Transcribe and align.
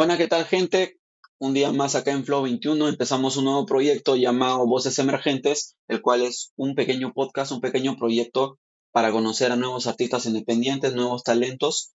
Buenas, 0.00 0.16
¿qué 0.16 0.28
tal 0.28 0.46
gente? 0.46 0.98
Un 1.38 1.52
día 1.52 1.72
más 1.72 1.94
acá 1.94 2.12
en 2.12 2.24
Flow 2.24 2.40
21 2.44 2.88
empezamos 2.88 3.36
un 3.36 3.44
nuevo 3.44 3.66
proyecto 3.66 4.16
llamado 4.16 4.66
Voces 4.66 4.98
Emergentes, 4.98 5.76
el 5.88 6.00
cual 6.00 6.22
es 6.22 6.54
un 6.56 6.74
pequeño 6.74 7.12
podcast, 7.12 7.52
un 7.52 7.60
pequeño 7.60 7.98
proyecto 7.98 8.58
para 8.92 9.12
conocer 9.12 9.52
a 9.52 9.56
nuevos 9.56 9.86
artistas 9.86 10.24
independientes, 10.24 10.94
nuevos 10.94 11.22
talentos, 11.22 11.92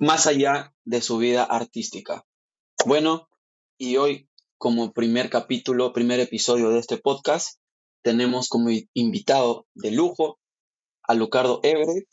más 0.00 0.26
allá 0.26 0.74
de 0.82 1.00
su 1.00 1.18
vida 1.18 1.44
artística. 1.44 2.24
Bueno, 2.86 3.28
y 3.78 3.98
hoy 3.98 4.28
como 4.58 4.92
primer 4.92 5.30
capítulo, 5.30 5.92
primer 5.92 6.18
episodio 6.18 6.70
de 6.70 6.80
este 6.80 6.96
podcast, 6.96 7.60
tenemos 8.02 8.48
como 8.48 8.70
invitado 8.94 9.68
de 9.74 9.92
lujo 9.92 10.40
a 11.04 11.14
Lucardo 11.14 11.60
Everett, 11.62 12.08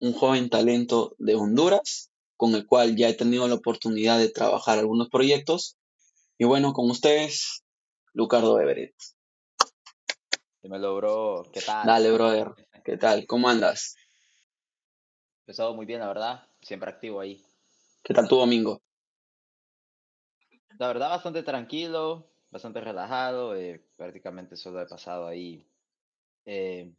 un 0.00 0.14
joven 0.14 0.48
talento 0.48 1.14
de 1.18 1.34
Honduras, 1.34 2.07
con 2.38 2.54
el 2.54 2.66
cual 2.66 2.96
ya 2.96 3.08
he 3.08 3.14
tenido 3.14 3.48
la 3.48 3.56
oportunidad 3.56 4.16
de 4.16 4.30
trabajar 4.30 4.78
algunos 4.78 5.08
proyectos. 5.10 5.76
Y 6.38 6.44
bueno, 6.44 6.72
con 6.72 6.88
ustedes, 6.88 7.64
Lucardo 8.14 8.60
Everett. 8.60 8.94
Dímelo, 10.62 10.94
bro. 10.96 11.42
¿Qué 11.52 11.60
tal? 11.60 11.84
Dale, 11.84 12.12
brother. 12.12 12.54
¿Qué 12.84 12.96
tal? 12.96 13.26
¿Cómo 13.26 13.48
andas? 13.48 13.96
Empezado 15.40 15.74
muy 15.74 15.84
bien, 15.84 15.98
la 15.98 16.06
verdad. 16.06 16.46
Siempre 16.62 16.88
activo 16.88 17.20
ahí. 17.20 17.44
¿Qué 18.04 18.14
tal 18.14 18.28
tu 18.28 18.36
domingo? 18.36 18.80
La 20.78 20.86
verdad, 20.86 21.10
bastante 21.10 21.42
tranquilo, 21.42 22.30
bastante 22.50 22.80
relajado. 22.80 23.56
Eh, 23.56 23.84
prácticamente 23.96 24.56
solo 24.56 24.80
he 24.80 24.86
pasado 24.86 25.26
ahí 25.26 25.66
eh, 26.46 26.94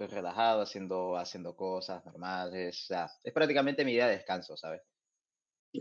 pues 0.00 0.12
relajado, 0.12 0.62
haciendo, 0.62 1.18
haciendo 1.18 1.54
cosas 1.54 2.02
normales. 2.06 2.84
O 2.84 2.86
sea, 2.86 3.10
es 3.22 3.34
prácticamente 3.34 3.84
mi 3.84 3.92
día 3.92 4.06
de 4.06 4.16
descanso, 4.16 4.56
¿sabes? 4.56 4.80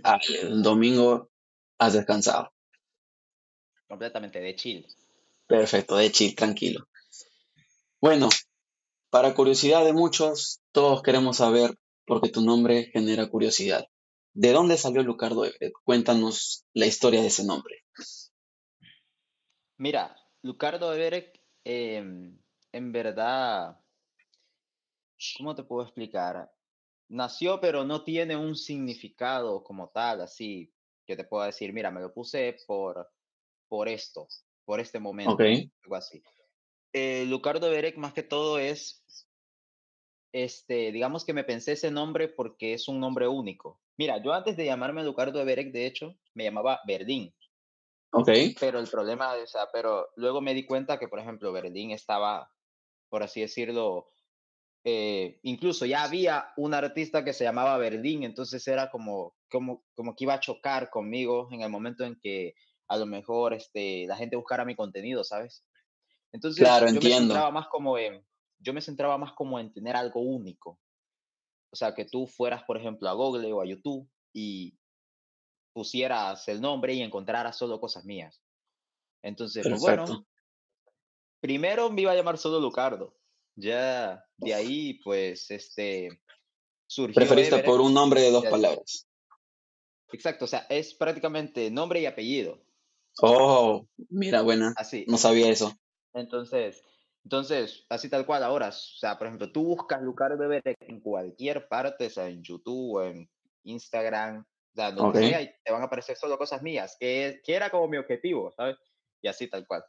Ah, 0.03 0.19
el 0.27 0.61
domingo 0.61 1.29
has 1.77 1.93
descansado. 1.93 2.51
Completamente 3.87 4.41
de 4.41 4.57
chill. 4.57 4.85
Perfecto, 5.47 5.95
de 5.95 6.11
chill, 6.11 6.35
tranquilo. 6.35 6.85
Bueno, 8.01 8.27
para 9.09 9.33
curiosidad 9.33 9.85
de 9.85 9.93
muchos, 9.93 10.59
todos 10.73 11.01
queremos 11.01 11.37
saber, 11.37 11.79
porque 12.05 12.27
tu 12.27 12.41
nombre 12.41 12.89
genera 12.91 13.29
curiosidad. 13.29 13.87
¿De 14.33 14.51
dónde 14.51 14.75
salió 14.75 15.01
Lucardo 15.01 15.45
Everett? 15.45 15.71
Cuéntanos 15.85 16.65
la 16.73 16.87
historia 16.87 17.21
de 17.21 17.27
ese 17.27 17.45
nombre. 17.45 17.85
Mira, 19.77 20.13
Lucardo 20.41 20.93
Everett, 20.93 21.39
em, 21.63 22.37
en 22.73 22.91
verdad, 22.91 23.79
¿cómo 25.37 25.55
te 25.55 25.63
puedo 25.63 25.83
explicar? 25.83 26.51
Nació, 27.09 27.59
pero 27.59 27.83
no 27.83 28.03
tiene 28.03 28.35
un 28.35 28.55
significado 28.55 29.63
como 29.63 29.89
tal, 29.89 30.21
así 30.21 30.71
que 31.05 31.15
te 31.15 31.23
puedo 31.23 31.43
decir, 31.43 31.73
mira, 31.73 31.89
me 31.89 32.01
lo 32.01 32.13
puse 32.13 32.57
por, 32.67 33.09
por 33.67 33.89
esto, 33.89 34.27
por 34.65 34.79
este 34.79 34.99
momento, 34.99 35.37
algo 35.83 35.95
así. 35.95 36.21
Eh, 36.93 37.25
Lucardo 37.27 37.69
Berek, 37.69 37.97
más 37.97 38.13
que 38.13 38.23
todo, 38.23 38.59
es, 38.59 39.03
este, 40.31 40.91
digamos 40.91 41.25
que 41.25 41.33
me 41.33 41.43
pensé 41.43 41.73
ese 41.73 41.89
nombre 41.89 42.27
porque 42.27 42.73
es 42.73 42.87
un 42.87 42.99
nombre 42.99 43.27
único. 43.27 43.81
Mira, 43.97 44.21
yo 44.21 44.33
antes 44.33 44.55
de 44.55 44.65
llamarme 44.65 45.03
Lucardo 45.03 45.43
Berek, 45.43 45.71
de 45.71 45.85
hecho, 45.85 46.15
me 46.33 46.43
llamaba 46.43 46.79
Verdín. 46.85 47.33
Ok. 48.11 48.29
Pero 48.59 48.79
el 48.79 48.87
problema, 48.87 49.33
o 49.33 49.47
sea, 49.47 49.67
pero 49.71 50.09
luego 50.15 50.41
me 50.41 50.53
di 50.53 50.65
cuenta 50.65 50.97
que, 50.97 51.07
por 51.07 51.19
ejemplo, 51.19 51.51
Verdín 51.51 51.91
estaba, 51.91 52.51
por 53.09 53.23
así 53.23 53.41
decirlo, 53.41 54.07
eh, 54.83 55.39
incluso 55.43 55.85
ya 55.85 56.03
había 56.03 56.51
un 56.55 56.73
artista 56.73 57.23
que 57.23 57.33
se 57.33 57.43
llamaba 57.43 57.77
Verdín, 57.77 58.23
entonces 58.23 58.65
era 58.67 58.89
como, 58.89 59.35
como, 59.49 59.83
como 59.95 60.15
que 60.15 60.23
iba 60.23 60.35
a 60.35 60.39
chocar 60.39 60.89
conmigo 60.89 61.49
en 61.51 61.61
el 61.61 61.69
momento 61.69 62.05
en 62.05 62.17
que 62.19 62.55
a 62.87 62.97
lo 62.97 63.05
mejor 63.05 63.53
este, 63.53 64.07
la 64.07 64.15
gente 64.15 64.35
buscara 64.35 64.65
mi 64.65 64.75
contenido, 64.75 65.23
¿sabes? 65.23 65.65
Entonces 66.31 66.63
claro, 66.63 66.87
yo 66.87 66.93
entiendo. 66.93 67.19
me 67.19 67.19
centraba 67.19 67.51
más 67.51 67.67
como 67.67 67.97
en, 67.97 68.25
yo 68.59 68.73
me 68.73 68.81
centraba 68.81 69.17
más 69.17 69.33
como 69.33 69.59
en 69.59 69.73
tener 69.73 69.95
algo 69.95 70.21
único. 70.21 70.79
O 71.71 71.75
sea, 71.75 71.93
que 71.93 72.05
tú 72.05 72.25
fueras, 72.25 72.63
por 72.63 72.77
ejemplo, 72.77 73.09
a 73.09 73.13
Google 73.13 73.51
o 73.53 73.61
a 73.61 73.65
YouTube 73.65 74.09
y 74.33 74.75
pusieras 75.73 76.47
el 76.47 76.61
nombre 76.61 76.93
y 76.93 77.01
encontraras 77.01 77.57
solo 77.57 77.79
cosas 77.79 78.05
mías. 78.05 78.41
Entonces, 79.21 79.67
pues 79.67 79.79
bueno, 79.81 80.25
primero 81.39 81.89
me 81.91 82.01
iba 82.01 82.11
a 82.11 82.15
llamar 82.15 82.37
solo 82.37 82.59
Lucardo, 82.59 83.18
ya 83.59 84.23
de 84.37 84.53
ahí, 84.53 84.99
pues, 85.03 85.51
este, 85.51 86.09
surgió. 86.87 87.15
Preferiste 87.15 87.59
por 87.59 87.81
un 87.81 87.93
nombre 87.93 88.21
de 88.21 88.31
dos 88.31 88.45
palabras. 88.45 89.07
Exacto, 90.11 90.45
o 90.45 90.47
sea, 90.47 90.65
es 90.69 90.93
prácticamente 90.93 91.69
nombre 91.69 92.01
y 92.01 92.05
apellido. 92.05 92.59
Oh, 93.21 93.85
mira, 94.09 94.41
buena. 94.41 94.73
Así. 94.77 95.05
No 95.07 95.17
sabía 95.17 95.49
eso. 95.49 95.73
Entonces, 96.13 96.83
entonces, 97.23 97.85
así 97.89 98.09
tal 98.09 98.25
cual 98.25 98.43
ahora, 98.43 98.69
o 98.69 98.71
sea, 98.71 99.17
por 99.17 99.27
ejemplo, 99.27 99.51
tú 99.51 99.63
buscas 99.63 100.01
Lucar 100.01 100.37
Bebé 100.37 100.61
en 100.79 100.99
cualquier 100.99 101.67
parte, 101.67 102.07
o 102.07 102.09
sea, 102.09 102.27
en 102.27 102.41
YouTube, 102.41 102.95
o 102.95 103.03
en 103.03 103.29
Instagram, 103.63 104.39
o 104.39 104.75
sea, 104.75 104.91
donde 104.91 105.29
sea, 105.29 105.41
y 105.41 105.51
te 105.63 105.71
van 105.71 105.81
a 105.81 105.85
aparecer 105.85 106.17
solo 106.17 106.37
cosas 106.37 106.61
mías, 106.61 106.95
que, 106.99 107.41
que 107.43 107.53
era 107.53 107.69
como 107.69 107.87
mi 107.87 107.97
objetivo, 107.97 108.51
¿sabes? 108.55 108.77
Y 109.21 109.27
así 109.27 109.47
tal 109.47 109.67
cual. 109.67 109.83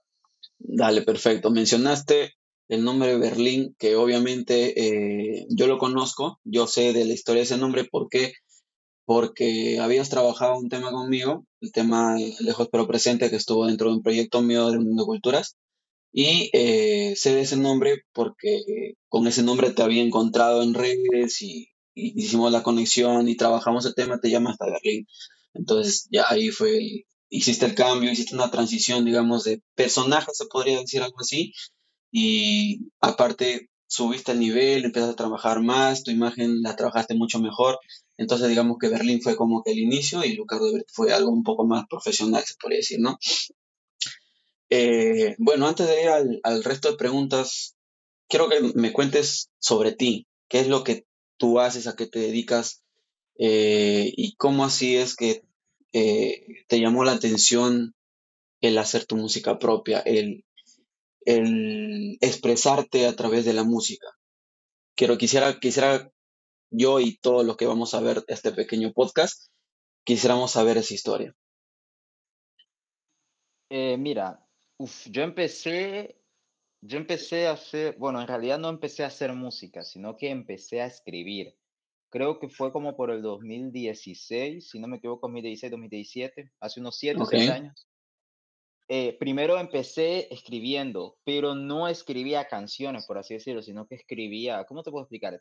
Dale, 0.58 1.02
perfecto. 1.02 1.50
Mencionaste 1.50 2.34
el 2.70 2.84
nombre 2.84 3.08
de 3.08 3.18
Berlín, 3.18 3.74
que 3.78 3.96
obviamente 3.96 4.74
eh, 4.80 5.46
yo 5.50 5.66
lo 5.66 5.78
conozco, 5.78 6.38
yo 6.44 6.68
sé 6.68 6.92
de 6.92 7.04
la 7.04 7.14
historia 7.14 7.40
de 7.40 7.44
ese 7.44 7.58
nombre 7.58 7.84
porque 7.84 8.32
porque 9.04 9.80
habías 9.80 10.08
trabajado 10.08 10.56
un 10.56 10.68
tema 10.68 10.92
conmigo, 10.92 11.44
el 11.60 11.72
tema 11.72 12.16
Lejos 12.38 12.68
pero 12.70 12.86
Presente, 12.86 13.28
que 13.28 13.34
estuvo 13.34 13.66
dentro 13.66 13.90
de 13.90 13.96
un 13.96 14.02
proyecto 14.04 14.40
mío 14.40 14.70
de 14.70 14.78
Mundo 14.78 15.04
Culturas, 15.04 15.56
y 16.12 16.48
eh, 16.52 17.14
sé 17.16 17.34
de 17.34 17.40
ese 17.40 17.56
nombre 17.56 18.04
porque 18.12 18.94
con 19.08 19.26
ese 19.26 19.42
nombre 19.42 19.70
te 19.70 19.82
había 19.82 20.02
encontrado 20.02 20.62
en 20.62 20.74
redes 20.74 21.42
y, 21.42 21.68
hicimos 21.94 22.52
la 22.52 22.62
conexión 22.62 23.28
y 23.28 23.36
trabajamos 23.36 23.84
el 23.84 23.96
tema, 23.96 24.20
te 24.20 24.30
llamas 24.30 24.52
hasta 24.52 24.66
Berlín. 24.66 25.06
Entonces 25.54 26.06
ya 26.10 26.24
ahí 26.28 26.50
fue, 26.50 27.04
hiciste 27.28 27.66
el 27.66 27.74
cambio, 27.74 28.12
hiciste 28.12 28.36
una 28.36 28.50
transición, 28.52 29.04
digamos, 29.04 29.42
de 29.42 29.60
personaje, 29.74 30.30
se 30.32 30.46
podría 30.46 30.78
decir 30.78 31.02
algo 31.02 31.16
así, 31.18 31.52
y 32.10 32.90
aparte 33.00 33.70
subiste 33.86 34.32
el 34.32 34.40
nivel, 34.40 34.84
empezaste 34.84 35.12
a 35.12 35.16
trabajar 35.16 35.60
más, 35.60 36.04
tu 36.04 36.10
imagen 36.10 36.62
la 36.62 36.76
trabajaste 36.76 37.14
mucho 37.14 37.40
mejor. 37.40 37.78
Entonces, 38.16 38.48
digamos 38.48 38.76
que 38.80 38.88
Berlín 38.88 39.20
fue 39.20 39.36
como 39.36 39.62
que 39.62 39.72
el 39.72 39.78
inicio 39.78 40.24
y 40.24 40.34
Lucardo 40.34 40.70
fue 40.92 41.12
algo 41.12 41.30
un 41.30 41.42
poco 41.42 41.66
más 41.66 41.86
profesional, 41.88 42.44
se 42.44 42.54
podría 42.60 42.78
decir, 42.78 43.00
¿no? 43.00 43.18
Eh, 44.70 45.34
bueno, 45.38 45.66
antes 45.66 45.88
de 45.88 46.02
ir 46.02 46.08
al, 46.44 46.64
resto 46.64 46.90
de 46.90 46.96
preguntas, 46.96 47.74
quiero 48.28 48.48
que 48.48 48.60
me 48.74 48.92
cuentes 48.92 49.50
sobre 49.58 49.92
ti. 49.92 50.28
¿Qué 50.48 50.60
es 50.60 50.68
lo 50.68 50.84
que 50.84 51.06
tú 51.36 51.58
haces, 51.58 51.88
a 51.88 51.96
qué 51.96 52.06
te 52.06 52.20
dedicas 52.20 52.82
eh, 53.38 54.12
y 54.16 54.36
cómo 54.36 54.64
así 54.64 54.96
es 54.96 55.16
que 55.16 55.42
eh, 55.92 56.64
te 56.68 56.78
llamó 56.78 57.02
la 57.04 57.12
atención 57.12 57.94
el 58.60 58.78
hacer 58.78 59.06
tu 59.06 59.16
música 59.16 59.58
propia, 59.58 60.00
el, 60.00 60.44
el 61.24 62.18
expresarte 62.20 63.06
a 63.06 63.14
través 63.14 63.44
de 63.44 63.52
la 63.52 63.64
música. 63.64 64.06
Quiero, 64.94 65.18
quisiera, 65.18 65.58
quisiera 65.58 66.10
yo 66.70 67.00
y 67.00 67.18
todos 67.18 67.44
los 67.44 67.56
que 67.56 67.66
vamos 67.66 67.94
a 67.94 68.00
ver 68.00 68.24
este 68.28 68.52
pequeño 68.52 68.92
podcast, 68.92 69.50
quisiéramos 70.04 70.52
saber 70.52 70.78
esa 70.78 70.94
historia. 70.94 71.34
Eh, 73.70 73.96
mira, 73.96 74.44
yo 75.06 75.22
empecé, 75.22 76.16
yo 76.80 76.98
empecé 76.98 77.46
a 77.46 77.52
hacer, 77.52 77.96
bueno, 77.98 78.20
en 78.20 78.26
realidad 78.26 78.58
no 78.58 78.68
empecé 78.68 79.04
a 79.04 79.08
hacer 79.08 79.32
música, 79.32 79.82
sino 79.82 80.16
que 80.16 80.30
empecé 80.30 80.80
a 80.80 80.86
escribir. 80.86 81.56
Creo 82.08 82.40
que 82.40 82.48
fue 82.48 82.72
como 82.72 82.96
por 82.96 83.10
el 83.10 83.22
2016, 83.22 84.68
si 84.68 84.80
no 84.80 84.88
me 84.88 84.96
equivoco, 84.96 85.28
2016, 85.28 85.70
2017, 85.70 86.52
hace 86.58 86.80
unos 86.80 86.98
7 86.98 87.20
o 87.20 87.24
6 87.24 87.50
años. 87.50 87.89
Eh, 88.92 89.16
primero 89.20 89.56
empecé 89.56 90.26
escribiendo, 90.34 91.16
pero 91.22 91.54
no 91.54 91.86
escribía 91.86 92.48
canciones, 92.48 93.06
por 93.06 93.18
así 93.18 93.34
decirlo, 93.34 93.62
sino 93.62 93.86
que 93.86 93.94
escribía, 93.94 94.64
¿cómo 94.64 94.82
te 94.82 94.90
puedo 94.90 95.04
explicar? 95.04 95.40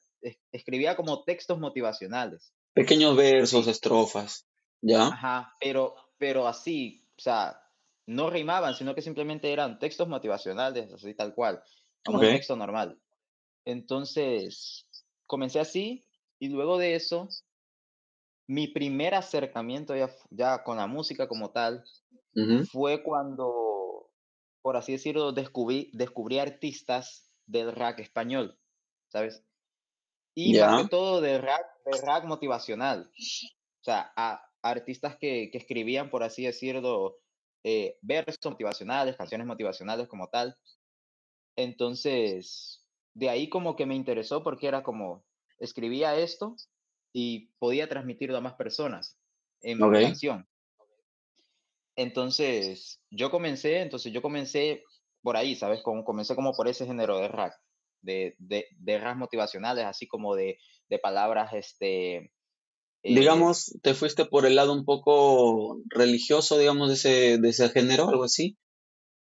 escribía 0.52 0.96
como 0.96 1.24
textos 1.24 1.58
motivacionales. 1.58 2.54
Pequeños 2.74 3.18
versos, 3.18 3.68
estrofas, 3.68 4.46
¿ya? 4.82 5.08
Ajá, 5.08 5.56
pero, 5.60 5.96
pero 6.20 6.48
así, 6.48 7.04
o 7.18 7.22
sea, 7.22 7.60
no 8.06 8.30
rimaban, 8.30 8.76
sino 8.76 8.94
que 8.94 9.02
simplemente 9.02 9.52
eran 9.52 9.80
textos 9.80 10.08
motivacionales, 10.08 10.94
así 10.94 11.16
tal 11.16 11.34
cual, 11.34 11.60
como 12.06 12.20
un 12.20 12.26
texto 12.26 12.56
normal. 12.56 13.02
Entonces, 13.66 14.86
comencé 15.26 15.60
así 15.60 16.06
y 16.38 16.50
luego 16.50 16.78
de 16.78 16.94
eso, 16.94 17.28
mi 18.46 18.68
primer 18.68 19.16
acercamiento 19.16 19.96
ya, 19.96 20.16
ya 20.30 20.64
con 20.64 20.78
la 20.78 20.86
música 20.86 21.28
como 21.28 21.50
tal 21.50 21.84
fue 22.72 23.04
cuando, 23.04 24.10
por 24.62 24.78
así 24.78 24.94
decirlo, 24.94 25.32
descubrí, 25.32 25.90
descubrí 25.94 26.40
artistas 26.40 27.32
del 27.46 27.72
rap 27.72 28.00
español, 28.00 28.58
¿sabes? 29.10 29.44
Y 30.36 30.58
más 30.60 30.84
que 30.84 30.90
todo 30.90 31.22
de 31.22 31.40
rap, 31.40 31.66
de 31.86 32.02
rap 32.02 32.26
motivacional. 32.26 33.12
O 33.82 33.84
sea, 33.84 34.14
artistas 34.62 35.18
que, 35.18 35.50
que 35.52 35.58
escribían, 35.58 36.10
por 36.10 36.24
así 36.24 36.44
decirlo, 36.44 37.18
eh, 37.64 37.98
versos 38.02 38.40
motivacionales, 38.46 39.18
canciones 39.18 39.46
motivacionales 39.46 40.08
como 40.08 40.30
tal. 40.30 40.58
Entonces, 41.58 42.86
de 43.14 43.30
ahí 43.30 43.50
como 43.50 43.76
que 43.76 43.86
me 43.86 43.96
interesó 43.96 44.44
porque 44.44 44.68
era 44.68 44.82
como, 44.82 45.26
escribía 45.60 46.16
esto 46.16 46.56
y 47.12 47.52
podía 47.60 47.90
transmitirlo 47.90 48.38
a 48.38 48.42
más 48.42 48.54
personas 48.54 49.18
en 49.62 49.78
mi 49.78 50.02
canción. 50.02 50.48
Entonces, 52.00 53.02
yo 53.12 53.30
comencé, 53.30 53.82
entonces 53.82 54.14
yo 54.14 54.22
comencé 54.22 54.86
por 55.22 55.36
ahí, 55.36 55.54
¿sabes? 55.58 55.82
Como, 55.84 56.06
comencé 56.06 56.34
como 56.34 56.54
por 56.54 56.70
ese 56.70 56.86
género 56.86 57.20
de 57.20 57.28
rap, 57.28 57.52
de, 58.02 58.36
de, 58.38 58.68
de 58.78 58.98
rap 58.98 59.18
motivacionales, 59.18 59.84
así 59.84 60.08
como 60.08 60.36
de, 60.36 60.60
de 60.88 60.98
palabras, 60.98 61.52
este... 61.52 62.32
Eh, 63.04 63.16
digamos, 63.16 63.78
te 63.82 63.94
fuiste 63.94 64.24
por 64.24 64.46
el 64.46 64.56
lado 64.56 64.72
un 64.72 64.86
poco 64.86 65.82
religioso, 65.90 66.58
digamos, 66.58 66.88
de 66.88 66.94
ese, 66.94 67.38
de 67.38 67.50
ese 67.50 67.68
género, 67.68 68.08
algo 68.08 68.24
así. 68.24 68.58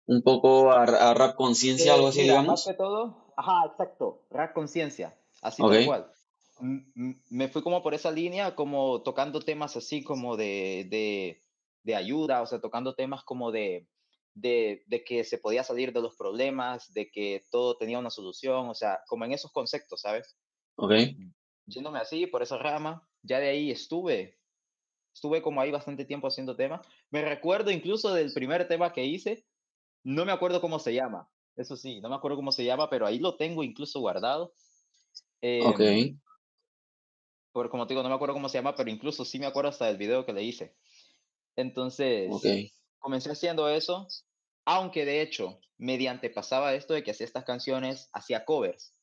Un 0.06 0.23
poco 0.23 0.70
a, 0.70 1.14
rap 1.14 1.35
conciencia, 1.35 1.94
algo 1.94 2.09
así, 2.09 2.23
digamos. 2.23 2.47
Más 2.47 2.64
que 2.64 2.75
todo, 2.75 3.35
ajá, 3.37 3.67
exacto, 3.73 4.23
rap 4.31 4.53
conciencia, 4.53 5.19
así 5.41 5.62
tal 5.62 5.85
cual. 5.85 6.12
Me 6.61 7.49
fui 7.49 7.62
como 7.62 7.82
por 7.82 7.94
esa 7.94 8.12
línea, 8.12 8.55
como 8.55 9.03
tocando 9.03 9.41
temas 9.41 9.76
así 9.76 10.05
como 10.05 10.37
de, 10.37 10.87
de, 10.88 11.43
de 11.82 11.94
ayuda, 11.94 12.43
o 12.43 12.46
sea, 12.46 12.61
tocando 12.61 12.94
temas 12.94 13.25
como 13.25 13.50
de, 13.50 13.88
de, 14.34 14.82
de, 14.87 15.05
que 15.05 15.25
se 15.25 15.38
podía 15.38 15.64
salir 15.64 15.93
de 15.93 16.00
los 16.00 16.17
problemas, 16.17 16.93
de 16.93 17.11
que 17.11 17.44
todo 17.50 17.76
tenía 17.76 17.99
una 17.99 18.11
solución, 18.11 18.69
o 18.69 18.75
sea, 18.75 19.00
como 19.06 19.25
en 19.25 19.32
esos 19.32 19.52
conceptos, 19.52 20.00
¿sabes? 20.00 20.37
Ok. 20.76 20.93
Yéndome 21.67 21.99
así, 21.99 22.26
por 22.26 22.43
esa 22.43 22.58
rama, 22.58 23.06
ya 23.23 23.38
de 23.38 23.49
ahí 23.49 23.70
estuve, 23.70 24.38
estuve 25.14 25.43
como 25.43 25.61
ahí 25.61 25.70
bastante 25.70 26.05
tiempo 26.05 26.26
haciendo 26.26 26.56
temas. 26.56 26.87
Me 27.11 27.23
recuerdo 27.23 27.70
incluso 27.70 28.12
del 28.14 28.32
primer 28.32 28.67
tema 28.69 28.93
que 28.93 29.05
hice, 29.05 29.44
no 30.05 30.25
me 30.25 30.32
acuerdo 30.32 30.61
cómo 30.61 30.78
se 30.78 30.94
llama, 30.94 31.28
eso 31.56 31.76
sí, 31.76 32.00
no 32.00 32.08
me 32.08 32.17
acuerdo 32.17 32.37
cómo 32.37 32.52
se 32.52 32.64
llama, 32.64 32.88
pero 32.88 33.06
ahí 33.06 33.19
lo 33.19 33.37
tengo 33.37 33.62
incluso 33.62 34.00
guardado. 34.00 34.55
Eh, 35.40 35.62
ok. 35.64 35.81
Por, 37.52 37.69
como 37.69 37.87
te 37.87 37.93
digo, 37.93 38.02
no 38.02 38.08
me 38.08 38.14
acuerdo 38.14 38.35
cómo 38.35 38.49
se 38.49 38.58
llama, 38.58 38.75
pero 38.75 38.90
incluso 38.90 39.25
sí 39.25 39.38
me 39.38 39.46
acuerdo 39.46 39.69
hasta 39.69 39.87
del 39.87 39.99
video 39.99 40.25
que 40.25 40.32
le 40.32 40.43
hice. 40.43 40.75
Entonces, 41.56 42.28
okay 42.31 42.70
comencé 43.02 43.32
haciendo 43.32 43.69
eso, 43.69 44.06
aunque 44.64 45.04
de 45.04 45.20
hecho, 45.20 45.58
mediante 45.76 46.31
pasaba 46.31 46.75
esto 46.75 46.94
de 46.94 47.02
que 47.02 47.10
hacía 47.10 47.26
estas 47.26 47.44
canciones, 47.44 48.08
hacía 48.12 48.44
covers. 48.44 48.94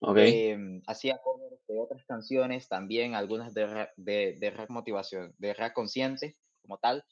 Okay. 0.00 0.50
Em, 0.50 0.80
hacía 0.86 1.18
covers 1.18 1.60
de 1.66 1.80
otras 1.80 2.04
canciones, 2.06 2.68
también 2.68 3.16
algunas 3.16 3.52
de, 3.52 3.88
de, 3.96 4.36
de 4.38 4.50
rap 4.50 4.70
motivación, 4.70 5.34
de 5.38 5.52
rap 5.52 5.74
consciente, 5.74 6.36
como 6.62 6.78
tal. 6.78 7.04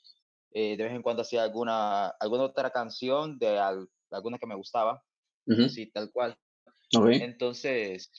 Eh, 0.52 0.76
de 0.76 0.84
vez 0.84 0.92
en 0.94 1.02
cuando 1.02 1.22
hacía 1.22 1.42
alguna, 1.42 2.06
alguna 2.20 2.44
otra 2.44 2.70
canción 2.70 3.36
de 3.38 3.58
alguna 4.10 4.38
que 4.38 4.46
me 4.46 4.54
gustaba, 4.54 5.02
así 5.48 5.90
tal 5.90 6.12
cual. 6.12 6.38
Okay. 6.96 7.20
Entonces, 7.20 8.12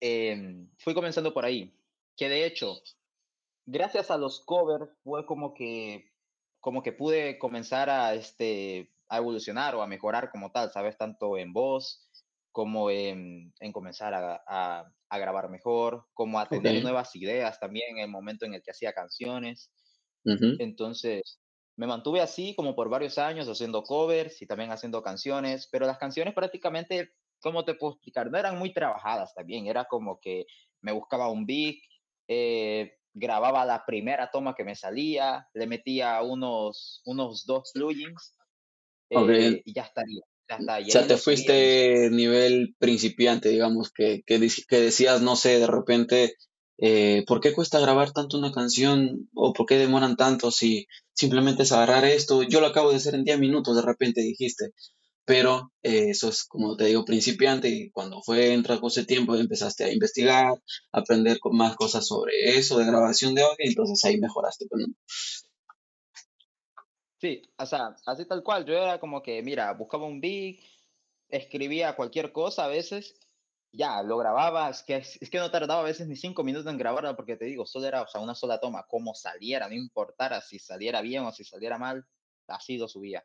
em, 0.00 0.70
fui 0.78 0.94
comenzando 0.94 1.34
por 1.34 1.44
ahí, 1.44 1.78
que 2.16 2.30
de 2.30 2.46
hecho, 2.46 2.80
gracias 3.70 4.10
a 4.10 4.16
los 4.16 4.40
covers 4.40 4.90
fue 5.04 5.26
como 5.26 5.54
que 5.54 6.10
como 6.60 6.82
que 6.82 6.92
pude 6.92 7.38
comenzar 7.38 7.88
a, 7.88 8.14
este, 8.14 8.92
a 9.08 9.18
evolucionar 9.18 9.76
o 9.76 9.82
a 9.82 9.86
mejorar 9.86 10.30
como 10.30 10.50
tal, 10.50 10.72
¿sabes? 10.72 10.96
Tanto 10.96 11.38
en 11.38 11.52
voz 11.52 12.10
como 12.50 12.90
en, 12.90 13.54
en 13.60 13.72
comenzar 13.72 14.12
a, 14.12 14.42
a, 15.08 15.18
grabar 15.18 15.48
mejor, 15.48 16.06
como 16.14 16.40
a 16.40 16.48
tener 16.48 16.82
nuevas 16.82 17.14
ideas 17.14 17.60
también 17.60 17.96
en 17.96 18.04
el 18.04 18.10
momento 18.10 18.44
en 18.44 18.54
el 18.54 18.62
que 18.62 18.72
hacía 18.72 18.92
canciones. 18.92 19.70
Entonces, 20.24 21.40
me 21.76 21.86
mantuve 21.86 22.20
así 22.20 22.54
como 22.56 22.74
por 22.74 22.90
varios 22.90 23.16
años 23.18 23.48
haciendo 23.48 23.84
covers 23.84 24.42
y 24.42 24.46
también 24.46 24.72
haciendo 24.72 25.00
canciones, 25.02 25.68
pero 25.70 25.86
las 25.86 25.96
canciones 25.96 26.34
prácticamente, 26.34 27.12
¿cómo 27.40 27.64
te 27.64 27.74
puedo 27.74 27.94
explicar? 27.94 28.30
No 28.30 28.36
eran 28.36 28.58
muy 28.58 28.74
trabajadas 28.74 29.32
también, 29.32 29.68
era 29.68 29.84
como 29.84 30.18
que 30.20 30.44
me 30.82 30.92
buscaba 30.92 31.30
un 31.30 31.46
beat, 31.46 31.76
eh, 32.26 32.97
grababa 33.14 33.64
la 33.64 33.84
primera 33.84 34.30
toma 34.30 34.54
que 34.54 34.64
me 34.64 34.74
salía, 34.74 35.48
le 35.54 35.66
metía 35.66 36.22
unos, 36.22 37.02
unos 37.04 37.44
dos 37.46 37.70
plugins 37.72 38.34
eh, 39.10 39.62
y 39.64 39.72
ya 39.72 39.82
estaría. 39.82 40.22
Ya 40.48 40.78
o 40.78 40.90
sea, 40.90 41.06
te 41.06 41.18
fuiste 41.18 42.08
nivel 42.10 42.74
principiante, 42.78 43.50
digamos, 43.50 43.92
que, 43.92 44.22
que, 44.24 44.38
decías, 44.38 45.20
no 45.20 45.36
sé, 45.36 45.58
de 45.58 45.66
repente, 45.66 46.36
eh, 46.78 47.22
¿por 47.26 47.42
qué 47.42 47.52
cuesta 47.52 47.80
grabar 47.80 48.12
tanto 48.12 48.38
una 48.38 48.50
canción? 48.50 49.28
¿O 49.34 49.52
por 49.52 49.66
qué 49.66 49.76
demoran 49.76 50.16
tanto 50.16 50.50
si 50.50 50.86
simplemente 51.12 51.64
es 51.64 51.72
agarrar 51.72 52.06
esto? 52.06 52.44
Yo 52.44 52.62
lo 52.62 52.68
acabo 52.68 52.88
de 52.88 52.96
hacer 52.96 53.14
en 53.14 53.24
10 53.24 53.38
minutos, 53.38 53.76
de 53.76 53.82
repente 53.82 54.22
dijiste 54.22 54.72
pero 55.28 55.72
eh, 55.82 56.08
eso 56.08 56.30
es 56.30 56.44
como 56.44 56.74
te 56.74 56.86
digo 56.86 57.04
principiante 57.04 57.68
y 57.68 57.90
cuando 57.90 58.22
fue 58.22 58.54
entrando 58.54 58.88
ese 58.88 59.04
tiempo 59.04 59.36
empezaste 59.36 59.84
a 59.84 59.92
investigar, 59.92 60.54
a 60.90 60.98
aprender 60.98 61.38
más 61.52 61.76
cosas 61.76 62.06
sobre 62.06 62.32
eso 62.56 62.78
de 62.78 62.86
grabación 62.86 63.34
de 63.34 63.42
audio 63.42 63.56
y 63.58 63.68
entonces 63.68 64.02
ahí 64.06 64.18
mejoraste. 64.18 64.64
Pues, 64.70 64.86
sí, 67.18 67.42
o 67.58 67.66
sea, 67.66 67.94
así 68.06 68.24
tal 68.24 68.42
cual, 68.42 68.64
yo 68.64 68.72
era 68.72 68.98
como 68.98 69.22
que, 69.22 69.42
mira, 69.42 69.70
buscaba 69.74 70.06
un 70.06 70.18
beat, 70.18 70.60
escribía 71.28 71.94
cualquier 71.94 72.32
cosa 72.32 72.64
a 72.64 72.68
veces, 72.68 73.14
ya, 73.70 74.02
lo 74.02 74.16
grababa, 74.16 74.70
es 74.70 74.82
que, 74.82 74.96
es 74.96 75.28
que 75.30 75.38
no 75.38 75.50
tardaba 75.50 75.82
a 75.82 75.84
veces 75.84 76.08
ni 76.08 76.16
cinco 76.16 76.42
minutos 76.42 76.72
en 76.72 76.78
grabarlo 76.78 77.14
porque 77.14 77.36
te 77.36 77.44
digo, 77.44 77.66
solo 77.66 77.86
era, 77.86 78.00
o 78.00 78.08
sea, 78.08 78.22
una 78.22 78.34
sola 78.34 78.60
toma, 78.60 78.86
como 78.88 79.14
saliera, 79.14 79.68
no 79.68 79.74
importara 79.74 80.40
si 80.40 80.58
saliera 80.58 81.02
bien 81.02 81.24
o 81.24 81.32
si 81.32 81.44
saliera 81.44 81.76
mal, 81.76 82.06
así 82.46 82.78
lo 82.78 82.88
subía. 82.88 83.22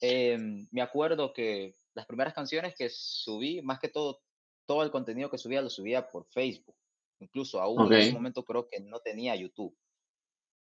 Em, 0.00 0.66
me 0.70 0.82
acuerdo 0.82 1.32
que 1.32 1.76
las 1.94 2.06
primeras 2.06 2.34
canciones 2.34 2.74
que 2.76 2.88
subí, 2.90 3.60
más 3.62 3.78
que 3.78 3.88
todo, 3.88 4.20
todo 4.66 4.82
el 4.82 4.90
contenido 4.90 5.30
que 5.30 5.38
subía 5.38 5.62
lo 5.62 5.70
subía 5.70 6.08
por 6.08 6.26
Facebook. 6.26 6.76
Incluso 7.18 7.60
aún 7.60 7.92
en 7.92 8.00
ese 8.00 8.12
momento 8.12 8.44
creo 8.44 8.66
que 8.66 8.80
no 8.80 9.00
tenía 9.00 9.36
YouTube. 9.36 9.76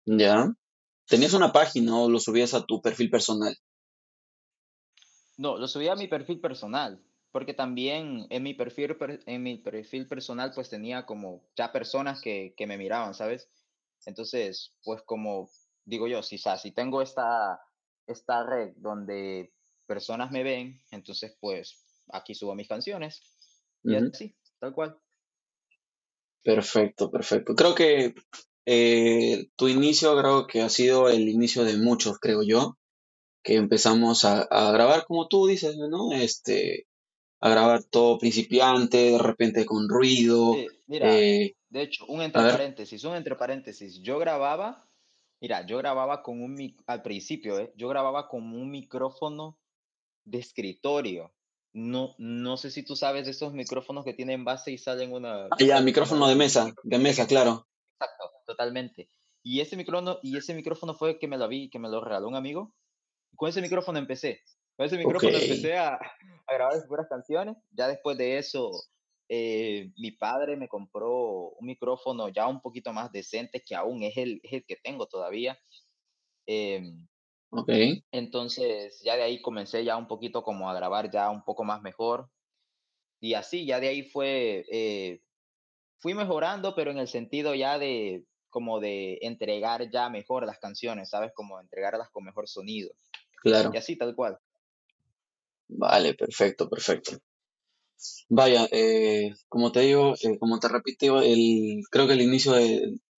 Ya. 0.05 0.51
¿Tenías 1.07 1.33
una 1.33 1.53
página 1.53 1.97
o 1.97 2.09
lo 2.09 2.19
subías 2.19 2.53
a 2.53 2.65
tu 2.65 2.81
perfil 2.81 3.09
personal? 3.09 3.55
No, 5.37 5.57
lo 5.57 5.67
subía 5.67 5.93
a 5.93 5.95
mi 5.95 6.07
perfil 6.07 6.39
personal, 6.39 6.99
porque 7.31 7.53
también 7.53 8.25
en 8.31 8.41
mi 8.41 8.55
perfil, 8.55 8.97
en 9.27 9.43
mi 9.43 9.57
perfil 9.57 10.07
personal 10.07 10.51
pues 10.55 10.69
tenía 10.69 11.05
como 11.05 11.43
ya 11.55 11.71
personas 11.71 12.21
que, 12.21 12.55
que 12.57 12.65
me 12.65 12.77
miraban, 12.77 13.13
¿sabes? 13.13 13.47
Entonces, 14.05 14.73
pues 14.83 15.03
como 15.03 15.49
digo 15.85 16.07
yo, 16.07 16.23
si, 16.23 16.39
si 16.39 16.71
tengo 16.71 17.01
esta, 17.01 17.61
esta 18.07 18.43
red 18.45 18.73
donde 18.77 19.53
personas 19.85 20.31
me 20.31 20.43
ven, 20.43 20.81
entonces 20.91 21.37
pues 21.39 21.83
aquí 22.09 22.33
subo 22.33 22.55
mis 22.55 22.67
canciones 22.67 23.21
y 23.83 23.95
así, 23.95 24.35
tal 24.59 24.73
cual. 24.73 24.97
Perfecto, 26.43 27.11
perfecto. 27.11 27.55
Creo 27.55 27.75
que 27.75 28.15
eh, 28.65 29.49
tu 29.55 29.67
inicio 29.67 30.17
creo 30.17 30.47
que 30.47 30.61
ha 30.61 30.69
sido 30.69 31.09
el 31.09 31.27
inicio 31.29 31.63
de 31.63 31.77
muchos, 31.77 32.19
creo 32.19 32.43
yo, 32.43 32.77
que 33.43 33.55
empezamos 33.55 34.25
a, 34.25 34.47
grabar 34.71 35.05
como 35.05 35.27
tú 35.27 35.47
dices, 35.47 35.77
¿no? 35.77 36.11
Este, 36.13 36.87
a 37.39 37.49
grabar 37.49 37.83
todo 37.83 38.17
principiante, 38.17 39.11
de 39.11 39.17
repente 39.17 39.65
con 39.65 39.87
ruido. 39.89 40.55
mira, 40.85 41.17
eh, 41.17 41.55
de 41.69 41.81
hecho, 41.81 42.05
un 42.07 42.21
entre 42.21 42.41
paréntesis, 42.41 43.03
un 43.03 43.15
entre 43.15 43.35
paréntesis. 43.35 44.01
Yo 44.01 44.19
grababa 44.19 44.86
Mira, 45.39 45.65
yo 45.65 45.77
grababa 45.77 46.23
con 46.23 46.41
un, 46.41 46.75
al 46.87 47.01
principio, 47.01 47.59
¿eh? 47.59 47.71
yo 47.75 47.87
grababa 47.87 48.27
con 48.27 48.41
un 48.53 48.71
micrófono 48.71 49.59
de 50.25 50.39
escritorio. 50.39 51.33
No, 51.73 52.15
no 52.17 52.57
sé 52.57 52.71
si 52.71 52.83
tú 52.83 52.95
sabes 52.95 53.25
de 53.25 53.31
esos 53.31 53.53
micrófonos 53.53 54.03
que 54.03 54.13
tienen 54.13 54.43
base 54.43 54.71
y 54.71 54.77
salen 54.79 55.13
una... 55.13 55.45
Ah, 55.45 55.57
ya, 55.59 55.79
micrófono 55.81 56.27
de 56.27 56.35
mesa, 56.35 56.73
de 56.83 56.97
mesa, 56.97 57.27
claro. 57.27 57.67
Exacto, 57.99 58.31
totalmente. 58.47 59.11
Y 59.43 59.61
ese 59.61 59.77
micrófono, 59.77 60.17
y 60.23 60.37
ese 60.37 60.55
micrófono 60.55 60.95
fue 60.95 61.19
que 61.19 61.27
me 61.27 61.37
lo 61.37 61.47
vi, 61.47 61.69
que 61.69 61.77
me 61.77 61.89
lo 61.89 62.03
regaló 62.03 62.27
un 62.27 62.35
amigo. 62.35 62.73
Con 63.35 63.49
ese 63.49 63.61
micrófono 63.61 63.99
empecé. 63.99 64.41
Con 64.75 64.87
ese 64.87 64.97
micrófono 64.97 65.37
empecé 65.37 65.77
a, 65.77 65.93
a 65.93 66.53
grabar 66.53 66.87
buenas 66.87 67.07
canciones. 67.07 67.57
Ya 67.71 67.87
después 67.87 68.17
de 68.17 68.39
eso, 68.39 68.71
eh, 69.29 69.91
mi 69.97 70.11
padre 70.11 70.55
me 70.55 70.67
compró 70.67 71.49
un 71.49 71.67
micrófono 71.67 72.29
ya 72.29 72.47
un 72.47 72.61
poquito 72.61 72.93
más 72.93 73.11
decente, 73.11 73.63
que 73.65 73.75
aún 73.75 74.03
es 74.03 74.15
el, 74.17 74.39
es 74.43 74.53
el 74.53 74.65
que 74.65 74.77
tengo 74.77 75.07
todavía. 75.07 75.59
Em, 76.45 77.07
ok. 77.49 77.69
Entonces, 78.11 79.01
ya 79.03 79.15
de 79.15 79.23
ahí 79.23 79.41
comencé 79.41 79.83
ya 79.83 79.97
un 79.97 80.07
poquito 80.07 80.43
como 80.43 80.69
a 80.69 80.73
grabar 80.73 81.11
ya 81.11 81.29
un 81.29 81.43
poco 81.43 81.63
más 81.63 81.81
mejor. 81.81 82.29
Y 83.19 83.33
así, 83.33 83.65
ya 83.65 83.79
de 83.79 83.89
ahí 83.89 84.03
fue, 84.03 84.65
eh, 84.71 85.21
fui 85.99 86.13
mejorando, 86.13 86.75
pero 86.75 86.91
en 86.91 86.99
el 86.99 87.07
sentido 87.07 87.55
ya 87.55 87.77
de 87.79 88.25
como 88.49 88.79
de 88.79 89.19
entregar 89.21 89.89
ya 89.91 90.09
mejor 90.09 90.45
las 90.45 90.57
canciones, 90.57 91.09
¿sabes? 91.09 91.31
Como 91.33 91.59
entregarlas 91.59 92.09
con 92.11 92.23
mejor 92.23 92.47
sonido. 92.47 92.91
Claro. 93.41 93.71
Y 93.73 93.77
así, 93.77 93.97
tal 93.97 94.15
cual. 94.15 94.39
Vale, 95.67 96.13
perfecto, 96.13 96.69
perfecto. 96.69 97.17
Vaya, 98.29 98.67
eh, 98.71 99.33
como 99.47 99.71
te 99.71 99.81
digo, 99.81 100.15
eh, 100.21 100.37
como 100.39 100.59
te 100.59 100.67
repito, 100.67 101.21
el, 101.21 101.81
creo 101.91 102.07
que 102.07 102.13
el 102.13 102.21
inicio 102.21 102.55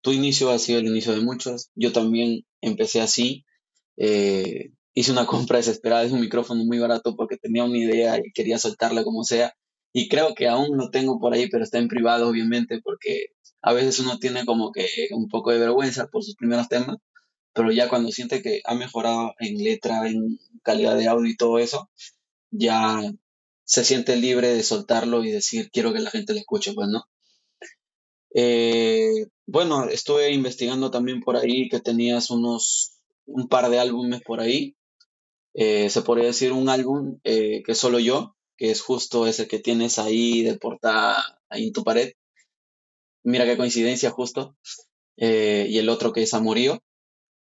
tu 0.01 0.13
inicio 0.13 0.51
ha 0.51 0.59
sido 0.59 0.79
el 0.79 0.87
inicio 0.87 1.13
de 1.13 1.21
muchos. 1.21 1.71
Yo 1.75 1.93
también 1.93 2.45
empecé 2.61 3.01
así. 3.01 3.45
Eh, 3.97 4.71
hice 4.95 5.13
una 5.13 5.27
compra 5.27 5.59
desesperada 5.59 6.05
de 6.05 6.13
un 6.13 6.21
micrófono 6.21 6.65
muy 6.65 6.79
barato 6.79 7.17
porque 7.17 7.37
tenía 7.37 7.65
una 7.65 7.79
idea 7.79 8.19
y 8.19 8.33
quería 8.33 8.59
soltarla 8.59 9.05
como 9.05 9.25
sea. 9.25 9.55
Y 9.93 10.09
creo 10.09 10.35
que 10.35 10.49
aún 10.49 10.77
lo 10.77 10.91
tengo 10.91 11.19
por 11.19 11.35
ahí, 11.35 11.49
pero 11.49 11.65
está 11.65 11.79
en 11.79 11.89
privado, 11.89 12.29
obviamente, 12.29 12.81
porque 12.83 13.27
a 13.63 13.73
veces 13.73 13.99
uno 14.01 14.19
tiene 14.19 14.45
como 14.45 14.71
que 14.73 14.87
un 15.13 15.29
poco 15.29 15.51
de 15.51 15.59
vergüenza 15.59 16.07
por 16.09 16.23
sus 16.25 16.37
primeros 16.37 16.69
temas, 16.69 16.99
pero 17.53 17.73
ya 17.73 17.89
cuando 17.89 18.11
siente 18.13 18.43
que 18.43 18.61
ha 18.65 18.75
mejorado 18.75 19.35
en 19.41 19.59
letra, 19.59 20.09
en 20.09 20.39
calidad 20.63 20.97
de 20.97 21.09
audio 21.09 21.31
y 21.31 21.37
todo 21.37 21.59
eso, 21.59 21.91
ya 22.51 23.03
se 23.69 23.85
siente 23.85 24.17
libre 24.17 24.49
de 24.49 24.63
soltarlo 24.63 25.23
y 25.23 25.31
decir, 25.31 25.71
quiero 25.71 25.93
que 25.93 26.01
la 26.01 26.11
gente 26.11 26.33
lo 26.33 26.39
escuche, 26.39 26.73
pues, 26.73 26.89
¿no? 26.89 27.05
Eh, 28.35 29.27
bueno, 29.47 29.85
estuve 29.91 30.33
investigando 30.33 30.91
también 30.91 31.21
por 31.21 31.37
ahí 31.37 31.69
que 31.69 31.79
tenías 31.79 32.31
unos, 32.31 32.95
un 33.27 33.47
par 33.47 33.69
de 33.69 33.79
álbumes 33.79 34.23
por 34.23 34.41
ahí. 34.41 34.75
Eh, 35.53 35.91
se 35.91 36.01
podría 36.01 36.29
decir 36.29 36.53
un 36.53 36.71
álbum 36.71 37.19
eh, 37.25 37.63
que 37.63 37.75
solo 37.75 37.99
yo, 37.99 38.37
que 38.57 38.71
es 38.71 38.81
justo 38.81 39.27
ese 39.27 39.47
que 39.49 39.59
tienes 39.59 39.99
ahí 39.99 40.43
de 40.43 40.57
portada 40.57 41.23
ahí 41.51 41.67
en 41.67 41.73
tu 41.75 41.85
pared. 41.85 42.13
Mira 43.23 43.45
qué 43.45 43.59
coincidencia 43.59 44.11
justo. 44.11 44.57
y 45.17 45.79
el 45.79 45.91
otro 45.91 46.15
que 46.15 46.23
es 46.23 46.33
Amorío, 46.33 46.83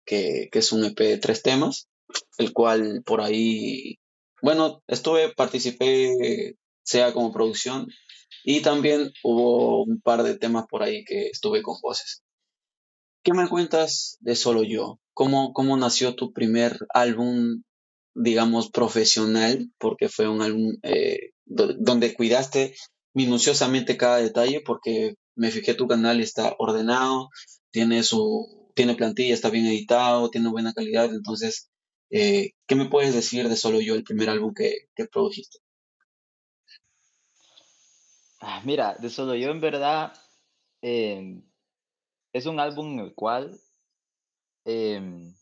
que, 0.05 0.51
que 0.53 0.59
es 0.59 0.73
un 0.73 0.85
EP 0.85 0.99
de 0.99 1.19
tres 1.19 1.43
temas, 1.43 1.89
el 2.37 2.53
cual 2.53 3.03
por 3.07 3.23
ahí, 3.23 3.99
bueno, 4.43 4.83
estuve, 4.87 5.33
participé, 5.35 6.57
sea 6.83 7.13
como 7.13 7.33
producción, 7.33 7.89
y 8.45 8.63
también 8.63 9.13
hubo 9.23 9.85
un 9.85 10.01
par 10.01 10.23
de 10.23 10.37
temas 10.37 10.67
por 10.69 10.83
ahí 10.83 11.05
que 11.05 11.29
estuve 11.29 11.63
con 11.63 11.77
voces. 11.83 12.23
¿Qué 13.23 13.35
me 13.35 13.49
cuentas 13.49 14.17
de 14.21 14.35
Solo 14.35 14.63
Yo? 14.63 14.99
¿Cómo, 15.13 15.53
cómo 15.53 15.77
nació 15.77 16.15
tu 16.15 16.33
primer 16.33 16.79
álbum, 16.95 17.63
digamos, 18.15 18.71
profesional? 18.71 19.71
Porque 19.79 20.09
fue 20.09 20.29
un 20.29 20.41
álbum 20.41 20.77
eh, 20.83 21.33
donde 21.45 22.15
cuidaste 22.15 22.75
minuciosamente 23.13 23.99
cada 23.99 24.19
detalle, 24.19 24.63
porque 24.65 25.15
me 25.35 25.51
fijé 25.51 25.75
tu 25.75 25.87
canal 25.87 26.21
está 26.21 26.55
ordenado, 26.59 27.29
tiene 27.71 28.03
su 28.03 28.61
tiene 28.75 28.95
plantilla, 28.95 29.35
está 29.35 29.51
bien 29.51 29.67
editado, 29.67 30.31
tiene 30.31 30.49
buena 30.49 30.73
calidad. 30.73 31.13
Entonces, 31.13 31.70
eh, 32.11 32.53
¿qué 32.67 32.75
me 32.75 32.89
puedes 32.89 33.15
decir 33.15 33.49
de 33.49 33.57
Solo 33.57 33.81
Yo, 33.81 33.95
el 33.95 34.05
primer 34.05 34.29
álbum 34.31 34.53
que, 34.55 34.89
que 34.95 35.07
produjiste? 35.07 35.59
Ah, 38.41 38.63
mira, 38.65 38.97
de 38.99 39.11
Solo 39.11 39.35
Yo 39.35 39.51
en 39.51 39.61
verdad 39.61 40.13
em, 40.83 41.43
es 42.33 42.47
un 42.47 42.59
álbum 42.59 42.95
en 42.95 43.01
el 43.01 43.15
cual 43.15 43.61
em, 44.65 45.35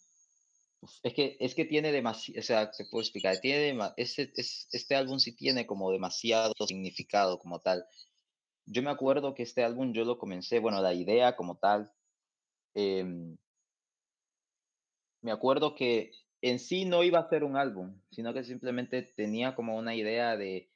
es 1.02 1.14
que, 1.14 1.36
es 1.40 1.54
que 1.54 1.64
tiene 1.64 1.92
demasiado, 1.92 2.40
o 2.40 2.42
sea, 2.42 2.70
te 2.70 2.84
puedo 2.84 3.02
explicar, 3.02 3.38
tiene 3.40 3.78
este, 3.96 4.32
este 4.36 4.94
álbum 4.94 5.18
sí 5.18 5.32
tiene 5.34 5.66
como 5.66 5.90
demasiado 5.90 6.54
significado 6.66 7.38
como 7.38 7.60
tal. 7.60 7.84
Yo 8.66 8.82
me 8.82 8.90
acuerdo 8.90 9.34
que 9.34 9.42
este 9.44 9.64
álbum 9.64 9.92
yo 9.92 10.04
lo 10.04 10.18
comencé, 10.18 10.58
bueno, 10.58 10.82
la 10.82 10.92
idea 10.94 11.36
como 11.36 11.56
tal, 11.56 11.92
em, 12.74 13.36
me 15.22 15.32
acuerdo 15.32 15.74
que 15.74 16.12
en 16.40 16.58
sí 16.58 16.84
no 16.84 17.02
iba 17.02 17.18
a 17.18 17.28
ser 17.28 17.44
un 17.44 17.56
álbum, 17.56 18.00
sino 18.10 18.32
que 18.32 18.44
simplemente 18.44 19.02
tenía 19.02 19.54
como 19.54 19.76
una 19.76 19.94
idea 19.94 20.36
de 20.36 20.70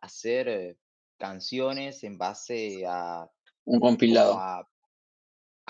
hacer 0.00 0.48
eh, 0.48 0.78
canciones 1.16 2.04
en 2.04 2.18
base 2.18 2.84
a... 2.86 3.30
Un 3.64 3.80
compilado. 3.80 4.38
A, 4.38 4.66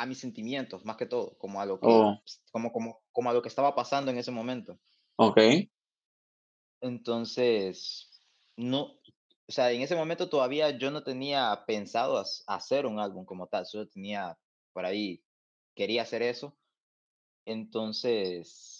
mis 0.06 0.18
sentimientos, 0.20 0.84
más 0.84 0.96
que 0.96 1.06
todo, 1.06 1.36
como 1.38 1.60
a 1.60 1.66
lo 1.66 1.80
que, 1.80 1.88
oh. 1.88 2.16
como, 2.52 2.70
como, 2.70 3.00
como 3.10 3.30
a 3.30 3.32
lo 3.32 3.42
que 3.42 3.48
estaba 3.48 3.74
pasando 3.74 4.12
en 4.12 4.18
ese 4.18 4.30
momento. 4.30 4.78
Ok. 5.16 5.40
Entonces, 6.80 8.08
no, 8.56 8.98
o 9.48 9.52
sea, 9.52 9.72
en 9.72 9.80
ese 9.80 9.96
momento 9.96 10.28
todavía 10.28 10.70
yo 10.76 10.90
no 10.90 11.02
tenía 11.02 11.64
pensado 11.66 12.22
hacer 12.46 12.84
un 12.86 13.00
álbum 13.00 13.24
como 13.24 13.46
tal, 13.46 13.64
solo 13.64 13.88
tenía 13.88 14.38
por 14.72 14.84
ahí, 14.84 15.24
quería 15.74 16.02
hacer 16.02 16.20
eso. 16.20 16.56
Entonces, 17.46 18.77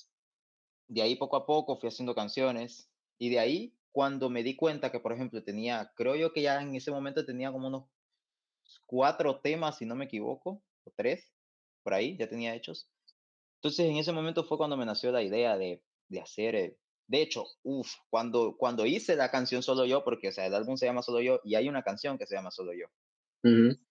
de 0.88 1.02
ahí 1.02 1.16
poco 1.16 1.36
a 1.36 1.46
poco 1.46 1.76
fui 1.78 1.88
haciendo 1.88 2.14
canciones 2.14 2.90
y 3.18 3.30
de 3.30 3.38
ahí 3.38 3.74
cuando 3.92 4.30
me 4.30 4.42
di 4.42 4.56
cuenta 4.56 4.92
que, 4.92 5.00
por 5.00 5.12
ejemplo, 5.12 5.42
tenía, 5.44 5.92
creo 5.96 6.16
yo 6.16 6.32
que 6.32 6.42
ya 6.42 6.60
en 6.62 6.74
ese 6.74 6.90
momento 6.90 7.24
tenía 7.24 7.52
como 7.52 7.68
unos 7.68 7.86
cuatro 8.86 9.40
temas, 9.40 9.78
si 9.78 9.86
no 9.86 9.94
me 9.94 10.06
equivoco, 10.06 10.62
o 10.84 10.92
tres, 10.96 11.32
por 11.82 11.94
ahí, 11.94 12.16
ya 12.16 12.28
tenía 12.28 12.54
hechos. 12.54 12.90
Entonces, 13.56 13.86
en 13.86 13.96
ese 13.96 14.12
momento 14.12 14.44
fue 14.44 14.58
cuando 14.58 14.76
me 14.76 14.86
nació 14.86 15.12
la 15.12 15.22
idea 15.22 15.56
de, 15.58 15.84
de 16.08 16.20
hacer, 16.20 16.54
eh, 16.54 16.78
de 17.08 17.22
hecho, 17.22 17.46
uff, 17.62 17.94
cuando, 18.10 18.56
cuando 18.58 18.86
hice 18.86 19.16
la 19.16 19.30
canción 19.30 19.62
Solo 19.62 19.84
Yo, 19.86 20.04
porque, 20.04 20.28
o 20.28 20.32
sea, 20.32 20.46
el 20.46 20.54
álbum 20.54 20.76
se 20.76 20.86
llama 20.86 21.02
Solo 21.02 21.20
Yo 21.20 21.40
y 21.44 21.54
hay 21.56 21.68
una 21.68 21.82
canción 21.82 22.18
que 22.18 22.26
se 22.26 22.36
llama 22.36 22.50
Solo 22.50 22.72
Yo. 22.74 22.86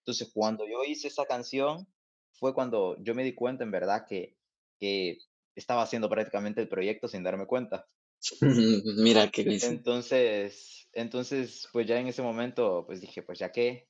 Entonces, 0.02 0.32
cuando 0.34 0.66
yo 0.68 0.84
hice 0.84 1.08
esa 1.08 1.26
canción, 1.26 1.88
fue 2.34 2.54
cuando 2.54 2.98
yo 3.04 3.14
me 3.16 3.24
di 3.24 3.36
cuenta, 3.36 3.64
en 3.64 3.72
verdad, 3.72 4.06
que, 4.08 4.38
que 4.80 5.20
estaba 5.58 5.82
haciendo 5.82 6.10
prácticamente 6.10 6.62
el 6.62 6.70
proyecto 6.70 7.08
sin 7.08 7.24
darme 7.24 7.48
cuenta. 7.48 7.86
Mira 8.98 9.30
qué 9.30 9.58
Entonces, 9.64 10.88
entonces, 10.94 11.68
pues 11.74 11.88
ya 11.88 12.00
en 12.00 12.08
ese 12.08 12.22
momento, 12.22 12.84
pues 12.86 13.02
dije, 13.02 13.24
pues 13.24 13.40
ya 13.40 13.52
que 13.52 13.88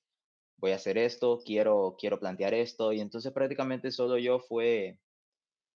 voy 0.58 0.72
a 0.72 0.76
hacer 0.76 0.98
esto, 0.98 1.40
quiero, 1.46 1.96
quiero 2.00 2.20
plantear 2.20 2.54
esto, 2.54 2.94
y 2.94 3.02
entonces 3.02 3.32
prácticamente 3.32 3.92
solo 3.92 4.18
yo 4.18 4.40
fue, 4.40 4.98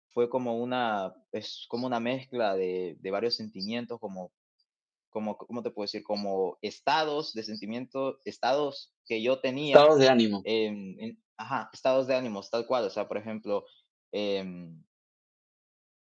fue 0.09 0.31
como 0.31 0.57
una, 0.57 1.15
es 1.33 1.67
como 1.69 1.87
una 1.87 2.01
mezcla 2.01 2.55
de, 2.57 2.97
de 2.99 3.11
varios 3.11 3.37
sentimientos, 3.37 4.01
como, 4.01 4.33
como, 5.11 5.37
¿cómo 5.37 5.63
te 5.63 5.71
puedo 5.71 5.85
decir? 5.85 6.03
Como 6.03 6.59
estados 6.63 7.35
de 7.35 7.43
sentimiento, 7.43 8.21
estados 8.25 8.95
que 9.05 9.23
yo 9.23 9.41
tenía. 9.41 9.77
Estados 9.77 9.99
de 9.99 10.09
ánimo. 10.09 10.43
ajá, 11.37 11.69
estados 11.73 12.07
de 12.07 12.15
ánimos, 12.15 12.49
tal 12.49 12.67
cual. 12.67 12.85
O 12.85 12.91
sea, 12.91 13.07
por 13.09 13.19
ejemplo, 13.19 13.65
eh, 14.13 14.73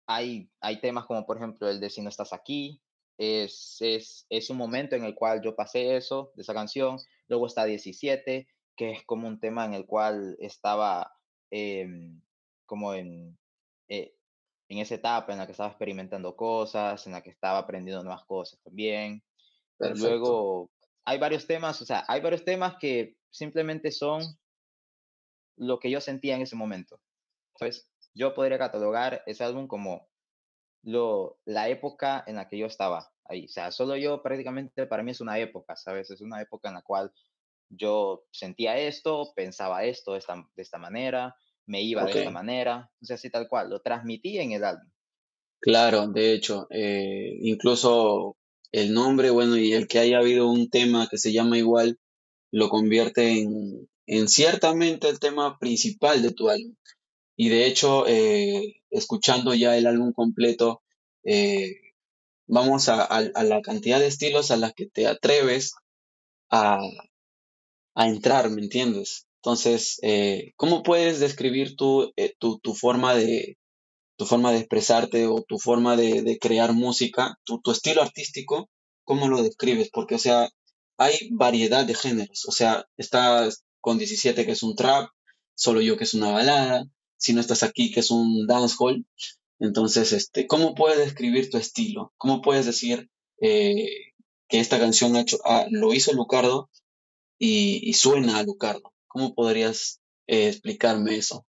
hay, 0.09 0.49
hay 0.59 0.81
temas 0.81 1.05
como 1.05 1.23
por 1.27 1.37
ejemplo 1.37 1.69
el 1.69 1.79
de 1.79 1.91
Si 1.91 2.01
no 2.01 2.09
estás 2.09 2.33
aquí, 2.33 2.81
es, 3.19 3.77
es, 3.79 4.25
es, 4.29 4.49
un 4.49 4.57
momento 4.57 4.95
en 4.95 5.03
el 5.03 5.13
cual 5.13 5.39
yo 5.43 5.55
pasé 5.55 5.97
eso, 5.97 6.31
de 6.35 6.41
esa 6.41 6.53
canción. 6.53 6.97
Luego 7.27 7.45
está 7.45 7.65
17, 7.65 8.47
que 8.75 8.91
es 8.91 9.05
como 9.05 9.27
un 9.27 9.39
tema 9.39 9.65
en 9.65 9.75
el 9.75 9.85
cual 9.85 10.35
estaba 10.39 11.13
em, 11.51 12.21
como 12.65 12.95
en, 12.95 13.37
eh, 13.87 14.15
en 14.69 14.79
esa 14.79 14.95
etapa 14.95 15.31
en 15.31 15.37
la 15.37 15.45
que 15.45 15.51
estaba 15.51 15.69
experimentando 15.69 16.35
cosas, 16.35 17.05
en 17.05 17.13
la 17.13 17.21
que 17.21 17.29
estaba 17.29 17.59
aprendiendo 17.59 18.03
nuevas 18.03 18.25
cosas 18.25 18.59
también. 18.63 19.23
Luego 19.77 20.71
hay 21.05 21.19
varios 21.19 21.45
temas, 21.45 21.79
o 21.83 21.85
sea, 21.85 22.03
hay 22.07 22.19
varios 22.21 22.43
temas 22.43 22.77
que 22.79 23.15
simplemente 23.29 23.91
son 23.91 24.23
lo 25.55 25.77
que 25.77 25.91
yo 25.91 26.01
sentía 26.01 26.35
en 26.35 26.41
ese 26.41 26.55
momento. 26.55 26.99
¿Sabes? 27.57 27.88
Yo 28.13 28.33
podría 28.33 28.57
catalogar 28.57 29.23
ese 29.25 29.43
álbum 29.43 29.67
como 29.67 30.07
lo, 30.83 31.39
la 31.45 31.69
época 31.69 32.23
en 32.27 32.35
la 32.35 32.47
que 32.47 32.57
yo 32.57 32.65
estaba 32.65 33.11
ahí. 33.25 33.45
O 33.45 33.49
sea, 33.49 33.71
solo 33.71 33.95
yo 33.95 34.21
prácticamente 34.21 34.85
para 34.87 35.03
mí 35.03 35.11
es 35.11 35.21
una 35.21 35.39
época, 35.39 35.75
¿sabes? 35.75 36.09
Es 36.09 36.21
una 36.21 36.41
época 36.41 36.69
en 36.69 36.75
la 36.75 36.81
cual 36.81 37.11
yo 37.69 38.25
sentía 38.31 38.77
esto, 38.77 39.31
pensaba 39.35 39.83
esto 39.83 40.13
de 40.13 40.19
esta, 40.19 40.35
de 40.55 40.61
esta 40.61 40.77
manera, 40.77 41.35
me 41.65 41.81
iba 41.83 42.03
de 42.03 42.11
esta 42.11 42.31
manera, 42.31 42.89
o 42.99 43.05
sea, 43.05 43.15
así 43.15 43.29
tal 43.29 43.47
cual, 43.47 43.69
lo 43.69 43.81
transmití 43.81 44.39
en 44.39 44.53
el 44.53 44.63
álbum. 44.63 44.89
Claro, 45.61 46.07
de 46.07 46.33
hecho, 46.33 46.67
eh, 46.71 47.37
incluso 47.41 48.37
el 48.71 48.93
nombre, 48.93 49.29
bueno, 49.29 49.55
y 49.57 49.73
el 49.73 49.87
que 49.87 49.99
haya 49.99 50.17
habido 50.17 50.49
un 50.49 50.69
tema 50.69 51.07
que 51.09 51.17
se 51.17 51.31
llama 51.31 51.57
igual, 51.57 51.99
lo 52.51 52.69
convierte 52.69 53.41
en, 53.41 53.87
en 54.07 54.27
ciertamente 54.27 55.09
el 55.09 55.19
tema 55.19 55.59
principal 55.59 56.23
de 56.23 56.31
tu 56.31 56.49
álbum. 56.49 56.75
Y 57.41 57.47
de 57.47 57.67
hecho, 57.67 58.05
eh, 58.05 58.81
escuchando 58.89 59.53
ya 59.53 59.77
el 59.77 59.87
álbum 59.87 60.11
completo, 60.11 60.81
eh, 61.23 61.71
vamos 62.47 62.89
a, 62.89 63.21
la 63.21 63.61
cantidad 63.61 63.97
de 63.97 64.07
estilos 64.07 64.51
a 64.51 64.57
las 64.57 64.73
que 64.73 64.87
te 64.87 65.07
atreves 65.07 65.71
a, 66.51 66.79
entrar, 67.95 68.49
¿me 68.49 68.61
entiendes? 68.61 69.25
Entonces, 69.37 69.99
eh, 70.01 70.51
¿cómo 70.57 70.83
puedes 70.83 71.21
describir 71.21 71.77
tu, 71.77 72.11
tu, 72.39 72.75
forma 72.75 73.15
de, 73.15 73.57
tu 74.17 74.25
forma 74.25 74.51
de 74.51 74.57
expresarte 74.57 75.25
o 75.25 75.41
tu 75.41 75.59
forma 75.59 75.95
de, 75.95 76.37
crear 76.41 76.73
música, 76.73 77.37
tu, 77.45 77.61
tu, 77.61 77.71
estilo 77.71 78.01
artístico, 78.01 78.69
¿cómo 79.05 79.29
lo 79.29 79.41
describes? 79.41 79.89
Porque, 79.93 80.15
o 80.15 80.19
sea, 80.19 80.49
hay 80.97 81.29
variedad 81.31 81.85
de 81.85 81.95
géneros. 81.95 82.43
O 82.49 82.51
sea, 82.51 82.85
estás 82.97 83.63
con 83.79 83.97
17 83.97 84.45
que 84.45 84.51
es 84.51 84.61
un 84.61 84.75
trap, 84.75 85.07
solo 85.55 85.79
yo 85.79 85.95
que 85.95 86.03
es 86.03 86.13
una 86.13 86.31
balada, 86.31 86.83
si 87.19 87.33
no 87.33 87.41
estás 87.41 87.63
aquí, 87.63 87.91
que 87.91 87.99
es 87.99 88.09
un 88.09 88.47
dancehall. 88.47 89.05
Entonces, 89.59 90.13
este, 90.13 90.47
¿cómo 90.47 90.73
puedes 90.73 90.97
describir 90.97 91.49
tu 91.49 91.57
estilo? 91.57 92.13
¿Cómo 92.17 92.41
puedes 92.41 92.65
decir 92.65 93.09
eh, 93.41 94.13
que 94.47 94.59
esta 94.59 94.79
canción 94.79 95.15
ha 95.15 95.21
hecho, 95.21 95.37
ah, 95.43 95.67
lo 95.69 95.93
hizo 95.93 96.13
Lucardo 96.13 96.69
y, 97.37 97.93
suena 97.93 98.39
a 98.39 98.43
Lucardo? 98.43 98.93
¿Cómo 99.07 99.35
podrías 99.35 100.01
eh, 100.27 100.47
explicarme 100.47 101.17
eso? 101.17 101.45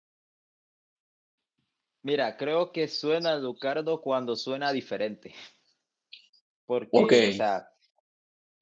Mira, 2.03 2.37
creo 2.37 2.71
que 2.71 2.87
suena 2.87 3.35
Lucardo 3.37 4.01
cuando 4.01 4.35
suena 4.35 4.71
diferente. 4.71 5.33
Porque, 6.67 7.29
o 7.29 7.33
sea, 7.33 7.67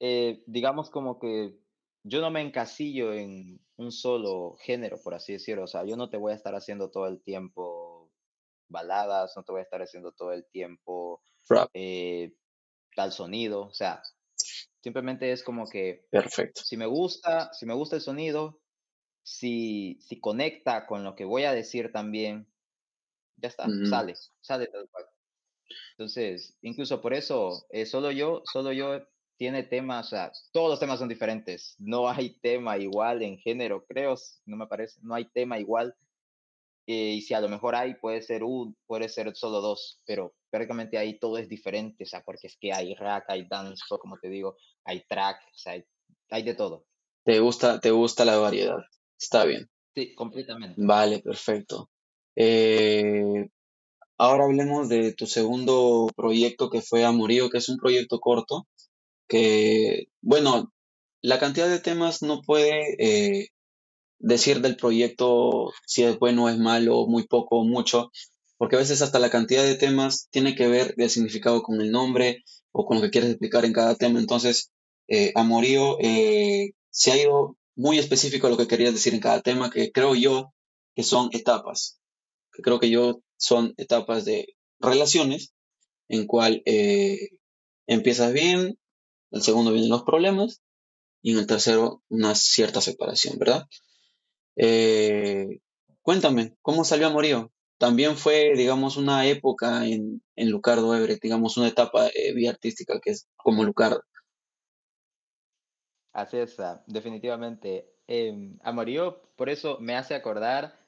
eh, 0.00 0.42
digamos 0.46 0.88
como 0.88 1.18
que 1.18 1.54
yo 2.02 2.20
no 2.22 2.30
me 2.30 2.40
encasillo 2.40 3.12
en 3.12 3.63
un 3.76 3.92
solo 3.92 4.56
género, 4.60 5.00
por 5.02 5.14
así 5.14 5.32
decirlo. 5.34 5.64
O 5.64 5.66
sea, 5.66 5.84
yo 5.84 5.96
no 5.96 6.10
te 6.10 6.16
voy 6.16 6.32
a 6.32 6.36
estar 6.36 6.54
haciendo 6.54 6.90
todo 6.90 7.06
el 7.08 7.22
tiempo 7.22 8.12
baladas, 8.68 9.34
no 9.36 9.44
te 9.44 9.52
voy 9.52 9.60
a 9.60 9.64
estar 9.64 9.82
haciendo 9.82 10.12
todo 10.12 10.32
el 10.32 10.46
tiempo 10.50 11.22
rap, 11.48 11.70
eh, 11.74 12.34
tal 12.96 13.12
sonido. 13.12 13.66
O 13.68 13.74
sea, 13.74 14.02
simplemente 14.82 15.32
es 15.32 15.42
como 15.44 15.68
que 15.68 16.06
perfecto. 16.10 16.62
si 16.62 16.76
me 16.76 16.86
gusta, 16.86 17.52
si 17.54 17.66
me 17.66 17.74
gusta 17.74 17.96
el 17.96 18.02
sonido, 18.02 18.62
si, 19.24 19.98
si 20.02 20.20
conecta 20.20 20.86
con 20.86 21.04
lo 21.04 21.16
que 21.16 21.24
voy 21.26 21.44
a 21.44 21.52
decir 21.54 21.92
también, 21.92 22.52
ya 23.36 23.48
está, 23.48 23.70
Ujú. 23.70 23.84
sale, 23.84 24.14
sale. 24.40 24.70
Entonces, 25.92 26.56
incluso 26.62 27.00
por 27.00 27.14
eso, 27.14 27.66
eh, 27.70 27.86
solo 27.86 28.10
yo, 28.10 28.42
solo 28.52 28.72
yo 28.72 29.00
tiene 29.36 29.62
temas, 29.64 30.06
o 30.06 30.10
sea, 30.10 30.32
todos 30.52 30.70
los 30.70 30.80
temas 30.80 30.98
son 30.98 31.08
diferentes. 31.08 31.74
No 31.78 32.08
hay 32.08 32.38
tema 32.40 32.78
igual 32.78 33.22
en 33.22 33.38
género, 33.38 33.84
creo, 33.86 34.14
no 34.46 34.56
me 34.56 34.66
parece, 34.66 35.00
no 35.02 35.14
hay 35.14 35.26
tema 35.26 35.58
igual. 35.58 35.94
eh, 36.86 37.14
y 37.14 37.22
si 37.22 37.34
a 37.34 37.40
lo 37.40 37.48
mejor 37.48 37.74
hay, 37.74 37.94
puede 37.94 38.20
ser 38.22 38.44
un, 38.44 38.76
puede 38.86 39.08
ser 39.08 39.34
solo 39.34 39.60
dos, 39.60 40.00
pero 40.06 40.34
prácticamente 40.50 40.98
ahí 40.98 41.18
todo 41.18 41.38
es 41.38 41.48
diferente, 41.48 42.04
o 42.04 42.06
sea, 42.06 42.22
porque 42.22 42.46
es 42.46 42.56
que 42.60 42.72
hay 42.72 42.94
rack, 42.94 43.24
hay 43.28 43.46
dancehall, 43.48 43.98
como 43.98 44.18
te 44.18 44.28
digo, 44.28 44.56
hay 44.84 45.02
track, 45.08 45.38
o 45.52 45.56
sea, 45.56 45.72
hay, 45.72 45.84
hay 46.30 46.42
de 46.42 46.54
todo. 46.54 46.84
¿Te 47.24 47.40
gusta, 47.40 47.80
te 47.80 47.90
gusta 47.90 48.24
la 48.24 48.36
variedad? 48.36 48.78
Está 49.18 49.44
bien. 49.46 49.68
Sí, 49.94 50.14
completamente. 50.14 50.74
Vale, 50.76 51.20
perfecto. 51.20 51.88
Eh, 52.36 53.48
ahora 54.18 54.44
hablemos 54.44 54.88
de 54.88 55.14
tu 55.14 55.26
segundo 55.26 56.08
proyecto 56.14 56.68
que 56.68 56.82
fue 56.82 57.04
Amorío, 57.04 57.48
que 57.48 57.58
es 57.58 57.68
un 57.68 57.78
proyecto 57.78 58.20
corto, 58.20 58.66
bueno, 60.22 60.74
la 61.24 61.38
cantidad 61.38 61.70
de 61.70 61.78
temas 61.78 62.20
no 62.20 62.42
puede 62.42 62.96
eh, 62.98 63.48
decir 64.18 64.60
del 64.60 64.76
proyecto 64.76 65.72
si 65.86 66.02
es 66.02 66.18
bueno 66.18 66.50
es 66.50 66.58
malo, 66.58 67.06
muy 67.06 67.26
poco 67.26 67.60
o 67.60 67.64
mucho, 67.64 68.10
porque 68.58 68.76
a 68.76 68.80
veces 68.80 69.00
hasta 69.00 69.18
la 69.18 69.30
cantidad 69.30 69.64
de 69.64 69.76
temas 69.76 70.28
tiene 70.30 70.54
que 70.54 70.68
ver 70.68 70.94
el 70.98 71.08
significado 71.08 71.62
con 71.62 71.80
el 71.80 71.90
nombre 71.90 72.44
o 72.72 72.84
con 72.84 72.98
lo 72.98 73.02
que 73.04 73.08
quieres 73.08 73.30
explicar 73.30 73.64
en 73.64 73.72
cada 73.72 73.94
tema. 73.94 74.18
Entonces, 74.20 74.70
eh, 75.08 75.32
Amorío 75.34 75.96
eh, 75.98 76.72
se 76.90 77.12
ha 77.12 77.16
ido 77.16 77.56
muy 77.74 77.98
específico 77.98 78.46
a 78.46 78.50
lo 78.50 78.58
que 78.58 78.68
querías 78.68 78.92
decir 78.92 79.14
en 79.14 79.20
cada 79.20 79.40
tema, 79.40 79.70
que 79.70 79.92
creo 79.92 80.14
yo 80.14 80.52
que 80.94 81.04
son 81.04 81.30
etapas, 81.32 81.98
que 82.52 82.60
creo 82.60 82.78
que 82.80 82.90
yo 82.90 83.22
son 83.38 83.72
etapas 83.78 84.26
de 84.26 84.56
relaciones 84.78 85.54
en 86.10 86.26
cual 86.26 86.62
empiezas 87.86 88.34
bien, 88.34 88.76
el 89.34 89.42
segundo 89.42 89.72
vienen 89.72 89.90
los 89.90 90.04
problemas 90.04 90.62
y 91.20 91.32
en 91.32 91.38
el 91.38 91.46
tercero 91.46 92.02
una 92.08 92.36
cierta 92.36 92.80
separación, 92.80 93.36
¿verdad? 93.38 93.66
Eh, 94.56 95.58
cuéntame, 96.02 96.56
¿cómo 96.62 96.84
salió 96.84 97.08
Amorío? 97.08 97.50
También 97.76 98.16
fue, 98.16 98.52
digamos, 98.56 98.96
una 98.96 99.26
época 99.26 99.86
en, 99.86 100.22
en 100.36 100.50
Lucardo 100.50 100.94
Everett, 100.94 101.20
digamos, 101.20 101.56
una 101.56 101.66
etapa 101.66 102.06
eh, 102.14 102.32
vía 102.32 102.50
artística 102.50 103.00
que 103.00 103.10
es 103.10 103.28
como 103.36 103.64
Lucardo. 103.64 104.02
Así 106.12 106.36
es, 106.36 106.60
ah, 106.60 106.84
definitivamente. 106.86 107.92
Em, 108.06 108.56
Amorío, 108.62 109.20
por 109.34 109.50
eso 109.50 109.78
me 109.80 109.96
hace 109.96 110.14
acordar 110.14 110.78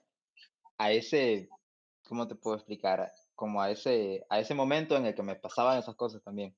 a 0.79 0.93
ese, 0.93 1.49
¿cómo 2.05 2.29
te 2.29 2.37
puedo 2.37 2.55
explicar? 2.55 3.11
Como 3.35 3.61
a 3.61 3.73
ese, 3.73 4.25
a 4.29 4.39
ese 4.39 4.55
momento 4.55 4.97
en 4.97 5.07
el 5.07 5.17
que 5.17 5.25
me 5.25 5.35
pasaban 5.35 5.79
esas 5.79 5.97
cosas 5.97 6.23
también. 6.23 6.55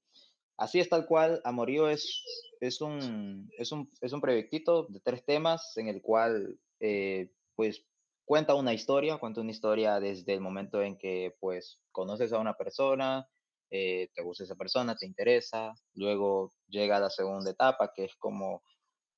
Así 0.58 0.80
es 0.80 0.88
tal 0.88 1.06
cual, 1.06 1.40
Amorío 1.44 1.88
es, 1.88 2.24
es 2.60 2.80
un, 2.80 3.48
es 3.56 3.70
un, 3.70 3.90
es 4.00 4.12
un 4.12 4.20
proyectito 4.20 4.86
de 4.88 5.00
tres 5.00 5.24
temas 5.24 5.76
en 5.76 5.86
el 5.86 6.02
cual, 6.02 6.58
eh, 6.80 7.30
pues, 7.54 7.86
cuenta 8.24 8.54
una 8.54 8.74
historia, 8.74 9.18
cuenta 9.18 9.40
una 9.40 9.52
historia 9.52 10.00
desde 10.00 10.34
el 10.34 10.40
momento 10.40 10.82
en 10.82 10.98
que, 10.98 11.36
pues, 11.38 11.80
conoces 11.92 12.32
a 12.32 12.40
una 12.40 12.54
persona, 12.54 13.28
eh, 13.70 14.10
te 14.12 14.22
gusta 14.22 14.44
esa 14.44 14.56
persona, 14.56 14.96
te 14.96 15.06
interesa, 15.06 15.74
luego 15.94 16.52
llega 16.66 16.98
la 16.98 17.10
segunda 17.10 17.50
etapa, 17.52 17.92
que 17.94 18.06
es 18.06 18.16
como 18.16 18.62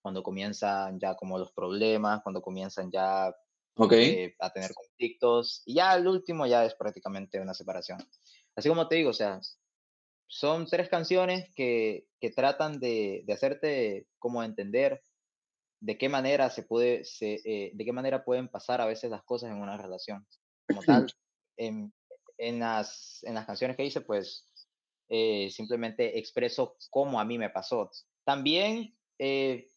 cuando 0.03 0.23
comienzan 0.23 1.01
ya 1.01 1.15
como 1.15 1.39
los 1.39 1.53
problemas, 1.53 2.23
cuando 2.23 2.43
comienzan 2.43 2.91
ya 2.91 3.35
¿Ok? 3.77 3.93
eh, 3.93 4.35
a 4.41 4.51
tener 4.51 4.75
conflictos, 4.75 5.63
y 5.65 5.75
ya 5.75 5.95
el 5.95 6.07
último 6.07 6.47
ya 6.47 6.67
es 6.67 6.75
prácticamente 6.75 7.41
una 7.41 7.55
separación. 7.55 7.99
Así 8.55 8.69
como 8.69 8.89
te 8.89 8.97
digo, 8.97 9.11
o 9.11 9.15
sea, 9.15 9.41
son 10.31 10.67
tres 10.67 10.89
canciones 10.89 11.53
que, 11.57 12.07
que 12.21 12.31
tratan 12.31 12.79
de, 12.79 13.25
de 13.27 13.33
hacerte 13.33 14.07
como 14.21 14.45
entender 14.45 15.03
de 15.81 15.99
qué 15.99 16.09
manera 16.09 16.51
se 16.51 16.63
puede, 16.63 17.05
se, 17.05 17.41
eh, 17.45 17.73
de 17.75 17.85
qué 17.85 17.93
manera 17.93 18.25
pueden 18.25 18.49
pasar 18.49 18.81
a 18.81 18.87
veces 18.87 19.11
las 19.11 19.25
cosas 19.25 19.51
en 19.51 19.57
una 19.57 19.77
relación. 19.77 20.25
Como 20.69 20.83
tal, 20.87 21.13
en, 21.57 21.93
en 22.39 22.61
las, 22.61 23.25
en 23.25 23.35
las 23.35 23.45
canciones 23.45 23.77
que 23.77 23.85
hice, 23.85 24.03
pues 24.03 24.47
eh, 25.09 25.51
simplemente 25.51 26.17
expreso 26.17 26.77
cómo 26.91 27.19
a 27.19 27.25
mí 27.25 27.37
me 27.37 27.51
pasó. 27.51 27.91
También 28.25 28.97
eh, 29.19 29.69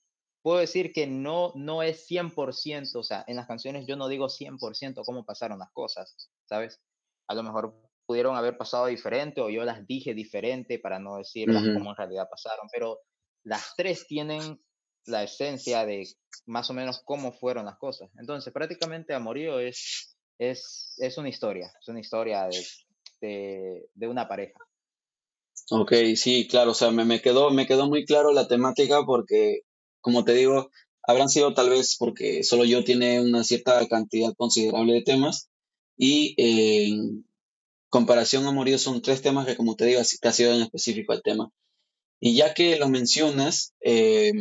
puedo 0.44 0.60
decir 0.60 0.94
que 0.94 1.08
no, 1.08 1.52
no 1.56 1.82
es 1.82 2.08
100%, 2.08 2.96
o 2.96 3.04
sea, 3.04 3.24
en 3.26 3.38
las 3.38 3.48
canciones 3.48 3.88
yo 3.88 3.96
no 3.96 4.08
digo 4.08 4.28
100% 4.28 5.04
cómo 5.04 5.26
pasaron 5.26 5.58
las 5.58 5.72
cosas, 5.72 6.30
¿sabes? 6.46 6.80
A 7.28 7.34
lo 7.34 7.42
mejor 7.42 7.76
pudieron 8.06 8.36
haber 8.36 8.58
pasado 8.58 8.88
diferente 8.88 9.42
o 9.42 9.50
yo 9.50 9.64
las 9.64 9.86
dije 9.88 10.14
diferente 10.14 10.80
para 10.80 11.00
no 11.00 11.18
decirlas 11.18 11.64
Ujú. 11.64 11.74
como 11.74 11.92
en 11.92 11.98
realidad 11.98 12.28
pasaron, 12.30 12.68
pero 12.72 13.00
las 13.44 13.74
tres 13.76 14.08
tienen 14.08 14.60
la 15.06 15.24
esencia 15.24 15.86
de 15.86 16.08
más 16.46 16.70
o 16.70 16.74
menos 16.74 17.02
cómo 17.06 17.34
fueron 17.34 17.66
las 17.66 17.78
cosas. 17.78 18.10
Entonces, 18.18 18.54
prácticamente 18.54 19.14
Amorío 19.14 19.60
es, 19.60 20.18
es, 20.38 20.96
es 20.98 21.18
una 21.18 21.30
historia, 21.30 21.72
es 21.80 21.88
una 21.88 22.00
historia 22.00 22.48
de, 22.48 22.66
de, 23.22 23.90
de 23.94 24.08
una 24.08 24.28
pareja. 24.28 24.60
Ok, 25.70 25.94
sí, 26.16 26.48
claro, 26.48 26.72
o 26.72 26.74
sea, 26.74 26.92
me, 26.92 27.06
me 27.06 27.22
quedó, 27.22 27.52
me 27.52 27.66
quedó 27.66 27.88
muy 27.88 28.06
claro 28.06 28.32
la 28.34 28.48
temática 28.48 29.06
porque, 29.06 29.62
como 30.02 30.24
te 30.24 30.34
digo, 30.34 30.70
habrán 31.04 31.30
sido 31.30 31.54
tal 31.54 31.70
vez 31.70 31.96
porque 31.98 32.44
solo 32.44 32.66
yo 32.66 32.84
tiene 32.84 33.22
una 33.22 33.44
cierta 33.44 33.86
cantidad 33.88 34.34
considerable 34.36 34.94
de 34.94 35.04
temas 35.04 35.50
y 35.98 36.36
eh, 36.38 36.92
comparación 37.94 38.48
Amorío 38.48 38.80
son 38.80 39.04
tres 39.04 39.22
temas 39.22 39.46
que, 39.46 39.56
como 39.56 39.76
te 39.76 39.86
digo, 39.86 40.02
te 40.20 40.28
ha 40.28 40.32
sido 40.32 40.52
en 40.52 40.64
específico 40.64 41.14
el 41.14 41.22
tema. 41.22 41.52
Y 42.20 42.36
ya 42.36 42.56
que 42.56 42.76
lo 42.78 42.90
mencionas, 42.90 43.76
eh, 43.82 44.32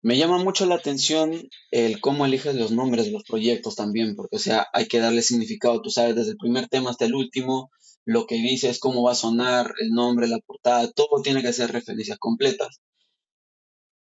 me 0.00 0.16
llama 0.16 0.38
mucho 0.38 0.64
la 0.64 0.76
atención 0.76 1.50
el 1.70 2.00
cómo 2.00 2.24
eliges 2.24 2.54
los 2.54 2.70
nombres 2.70 3.04
de 3.04 3.12
los 3.12 3.24
proyectos 3.24 3.76
también, 3.76 4.16
porque, 4.16 4.36
o 4.36 4.38
sea, 4.38 4.66
hay 4.72 4.86
que 4.86 5.00
darle 5.00 5.20
significado, 5.20 5.82
tú 5.82 5.90
sabes, 5.90 6.16
desde 6.16 6.30
el 6.30 6.38
primer 6.38 6.66
tema 6.68 6.88
hasta 6.88 7.04
el 7.04 7.14
último, 7.14 7.70
lo 8.06 8.26
que 8.26 8.36
dices, 8.36 8.80
cómo 8.80 9.02
va 9.02 9.12
a 9.12 9.16
sonar, 9.26 9.74
el 9.78 9.90
nombre, 9.90 10.26
la 10.26 10.38
portada, 10.38 10.90
todo 10.92 11.20
tiene 11.22 11.42
que 11.42 11.52
ser 11.52 11.72
referencias 11.72 12.16
completas. 12.18 12.80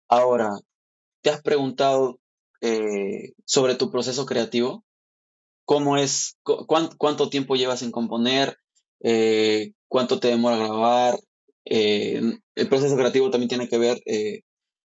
Ahora, 0.10 0.60
¿te 1.22 1.32
has 1.32 1.42
preguntado 1.42 2.20
eh, 2.62 3.34
sobre 3.46 3.74
tu 3.74 3.90
proceso 3.90 4.28
creativo? 4.28 4.84
¿Cómo 5.72 5.96
es, 5.96 6.36
cu- 6.44 6.66
cuán- 6.68 6.90
cuánto 6.98 7.30
tiempo 7.30 7.56
llevas 7.56 7.82
en 7.82 7.92
componer? 7.92 8.58
Eh, 9.00 9.72
¿cuánto 9.88 10.20
te 10.20 10.28
demora 10.28 10.58
grabar? 10.58 11.18
Eh, 11.64 12.22
el 12.56 12.68
proceso 12.68 12.98
creativo 12.98 13.30
también 13.30 13.48
tiene 13.48 13.70
que 13.70 13.78
ver 13.78 14.02
eh, 14.06 14.42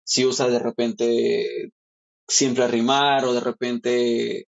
si 0.04 0.24
usas 0.24 0.50
de 0.50 0.58
repente 0.58 1.72
siempre 2.28 2.66
rimar 2.68 3.26
o 3.26 3.34
de 3.34 3.40
repente 3.40 4.46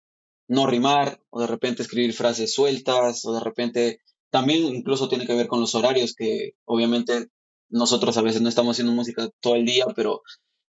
no 0.47 0.65
rimar 0.65 1.21
o 1.29 1.41
de 1.41 1.47
repente 1.47 1.83
escribir 1.83 2.13
frases 2.13 2.53
sueltas 2.55 3.23
o 3.25 3.33
de 3.33 3.41
repente 3.41 3.99
también 4.31 4.63
incluso 4.65 5.09
tiene 5.09 5.27
que 5.27 5.35
ver 5.35 5.47
con 5.47 5.59
los 5.61 5.75
horarios 5.75 6.15
que 6.15 6.53
obviamente 6.65 7.27
nosotros 7.69 8.17
a 8.17 8.23
veces 8.23 8.41
no 8.41 8.49
estamos 8.49 8.75
haciendo 8.75 8.93
música 8.93 9.29
todo 9.41 9.55
el 9.55 9.65
día, 9.65 9.85
pero 9.95 10.23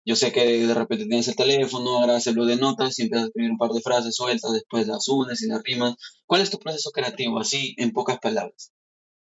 yo 0.05 0.17
sé 0.17 0.33
que 0.33 0.67
de 0.67 0.75
repente 0.75 1.07
tienes 1.07 1.29
el 1.29 1.37
teléfono, 1.37 2.01
grabas 2.01 2.27
el 2.27 2.35
blog 2.35 2.47
de 2.47 2.57
notas 2.57 2.99
y 2.99 3.03
empiezas 3.03 3.25
a 3.25 3.29
escribir 3.29 3.51
un 3.53 3.59
par 3.59 3.71
de 3.71 3.81
frases 3.81 4.15
sueltas, 4.15 4.53
después 4.53 4.87
las 4.87 5.09
unes 5.09 5.43
y 5.43 5.49
las 5.49 5.63
rimas. 5.63 5.97
¿Cuál 6.27 6.43
es 6.43 6.51
tu 6.51 6.59
proceso 6.59 6.91
creativo? 6.91 7.39
Así, 7.39 7.75
en 7.79 7.93
pocas 7.93 8.19
palabras. 8.19 8.73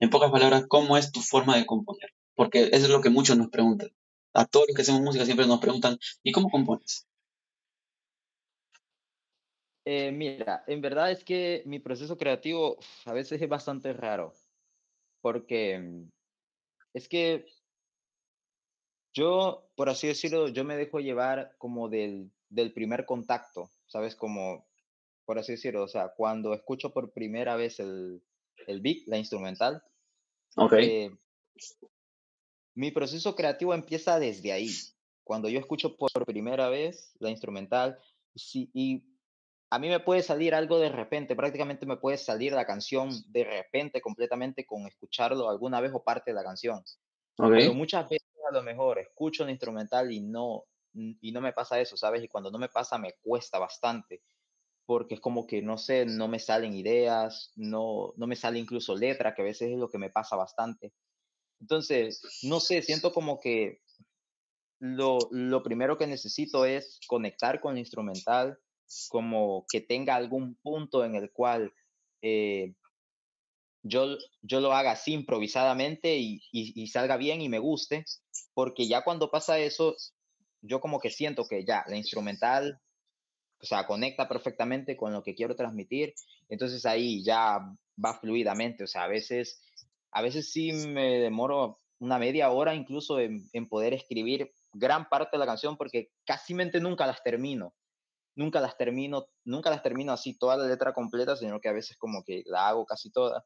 En 0.00 0.10
pocas 0.10 0.30
palabras, 0.30 0.66
¿cómo 0.68 0.96
es 0.96 1.10
tu 1.10 1.20
forma 1.20 1.56
de 1.56 1.64
componer? 1.64 2.10
Porque 2.34 2.64
eso 2.64 2.84
es 2.84 2.90
lo 2.90 3.00
que 3.00 3.10
muchos 3.10 3.36
nos 3.36 3.48
preguntan. 3.48 3.88
A 4.34 4.44
todos 4.44 4.66
los 4.68 4.76
que 4.76 4.82
hacemos 4.82 5.00
música 5.00 5.24
siempre 5.24 5.46
nos 5.46 5.60
preguntan, 5.60 5.98
¿y 6.22 6.32
cómo 6.32 6.50
compones? 6.50 7.06
Eh, 9.84 10.12
mira, 10.12 10.64
en 10.66 10.82
verdad 10.82 11.10
es 11.10 11.24
que 11.24 11.62
mi 11.64 11.78
proceso 11.78 12.18
creativo 12.18 12.78
a 13.06 13.14
veces 13.14 13.40
es 13.40 13.48
bastante 13.48 13.94
raro, 13.94 14.34
porque 15.22 15.78
mm, 15.78 16.10
es 16.92 17.08
que 17.08 17.46
yo, 19.18 19.68
por 19.74 19.88
así 19.88 20.06
decirlo, 20.06 20.46
yo 20.48 20.62
me 20.64 20.76
dejo 20.76 21.00
llevar 21.00 21.56
como 21.58 21.88
del, 21.88 22.30
del 22.48 22.72
primer 22.72 23.04
contacto, 23.04 23.68
¿sabes? 23.86 24.14
Como 24.14 24.64
por 25.24 25.38
así 25.38 25.52
decirlo. 25.52 25.82
O 25.82 25.88
sea, 25.88 26.14
cuando 26.16 26.54
escucho 26.54 26.92
por 26.92 27.12
primera 27.12 27.56
vez 27.56 27.80
el, 27.80 28.22
el 28.68 28.80
beat, 28.80 29.06
la 29.06 29.18
instrumental, 29.18 29.82
Ok. 30.56 30.72
eh, 30.74 31.10
mi 32.74 32.92
proceso 32.92 33.34
creativo 33.34 33.74
empieza 33.74 34.20
desde 34.20 34.52
ahí. 34.52 34.70
Cuando 35.24 35.48
yo 35.48 35.58
escucho 35.58 35.96
por 35.96 36.24
primera 36.24 36.68
vez 36.68 37.12
la 37.18 37.30
instrumental, 37.30 37.98
sí, 38.36 38.70
y 38.72 39.02
a 39.68 39.80
mí 39.80 39.88
me 39.88 40.00
puede 40.00 40.22
salir 40.22 40.54
algo 40.54 40.78
de 40.78 40.90
repente, 40.90 41.34
prácticamente 41.34 41.86
me 41.86 41.96
puede 41.96 42.18
salir 42.18 42.52
la 42.52 42.64
canción 42.64 43.10
de 43.32 43.44
repente 43.44 44.00
completamente 44.00 44.64
con 44.64 44.86
escucharlo 44.86 45.50
alguna 45.50 45.80
vez 45.80 45.90
o 45.92 46.04
parte 46.04 46.30
de 46.30 46.36
la 46.36 46.44
canción. 46.44 46.84
Pero 47.36 47.74
muchas 47.74 48.08
veces 48.08 48.27
a 48.48 48.52
lo 48.52 48.62
mejor 48.62 48.98
escucho 48.98 49.44
el 49.44 49.50
instrumental 49.50 50.12
y 50.12 50.20
no, 50.20 50.64
y 50.92 51.32
no 51.32 51.40
me 51.40 51.52
pasa 51.52 51.80
eso, 51.80 51.96
¿sabes? 51.96 52.22
Y 52.22 52.28
cuando 52.28 52.50
no 52.50 52.58
me 52.58 52.68
pasa 52.68 52.98
me 52.98 53.14
cuesta 53.22 53.58
bastante, 53.58 54.22
porque 54.86 55.16
es 55.16 55.20
como 55.20 55.46
que, 55.46 55.62
no 55.62 55.76
sé, 55.78 56.06
no 56.06 56.28
me 56.28 56.38
salen 56.38 56.74
ideas, 56.74 57.52
no, 57.56 58.14
no 58.16 58.26
me 58.26 58.36
sale 58.36 58.58
incluso 58.58 58.96
letra, 58.96 59.34
que 59.34 59.42
a 59.42 59.44
veces 59.44 59.70
es 59.70 59.78
lo 59.78 59.90
que 59.90 59.98
me 59.98 60.10
pasa 60.10 60.36
bastante. 60.36 60.92
Entonces, 61.60 62.22
no 62.42 62.60
sé, 62.60 62.82
siento 62.82 63.12
como 63.12 63.38
que 63.40 63.80
lo, 64.80 65.18
lo 65.30 65.62
primero 65.62 65.98
que 65.98 66.06
necesito 66.06 66.64
es 66.64 67.00
conectar 67.06 67.60
con 67.60 67.74
el 67.74 67.80
instrumental, 67.80 68.58
como 69.08 69.66
que 69.70 69.80
tenga 69.80 70.14
algún 70.14 70.54
punto 70.56 71.04
en 71.04 71.14
el 71.14 71.30
cual 71.32 71.72
eh, 72.22 72.74
yo, 73.82 74.16
yo 74.42 74.60
lo 74.60 74.72
haga 74.72 74.92
así 74.92 75.12
improvisadamente 75.12 76.16
y, 76.16 76.42
y, 76.52 76.86
salga 76.88 77.16
bien 77.16 77.40
y 77.40 77.48
me 77.48 77.58
guste, 77.58 78.04
porque 78.54 78.86
ya 78.88 79.02
cuando 79.02 79.30
pasa 79.30 79.58
eso, 79.58 79.96
yo 80.60 80.80
como 80.80 81.00
que 81.00 81.10
siento 81.10 81.46
que 81.46 81.64
ya 81.64 81.84
la 81.86 81.96
instrumental, 81.96 82.80
o 83.60 83.66
sea, 83.66 83.86
conecta 83.86 84.28
perfectamente 84.28 84.96
con 84.96 85.12
lo 85.12 85.22
que 85.22 85.34
quiero 85.34 85.56
transmitir, 85.56 86.14
entonces 86.48 86.86
ahí 86.86 87.22
ya 87.24 87.58
va 88.04 88.14
fluidamente, 88.20 88.84
o 88.84 88.86
sea, 88.86 89.04
a 89.04 89.08
veces, 89.08 89.60
a 90.10 90.22
veces 90.22 90.50
sí 90.50 90.72
me 90.72 91.18
demoro 91.18 91.80
una 92.00 92.18
media 92.18 92.50
hora 92.50 92.74
incluso 92.74 93.18
en, 93.18 93.48
en 93.52 93.68
poder 93.68 93.92
escribir 93.92 94.52
gran 94.72 95.08
parte 95.08 95.36
de 95.36 95.40
la 95.40 95.46
canción 95.46 95.76
porque 95.76 96.10
casi 96.24 96.54
mente 96.54 96.80
nunca 96.80 97.06
las 97.06 97.22
termino, 97.22 97.74
nunca 98.36 98.60
las 98.60 98.76
termino, 98.76 99.26
nunca 99.44 99.70
las 99.70 99.82
termino 99.82 100.12
así 100.12 100.38
toda 100.38 100.56
la 100.56 100.66
letra 100.66 100.92
completa, 100.92 101.36
sino 101.36 101.60
que 101.60 101.68
a 101.68 101.72
veces 101.72 101.96
como 101.96 102.22
que 102.22 102.42
la 102.46 102.68
hago 102.68 102.86
casi 102.86 103.10
toda 103.10 103.44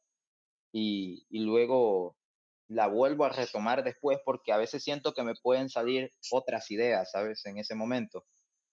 y, 0.73 1.27
y 1.31 1.41
luego 1.41 2.17
la 2.69 2.87
vuelvo 2.89 3.25
a 3.25 3.29
retomar 3.29 3.85
después 3.85 4.19
porque 4.25 4.53
a 4.53 4.57
veces 4.57 4.83
siento 4.83 5.13
que 5.13 5.23
me 5.23 5.35
pueden 5.35 5.69
salir 5.69 6.11
otras 6.31 6.71
ideas, 6.71 7.11
¿sabes? 7.11 7.45
En 7.47 7.59
ese 7.59 7.75
momento. 7.75 8.25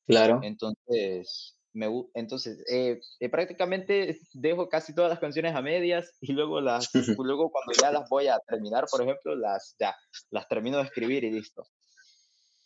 Claro. 0.08 0.40
Entonces, 0.42 1.60
me, 1.74 1.88
entonces 2.14 2.64
eh, 2.72 3.00
eh, 3.20 3.30
prácticamente 3.30 4.20
dejo 4.34 4.70
casi 4.70 4.96
todas 4.96 5.10
las 5.10 5.20
canciones 5.20 5.56
a 5.56 5.62
medias 5.62 6.14
y 6.22 6.34
luego 6.34 6.62
las, 6.62 6.90
luego 7.18 7.52
cuando 7.52 7.74
ya 7.80 7.92
las 7.92 8.10
voy 8.10 8.28
a 8.28 8.40
terminar, 8.48 8.86
por 8.90 9.02
ejemplo, 9.04 9.36
las 9.36 9.76
ya 9.80 9.96
las 10.32 10.48
termino 10.48 10.78
de 10.78 10.84
escribir 10.84 11.24
y 11.24 11.32
listo. 11.32 11.68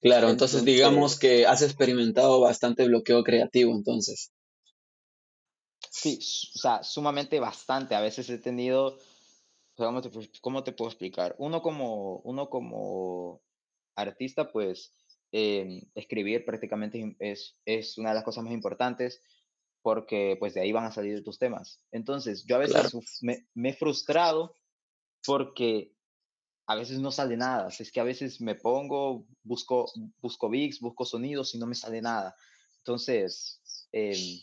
Claro, 0.02 0.30
entonces 0.30 0.66
digamos 0.66 1.14
Entonces, 1.14 1.20
que 1.20 1.46
has 1.48 1.62
experimentado 1.62 2.42
bastante 2.42 2.86
bloqueo 2.86 3.24
creativo, 3.24 3.72
entonces. 3.74 4.34
sí, 5.90 6.20
o 6.56 6.60
sea, 6.60 6.84
sumamente 6.84 7.40
bastante. 7.40 7.96
A 7.96 8.02
veces 8.02 8.30
he 8.30 8.38
tenido, 8.38 8.98
¿cómo 9.76 10.02
te, 10.02 10.10
pu- 10.12 10.40
cómo 10.42 10.64
te 10.64 10.74
puedo 10.74 10.90
explicar? 10.90 11.36
Uno 11.38 11.62
como, 11.62 12.18
uno 12.20 12.50
como 12.50 13.42
artista, 13.96 14.52
pues 14.52 14.96
em, 15.32 15.82
escribir 15.96 16.46
prácticamente 16.46 17.16
es, 17.20 17.58
es, 17.66 17.98
una 17.98 18.10
de 18.10 18.16
las 18.16 18.24
cosas 18.24 18.44
más 18.44 18.54
importantes 18.54 19.22
porque 19.82 20.38
pues 20.40 20.54
de 20.54 20.62
ahí 20.62 20.72
van 20.72 20.86
a 20.86 20.92
salir 20.92 21.24
tus 21.24 21.38
temas. 21.40 21.84
Entonces, 21.92 22.46
yo 22.46 22.56
a 22.56 22.60
veces 22.60 22.94
me, 23.22 23.48
me 23.54 23.70
he 23.70 23.74
frustrado 23.74 24.58
porque 25.26 25.94
a 26.68 26.76
veces 26.76 27.00
no 27.00 27.12
sale 27.12 27.38
nada. 27.38 27.68
Es 27.68 27.92
que 27.92 28.00
a 28.00 28.06
veces 28.06 28.40
me 28.42 28.56
pongo, 28.56 29.28
busco, 29.44 29.92
busco 30.22 30.50
beats, 30.50 30.80
busco 30.80 31.06
sonidos 31.06 31.54
y 31.56 31.60
no 31.60 31.68
me 31.68 31.76
sale 31.76 32.02
nada. 32.02 32.36
Entonces, 32.78 33.62
em, 33.92 34.40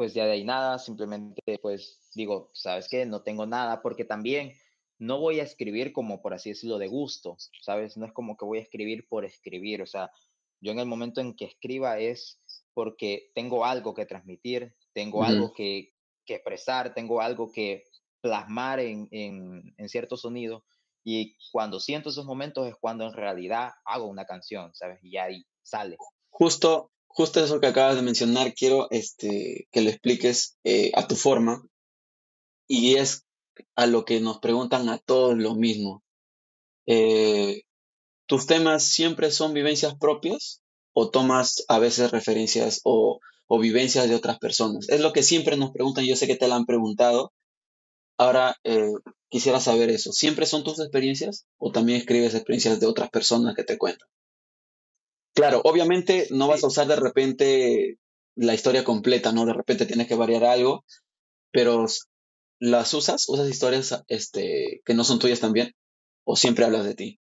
pues 0.00 0.14
ya 0.14 0.24
de 0.24 0.32
ahí 0.32 0.44
nada, 0.44 0.78
simplemente 0.78 1.58
pues 1.60 2.00
digo, 2.14 2.48
¿sabes 2.54 2.88
qué? 2.88 3.04
No 3.04 3.20
tengo 3.20 3.44
nada 3.44 3.82
porque 3.82 4.06
también 4.06 4.54
no 4.98 5.20
voy 5.20 5.40
a 5.40 5.42
escribir 5.42 5.92
como 5.92 6.22
por 6.22 6.32
así 6.32 6.48
decirlo 6.48 6.78
de 6.78 6.88
gusto, 6.88 7.36
¿sabes? 7.60 7.98
No 7.98 8.06
es 8.06 8.12
como 8.14 8.34
que 8.38 8.46
voy 8.46 8.60
a 8.60 8.62
escribir 8.62 9.06
por 9.10 9.26
escribir, 9.26 9.82
o 9.82 9.86
sea, 9.86 10.10
yo 10.62 10.72
en 10.72 10.78
el 10.78 10.86
momento 10.86 11.20
en 11.20 11.34
que 11.36 11.44
escriba 11.44 11.98
es 11.98 12.40
porque 12.72 13.30
tengo 13.34 13.66
algo 13.66 13.92
que 13.92 14.06
transmitir, 14.06 14.74
tengo 14.94 15.22
algo 15.22 15.52
que, 15.52 15.92
que 16.24 16.36
expresar, 16.36 16.94
tengo 16.94 17.20
algo 17.20 17.52
que 17.52 17.84
plasmar 18.22 18.80
en, 18.80 19.06
en, 19.10 19.74
en 19.76 19.88
cierto 19.90 20.16
sonido 20.16 20.64
y 21.04 21.36
cuando 21.52 21.78
siento 21.78 22.08
esos 22.08 22.24
momentos 22.24 22.66
es 22.66 22.74
cuando 22.80 23.04
en 23.04 23.12
realidad 23.12 23.72
hago 23.84 24.06
una 24.06 24.24
canción, 24.24 24.70
¿sabes? 24.72 24.98
Y 25.02 25.18
ahí 25.18 25.44
sale. 25.60 25.98
Justo, 26.30 26.90
justo 27.12 27.42
eso 27.42 27.60
que 27.60 27.66
acabas 27.66 27.96
de 27.96 28.02
mencionar, 28.02 28.54
quiero 28.54 28.88
este, 28.90 29.68
que 29.72 29.82
lo 29.82 29.90
expliques 29.90 30.56
eh, 30.64 30.92
a 30.94 31.06
tu 31.06 31.16
forma 31.16 31.62
y 32.68 32.94
es 32.96 33.24
a 33.74 33.86
lo 33.86 34.04
que 34.04 34.20
nos 34.20 34.38
preguntan 34.38 34.88
a 34.88 34.98
todos 34.98 35.36
lo 35.36 35.54
mismo. 35.54 36.02
Eh, 36.86 37.62
¿tus 38.26 38.46
temas 38.46 38.84
siempre 38.84 39.32
son 39.32 39.52
vivencias 39.52 39.96
propias 39.98 40.62
o 40.92 41.10
tomas 41.10 41.64
a 41.68 41.78
veces 41.80 42.12
referencias 42.12 42.80
o, 42.84 43.18
vivencias 43.60 44.08
de 44.08 44.14
otras 44.14 44.38
personas? 44.38 44.88
Es 44.88 45.00
lo 45.00 45.12
que 45.12 45.24
siempre 45.24 45.56
nos 45.56 45.72
preguntan, 45.72 46.04
yo 46.04 46.14
sé 46.14 46.28
que 46.28 46.36
te 46.36 46.46
lo 46.46 46.54
han 46.54 46.64
preguntado. 46.64 47.32
Ahora, 48.18 48.56
eh, 48.62 48.92
quisiera 49.28 49.58
saber 49.58 49.90
eso. 49.90 50.12
¿Siempre 50.12 50.46
son 50.46 50.62
tus 50.62 50.78
experiencias 50.78 51.46
o 51.58 51.72
también 51.72 51.98
escribes 51.98 52.34
experiencias 52.34 52.78
de 52.78 52.86
otras 52.86 53.10
personas 53.10 53.56
que 53.56 53.64
te 53.64 53.78
cuentan? 53.78 54.08
Claro, 55.40 55.62
obviamente 55.64 56.26
no 56.32 56.48
vas 56.48 56.62
a 56.62 56.66
usar 56.66 56.86
de 56.86 56.96
repente 56.96 57.96
la 58.34 58.52
historia 58.52 58.84
completa, 58.84 59.32
¿no? 59.32 59.46
De 59.46 59.54
repente 59.54 59.86
tienes 59.86 60.06
que 60.06 60.14
variar 60.14 60.44
algo, 60.44 60.84
pero 61.50 61.86
¿las 62.58 62.92
usas? 62.92 63.26
¿Usas 63.26 63.48
historias 63.48 64.04
este, 64.08 64.82
que 64.84 64.92
no 64.92 65.02
son 65.02 65.18
tuyas 65.18 65.40
también? 65.40 65.72
¿O 66.24 66.36
siempre 66.36 66.66
hablas 66.66 66.84
de 66.84 66.94
ti? 66.94 67.20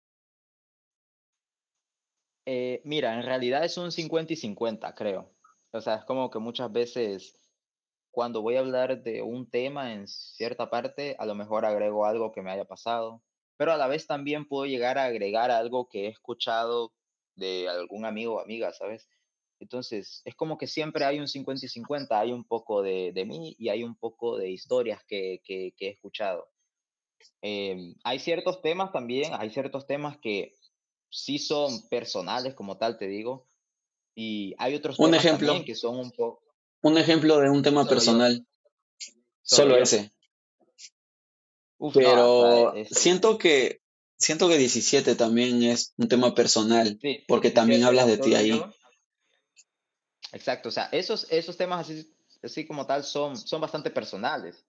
Eh, 2.46 2.82
mira, 2.84 3.16
en 3.16 3.24
realidad 3.24 3.64
es 3.64 3.76
un 3.78 3.90
50 3.90 4.34
y 4.34 4.36
50, 4.36 4.94
creo. 4.94 5.34
O 5.72 5.80
sea, 5.80 5.96
es 5.96 6.04
como 6.04 6.30
que 6.30 6.38
muchas 6.38 6.70
veces 6.70 7.34
cuando 8.12 8.42
voy 8.42 8.54
a 8.54 8.60
hablar 8.60 9.02
de 9.02 9.22
un 9.22 9.50
tema 9.50 9.92
en 9.92 10.06
cierta 10.06 10.70
parte, 10.70 11.16
a 11.18 11.26
lo 11.26 11.34
mejor 11.34 11.64
agrego 11.64 12.06
algo 12.06 12.30
que 12.30 12.42
me 12.42 12.52
haya 12.52 12.64
pasado, 12.64 13.24
pero 13.56 13.72
a 13.72 13.76
la 13.76 13.88
vez 13.88 14.06
también 14.06 14.46
puedo 14.46 14.66
llegar 14.66 14.98
a 14.98 15.06
agregar 15.06 15.50
algo 15.50 15.88
que 15.88 16.04
he 16.04 16.08
escuchado 16.10 16.92
de 17.36 17.68
algún 17.68 18.04
amigo 18.04 18.36
o 18.36 18.40
amiga, 18.40 18.72
¿sabes? 18.72 19.08
Entonces, 19.60 20.22
es 20.24 20.34
como 20.34 20.58
que 20.58 20.66
siempre 20.66 21.04
hay 21.04 21.20
un 21.20 21.28
50 21.28 21.64
y 21.64 21.68
50, 21.68 22.18
hay 22.18 22.32
un 22.32 22.44
poco 22.44 22.82
de, 22.82 23.12
de 23.14 23.24
mí 23.24 23.54
y 23.58 23.68
hay 23.68 23.82
un 23.82 23.96
poco 23.96 24.36
de 24.36 24.50
historias 24.50 25.02
que, 25.06 25.40
que, 25.44 25.72
que 25.76 25.86
he 25.86 25.90
escuchado. 25.90 26.48
Em, 27.40 27.94
hay 28.04 28.18
ciertos 28.18 28.60
temas 28.62 28.92
también, 28.92 29.32
hay 29.34 29.50
ciertos 29.50 29.86
temas 29.86 30.18
que 30.18 30.54
sí 31.08 31.38
son 31.38 31.88
personales 31.88 32.54
como 32.54 32.76
tal, 32.76 32.98
te 32.98 33.06
digo, 33.06 33.46
y 34.14 34.54
hay 34.58 34.74
otros 34.74 34.98
Un 34.98 35.10
temas 35.10 35.24
también 35.24 35.50
ejemplo, 35.50 35.64
que 35.66 35.74
son 35.74 35.98
un 35.98 36.10
poco, 36.10 36.42
un 36.82 36.98
ejemplo 36.98 37.38
de 37.38 37.50
un 37.50 37.62
tema 37.62 37.82
solo 37.82 37.84
yo, 37.84 37.88
personal, 37.88 38.46
solo 39.42 39.76
ese. 39.76 40.12
Uf, 41.78 41.96
no, 41.96 42.00
hasta 42.00 42.72
Pero 42.72 42.84
siento 42.90 43.38
que, 43.38 43.80
siento 44.24 44.48
que 44.48 44.58
17 44.58 45.14
también 45.14 45.62
es 45.62 45.94
un 45.96 46.08
tema 46.08 46.34
personal, 46.34 46.98
sí, 47.00 47.24
porque 47.28 47.50
también 47.50 47.80
17, 47.80 47.86
hablas 47.86 48.06
de 48.06 48.22
ti 48.22 48.34
ahí. 48.34 48.48
yo, 48.48 48.70
exacto, 50.32 50.68
o 50.70 50.72
sea, 50.72 50.88
esos, 50.92 51.26
esos 51.30 51.56
temas 51.56 51.88
así, 51.88 52.12
así 52.42 52.66
como 52.66 52.86
tal 52.86 53.04
son, 53.04 53.36
son 53.36 53.60
bastante 53.60 53.90
personales, 53.90 54.64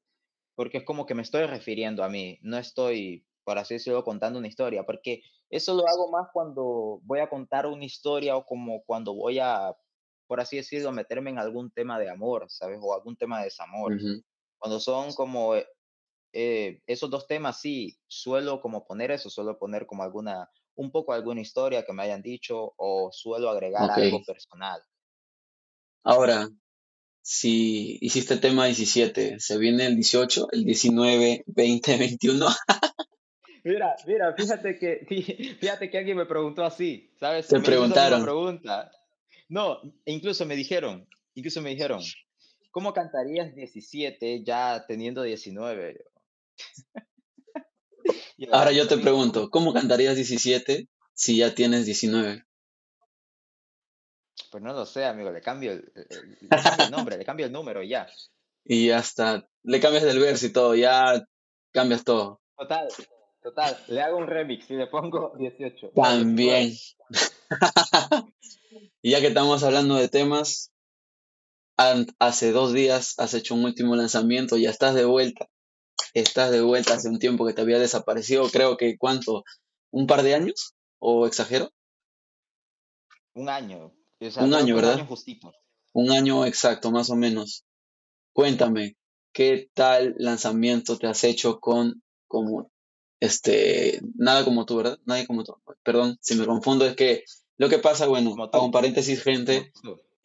porque 0.55 0.79
es 0.79 0.83
como 0.83 1.05
que 1.05 1.15
me 1.15 1.21
estoy 1.21 1.45
refiriendo 1.45 2.03
a 2.03 2.09
mí, 2.09 2.37
no 2.41 2.57
estoy, 2.57 3.25
por 3.43 3.57
así 3.57 3.75
decirlo, 3.75 4.03
contando 4.03 4.39
una 4.39 4.47
historia, 4.47 4.85
porque 4.85 5.23
eso 5.49 5.73
lo 5.73 5.87
hago 5.87 6.11
más 6.11 6.27
cuando 6.33 6.99
voy 7.03 7.19
a 7.19 7.29
contar 7.29 7.65
una 7.67 7.85
historia 7.85 8.35
o 8.35 8.45
como 8.45 8.83
cuando 8.83 9.13
voy 9.13 9.39
a, 9.39 9.75
por 10.27 10.39
así 10.39 10.57
decirlo, 10.57 10.91
meterme 10.91 11.29
en 11.29 11.39
algún 11.39 11.71
tema 11.71 11.99
de 11.99 12.09
amor, 12.09 12.45
¿sabes? 12.49 12.79
O 12.81 12.93
algún 12.93 13.15
tema 13.15 13.39
de 13.39 13.45
desamor. 13.45 13.95
Cuando 14.57 14.79
son 14.79 15.13
como 15.13 15.53
eh, 16.35 16.81
esos 16.85 17.09
dos 17.09 17.25
temas, 17.27 17.59
sí, 17.61 17.97
suelo 18.07 18.61
como 18.61 18.85
poner 18.85 19.09
eso, 19.11 19.29
suelo 19.29 19.57
poner 19.57 19.85
como 19.85 20.03
alguna, 20.03 20.49
un 20.75 20.91
poco 20.91 21.13
alguna 21.13 21.41
historia 21.41 21.85
que 21.85 21.93
me 21.93 22.03
hayan 22.03 22.21
dicho 22.21 22.73
o 22.77 23.09
suelo 23.11 23.49
agregar 23.49 23.89
Ok. 23.89 23.97
algo 23.97 24.21
personal. 24.25 24.81
Ahora, 26.03 26.49
si 27.21 27.97
hiciste 28.01 28.37
tema 28.37 28.65
17, 28.65 29.39
se 29.39 29.57
viene 29.57 29.85
el 29.87 29.95
18, 29.95 30.47
el 30.51 30.63
19, 30.65 31.43
20, 31.47 31.97
21. 31.97 32.47
Mira, 33.63 33.95
mira, 34.05 34.33
fíjate 34.35 34.77
que, 34.77 35.05
fí- 35.09 35.57
fíjate 35.59 35.89
que 35.89 35.97
alguien 35.97 36.17
me 36.17 36.25
preguntó 36.25 36.63
así, 36.63 37.09
¿sabes? 37.19 37.47
Te 37.47 37.57
Me 37.57 37.63
preguntaron. 37.65 38.23
pregunta. 38.23 38.91
No, 39.49 39.81
e 40.05 40.11
incluso 40.11 40.45
me 40.45 40.55
dijeron, 40.55 41.07
incluso 41.35 41.61
me 41.61 41.69
dijeron, 41.71 42.01
¿cómo 42.71 42.93
cantarías 42.93 43.55
17 43.55 44.43
ya 44.43 44.85
teniendo 44.87 45.23
19? 45.23 46.05
Ahora 48.51 48.71
yo 48.71 48.87
te 48.87 48.97
pregunto, 48.97 49.49
¿cómo 49.49 49.73
cantarías 49.73 50.15
17 50.15 50.87
si 51.13 51.37
ya 51.37 51.55
tienes 51.55 51.85
19? 51.85 52.43
Pues 54.51 54.63
no 54.63 54.73
lo 54.73 54.85
sé, 54.85 55.05
amigo, 55.05 55.31
le 55.31 55.41
cambio 55.41 55.73
el, 55.73 55.91
le 55.95 56.47
cambio 56.49 56.85
el 56.85 56.91
nombre, 56.91 57.17
le 57.17 57.25
cambio 57.25 57.45
el 57.45 57.51
número 57.51 57.83
y 57.83 57.89
ya. 57.89 58.07
Y 58.63 58.87
ya 58.87 58.99
está, 58.99 59.47
le 59.63 59.79
cambias 59.79 60.03
del 60.03 60.19
verso 60.19 60.45
y 60.45 60.53
todo, 60.53 60.75
ya 60.75 61.23
cambias 61.71 62.03
todo. 62.03 62.41
Total, 62.57 62.87
total, 63.41 63.77
le 63.87 64.01
hago 64.01 64.17
un 64.17 64.27
remix 64.27 64.69
y 64.69 64.75
le 64.75 64.87
pongo 64.87 65.33
18. 65.37 65.91
También. 65.95 66.73
y 69.01 69.11
ya 69.11 69.21
que 69.21 69.27
estamos 69.27 69.63
hablando 69.63 69.95
de 69.95 70.09
temas, 70.09 70.71
hace 72.19 72.51
dos 72.51 72.73
días 72.73 73.15
has 73.17 73.33
hecho 73.33 73.55
un 73.55 73.65
último 73.65 73.95
lanzamiento, 73.95 74.57
ya 74.57 74.69
estás 74.69 74.95
de 74.95 75.05
vuelta. 75.05 75.47
Estás 76.13 76.51
de 76.51 76.61
vuelta 76.61 76.93
hace 76.93 77.09
un 77.09 77.19
tiempo 77.19 77.45
que 77.45 77.53
te 77.53 77.61
había 77.61 77.79
desaparecido, 77.79 78.49
creo 78.49 78.77
que 78.77 78.97
cuánto, 78.97 79.43
un 79.91 80.07
par 80.07 80.23
de 80.23 80.35
años, 80.35 80.75
o 80.99 81.27
exagero. 81.27 81.71
Un 83.33 83.49
año. 83.49 83.93
un 84.39 84.53
año, 84.53 84.75
¿verdad? 84.75 84.93
Un 84.93 84.99
año 84.99 85.07
justito. 85.07 85.53
Un 85.93 86.11
año 86.11 86.45
exacto, 86.45 86.91
más 86.91 87.09
o 87.09 87.15
menos. 87.15 87.65
Cuéntame, 88.33 88.97
¿qué 89.33 89.69
tal 89.73 90.15
lanzamiento 90.17 90.97
te 90.97 91.07
has 91.07 91.23
hecho 91.23 91.59
con 91.59 92.01
como 92.27 92.71
este 93.19 94.01
nada 94.15 94.43
como 94.43 94.65
tú, 94.65 94.77
¿verdad? 94.77 94.99
Nadie 95.05 95.27
como 95.27 95.43
tú. 95.43 95.55
Perdón, 95.83 96.17
si 96.21 96.35
me 96.35 96.45
confundo 96.45 96.85
es 96.85 96.95
que 96.95 97.23
lo 97.57 97.69
que 97.69 97.79
pasa, 97.79 98.07
bueno, 98.07 98.35
hago 98.51 98.65
un 98.65 98.71
paréntesis, 98.71 99.23
gente, 99.23 99.71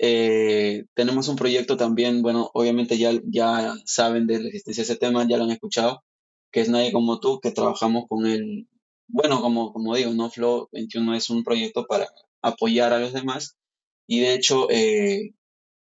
eh, 0.02 0.86
tenemos 0.94 1.28
un 1.28 1.36
proyecto 1.36 1.76
también, 1.76 2.22
bueno, 2.22 2.50
obviamente 2.54 2.96
ya, 2.96 3.12
ya 3.24 3.74
saben 3.84 4.26
de 4.26 4.40
la 4.40 4.48
existencia 4.48 4.82
de 4.82 4.92
ese 4.92 4.96
tema, 4.96 5.26
ya 5.28 5.36
lo 5.36 5.44
han 5.44 5.50
escuchado, 5.50 6.02
que 6.50 6.62
es 6.62 6.70
Nadie 6.70 6.90
como 6.90 7.20
tú, 7.20 7.38
que 7.38 7.50
trabajamos 7.50 8.04
con 8.08 8.24
el, 8.26 8.66
bueno, 9.08 9.42
como, 9.42 9.74
como 9.74 9.94
digo, 9.94 10.12
¿no? 10.14 10.30
Flow 10.30 10.70
21 10.72 11.16
es 11.16 11.28
un 11.28 11.44
proyecto 11.44 11.86
para 11.86 12.08
apoyar 12.40 12.94
a 12.94 12.98
los 12.98 13.12
demás 13.12 13.58
y 14.06 14.20
de 14.20 14.32
hecho 14.32 14.70
eh, 14.70 15.34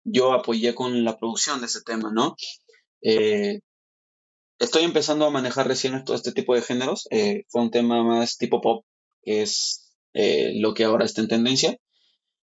yo 0.03 0.33
apoyé 0.33 0.73
con 0.73 1.03
la 1.03 1.19
producción 1.19 1.59
de 1.59 1.67
ese 1.67 1.81
tema, 1.81 2.11
¿no? 2.11 2.35
Eh, 3.03 3.59
estoy 4.57 4.83
empezando 4.83 5.27
a 5.27 5.29
manejar 5.29 5.67
recién 5.67 6.03
todo 6.03 6.15
este 6.15 6.31
tipo 6.31 6.55
de 6.55 6.63
géneros, 6.63 7.07
fue 7.49 7.61
un 7.61 7.69
tema 7.69 8.03
más 8.03 8.37
tipo 8.37 8.61
pop, 8.61 8.83
que 9.21 9.43
es 9.43 9.93
lo 10.13 10.73
que 10.73 10.85
ahora 10.85 11.05
está 11.05 11.21
en 11.21 11.27
tendencia. 11.27 11.77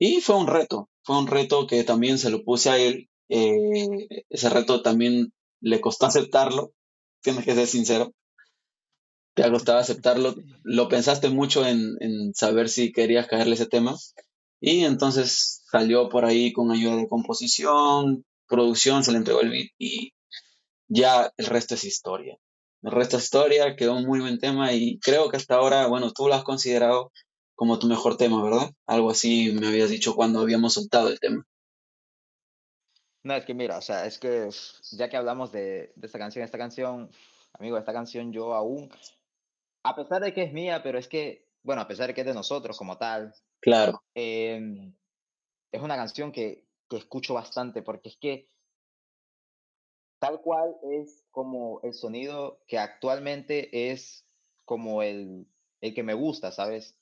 Y 0.03 0.23
fue 0.23 0.37
un 0.37 0.47
reto, 0.47 0.89
fue 1.03 1.19
un 1.19 1.27
reto 1.27 1.67
que 1.67 1.85
también 1.85 2.19
se 2.19 2.31
lo 2.31 2.45
puse 2.45 2.71
a 2.71 2.79
él. 2.79 3.09
Eh, 3.29 4.25
ese 4.29 4.49
reto 4.51 4.83
también 4.83 5.33
le 5.61 5.81
costó 5.81 6.07
aceptarlo, 6.07 6.73
tienes 7.23 7.45
que 7.45 7.55
ser 7.55 7.67
sincero. 7.67 8.13
Te 9.35 9.45
ha 9.45 9.51
costado 9.51 9.79
aceptarlo. 9.79 10.35
Lo 10.63 10.89
pensaste 10.89 11.29
mucho 11.29 11.65
en, 11.67 12.35
saber 12.35 12.69
si 12.69 12.93
querías 12.93 13.27
caerle 13.29 13.55
ese 13.55 13.67
tema. 13.67 13.97
Y 14.61 14.85
entonces 14.85 15.63
salió 15.71 16.09
por 16.09 16.25
ahí 16.25 16.53
con 16.53 16.71
ayuda 16.71 16.97
de 16.97 17.09
composición, 17.09 18.25
producción, 18.47 19.05
se 19.05 19.13
le 19.13 19.19
entregó 19.19 19.41
el 19.41 19.51
beat 19.51 19.71
y 19.79 20.13
ya 20.89 21.33
el 21.37 21.47
resto 21.47 21.75
es 21.75 21.85
historia. 21.85 22.37
El 22.83 22.93
resto 22.93 23.17
es 23.17 23.25
historia, 23.25 23.77
quedó 23.77 23.97
un 23.97 24.07
muy 24.07 24.21
buen 24.21 24.39
tema 24.39 24.73
y 24.73 24.99
creo 24.99 25.31
que 25.31 25.37
hasta 25.37 25.55
ahora, 25.55 25.87
bueno, 25.87 26.13
tú 26.13 26.29
lo 26.29 26.35
has 26.35 26.45
considerado 26.45 27.13
como 27.61 27.79
tu 27.79 27.87
mejor 27.89 28.17
tema, 28.17 28.43
¿verdad? 28.43 28.71
Algo 28.87 29.11
así 29.11 29.53
me 29.53 29.67
habías 29.67 29.91
dicho 29.91 30.15
cuando 30.15 30.41
habíamos 30.41 30.73
soltado 30.73 31.11
el 31.11 31.21
tema. 31.21 31.47
No, 33.23 33.35
es 33.35 33.45
que 33.45 33.53
mira, 33.53 33.77
o 33.77 33.83
sea, 33.83 34.07
es 34.07 34.19
que 34.19 34.49
ya 34.93 35.11
que 35.11 35.19
hablamos 35.19 35.53
de, 35.53 35.93
esta 36.01 36.19
canción, 36.19 36.43
esta 36.43 36.57
canción, 36.57 37.11
amigo, 37.53 37.77
esta 37.77 37.93
canción 37.93 38.33
yo 38.33 38.55
aún, 38.55 38.91
a 39.83 39.95
pesar 39.95 40.23
de 40.23 40.33
que 40.33 40.45
es 40.45 40.55
mía, 40.55 40.83
pero 40.83 40.99
es 40.99 41.07
que, 41.07 41.51
bueno, 41.63 41.83
a 41.83 41.87
pesar 41.87 42.07
de 42.07 42.15
que 42.15 42.23
es 42.23 42.27
de 42.27 42.33
nosotros 42.33 42.79
como 42.79 42.97
tal. 42.97 43.35
Claro. 43.61 44.03
Em, 44.15 44.95
es 45.71 45.83
una 45.83 45.97
canción 45.97 46.33
que, 46.33 46.67
que 46.89 46.97
escucho 46.97 47.35
bastante 47.35 47.83
porque 47.83 48.09
es 48.09 48.17
que 48.17 48.49
tal 50.19 50.41
cual 50.41 50.77
es 50.93 51.27
como 51.31 51.83
el 51.83 51.93
sonido 51.93 52.63
que 52.67 52.79
actualmente 52.79 53.93
es 53.93 54.25
como 54.65 55.03
el, 55.03 55.47
el 55.83 55.93
que 55.93 56.03
me 56.03 56.15
gusta, 56.15 56.53
¿sabes? 56.53 56.97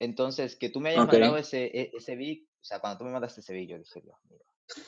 Entonces, 0.00 0.56
que 0.56 0.70
tú 0.70 0.80
me 0.80 0.90
hayas 0.90 1.06
mandado 1.06 1.36
ese, 1.36 1.66
e, 1.66 1.92
ese 1.94 2.16
beat, 2.16 2.40
o 2.40 2.64
sea, 2.64 2.80
cuando 2.80 2.98
tú 2.98 3.04
me 3.04 3.12
mandaste 3.12 3.40
ese 3.40 3.52
beat, 3.52 3.68
yo 3.68 3.78
dije, 3.78 4.00
Dios 4.00 4.18
mío. 4.28 4.40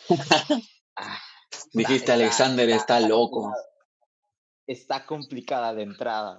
Ah, 0.94 1.18
Dijiste, 1.72 2.12
Alexander 2.12 2.68
está, 2.68 3.00
loco. 3.00 3.50
Está 4.66 5.06
complicada 5.06 5.72
de 5.74 5.82
entrada. 5.84 6.38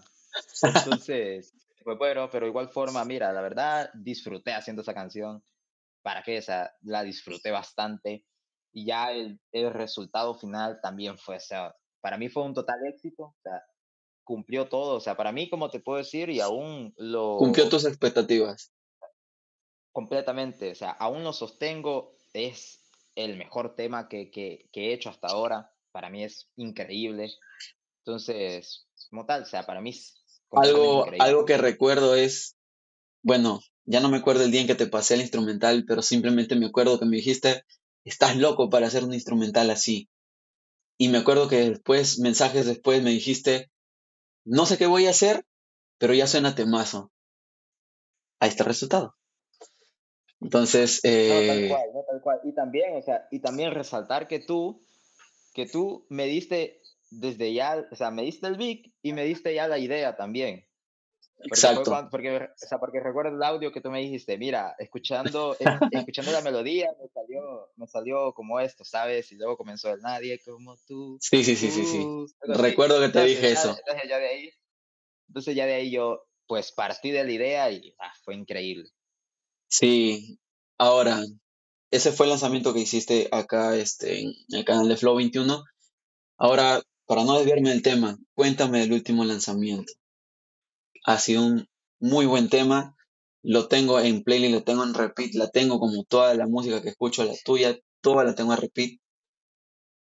Entonces, 1.01 1.53
pues 1.83 1.97
bueno, 1.97 2.29
pero 2.29 2.47
igual 2.47 2.69
forma, 2.69 3.03
mira, 3.03 3.33
la 3.33 3.41
verdad, 3.41 3.89
disfruté 3.95 4.53
haciendo 4.53 4.83
esa 4.83 4.93
canción. 4.93 5.43
¿Para 6.03 6.21
qué? 6.21 6.38
O 6.38 6.41
sea, 6.41 6.71
la 6.81 7.03
disfruté 7.03 7.49
bastante. 7.49 8.25
Y 8.71 8.86
ya 8.86 9.12
el, 9.12 9.39
el 9.51 9.73
resultado 9.73 10.36
final 10.36 10.79
también 10.81 11.17
fue, 11.17 11.38
o 11.38 11.39
sea, 11.39 11.75
para 12.01 12.17
mí 12.17 12.29
fue 12.29 12.43
un 12.43 12.53
total 12.53 12.86
éxito. 12.88 13.23
O 13.23 13.38
sea, 13.41 13.62
cumplió 14.23 14.67
todo. 14.67 14.95
O 14.95 14.99
sea, 14.99 15.15
para 15.15 15.31
mí, 15.31 15.49
como 15.49 15.69
te 15.69 15.79
puedo 15.79 15.97
decir, 15.97 16.29
y 16.29 16.39
aún 16.39 16.93
lo... 16.97 17.38
Cumplió 17.38 17.69
tus 17.69 17.86
expectativas. 17.86 18.71
Completamente. 19.91 20.71
O 20.71 20.75
sea, 20.75 20.91
aún 20.91 21.23
lo 21.23 21.33
sostengo. 21.33 22.15
Es 22.33 22.81
el 23.15 23.38
mejor 23.38 23.75
tema 23.75 24.09
que, 24.09 24.31
que, 24.31 24.67
que 24.71 24.89
he 24.89 24.93
hecho 24.93 25.09
hasta 25.09 25.27
ahora. 25.27 25.71
Para 25.91 26.09
mí 26.09 26.23
es 26.23 26.49
increíble. 26.55 27.31
Entonces, 27.99 28.88
como 29.09 29.25
tal, 29.25 29.43
o 29.43 29.45
sea, 29.45 29.65
para 29.65 29.81
mí 29.81 29.91
es... 29.91 30.19
Algo, 30.51 31.05
algo 31.19 31.45
que 31.45 31.57
recuerdo 31.57 32.15
es, 32.15 32.57
bueno, 33.23 33.59
ya 33.86 33.99
no 34.01 34.09
me 34.09 34.17
acuerdo 34.17 34.43
el 34.43 34.51
día 34.51 34.62
en 34.62 34.67
que 34.67 34.75
te 34.75 34.86
pasé 34.86 35.15
el 35.15 35.21
instrumental, 35.21 35.83
pero 35.88 36.03
simplemente 36.03 36.55
me 36.55 36.67
acuerdo 36.67 36.99
que 36.99 37.05
me 37.05 37.15
dijiste, 37.15 37.63
estás 38.03 38.38
loco 38.38 38.69
para 38.69 38.88
hacer 38.88 39.03
un 39.03 39.13
instrumental 39.13 39.71
así. 39.71 40.09
Y 40.97 41.09
me 41.09 41.17
acuerdo 41.17 41.47
que 41.47 41.69
después, 41.71 42.19
mensajes 42.19 42.65
después, 42.65 43.01
me 43.01 43.09
dijiste, 43.09 43.71
no 44.45 44.65
sé 44.65 44.77
qué 44.77 44.86
voy 44.86 45.08
a 45.08 45.12
hacer, 45.12 45.45
pero 45.97 46.13
ya 46.13 46.27
suena 46.27 46.56
temazo. 46.56 47.12
Ahí 48.39 48.49
está 48.49 48.63
el 48.63 48.69
resultado. 48.69 49.15
Entonces, 50.41 50.99
eh... 51.03 51.29
no, 51.29 51.53
tal 51.53 51.69
cual, 51.69 51.93
no, 51.93 52.03
tal 52.03 52.21
cual. 52.21 52.39
Y 52.43 52.53
también, 52.53 52.97
o 52.97 53.01
sea, 53.01 53.27
y 53.32 53.39
también 53.39 53.71
resaltar 53.71 54.27
que 54.27 54.39
tú, 54.39 54.86
que 55.53 55.65
tú 55.65 56.06
me 56.10 56.25
diste 56.25 56.82
desde 57.10 57.53
ya, 57.53 57.88
o 57.91 57.95
sea, 57.95 58.12
me 58.12 58.23
diste 58.23 58.47
el 58.47 58.58
beat 58.58 58.79
y 59.01 59.13
me 59.13 59.23
diste 59.23 59.53
ya 59.53 59.67
la 59.67 59.77
idea 59.77 60.17
también. 60.17 60.65
Exacto. 61.45 62.08
porque, 62.10 62.36
o 62.36 62.67
sea, 62.67 62.79
porque 62.79 62.99
recuerdo 62.99 63.36
el 63.36 63.43
audio 63.43 63.71
que 63.71 63.82
tú 63.82 63.89
me 63.89 63.99
dijiste, 63.99 64.38
mira, 64.38 64.75
escuchando, 64.79 65.56
escuchando 65.91 66.32
la 66.32 66.41
melodía 66.41 66.89
me 67.01 67.08
salió, 67.10 67.71
me 67.75 67.88
salió 67.88 68.34
como 68.34 68.60
esto, 68.60 68.84
¿sabes? 68.86 69.32
Y 69.32 69.36
luego 69.36 69.58
comenzó 69.58 69.91
el 69.91 70.01
nadie 70.01 70.39
como 70.43 70.77
tú. 70.88 71.17
Sí, 71.21 71.43
sí, 71.43 71.56
sí, 71.56 71.71
sí, 71.71 71.86
sí. 71.86 72.06
Recuerdo 72.41 72.99
que 72.99 73.10
te 73.10 73.23
dije 73.23 73.51
eso. 73.51 73.75
Entonces 73.77 74.10
ya, 74.10 74.19
de 74.19 74.27
ahí, 74.27 74.49
entonces 75.27 75.56
ya 75.56 75.65
de 75.65 75.73
ahí 75.73 75.91
yo, 75.91 76.25
pues 76.47 76.71
partí 76.71 77.12
de 77.12 77.23
la 77.23 77.32
idea 77.32 77.71
y 77.71 77.95
ah, 77.99 78.13
fue 78.23 78.36
increíble. 78.36 78.89
Sí, 79.67 80.39
ahora, 80.77 81.21
ese 81.91 82.12
fue 82.12 82.25
el 82.25 82.32
lanzamiento 82.32 82.73
que 82.73 82.82
hiciste 82.82 83.27
acá 83.32 83.75
este, 83.75 84.21
en 84.21 84.34
el 84.49 84.65
canal 84.65 84.88
de 84.88 84.97
Flow 84.97 85.15
21. 85.15 85.63
Ahora, 86.38 86.82
para 87.06 87.23
no 87.23 87.38
desviarme 87.38 87.69
del 87.69 87.82
tema, 87.82 88.17
cuéntame 88.34 88.79
del 88.79 88.93
último 88.93 89.23
lanzamiento 89.25 89.93
ha 91.03 91.19
sido 91.19 91.45
un 91.45 91.67
muy 91.99 92.25
buen 92.25 92.49
tema. 92.49 92.95
Lo 93.41 93.67
tengo 93.67 93.99
en 93.99 94.23
playlist, 94.23 94.53
lo 94.53 94.63
tengo 94.63 94.83
en 94.83 94.93
repeat, 94.93 95.33
la 95.33 95.49
tengo 95.49 95.79
como 95.79 96.03
toda 96.05 96.33
la 96.33 96.47
música 96.47 96.81
que 96.81 96.89
escucho, 96.89 97.23
la 97.25 97.33
tuya, 97.43 97.77
toda 98.01 98.23
la 98.23 98.35
tengo 98.35 98.53
en 98.53 98.61
repeat. 98.61 98.99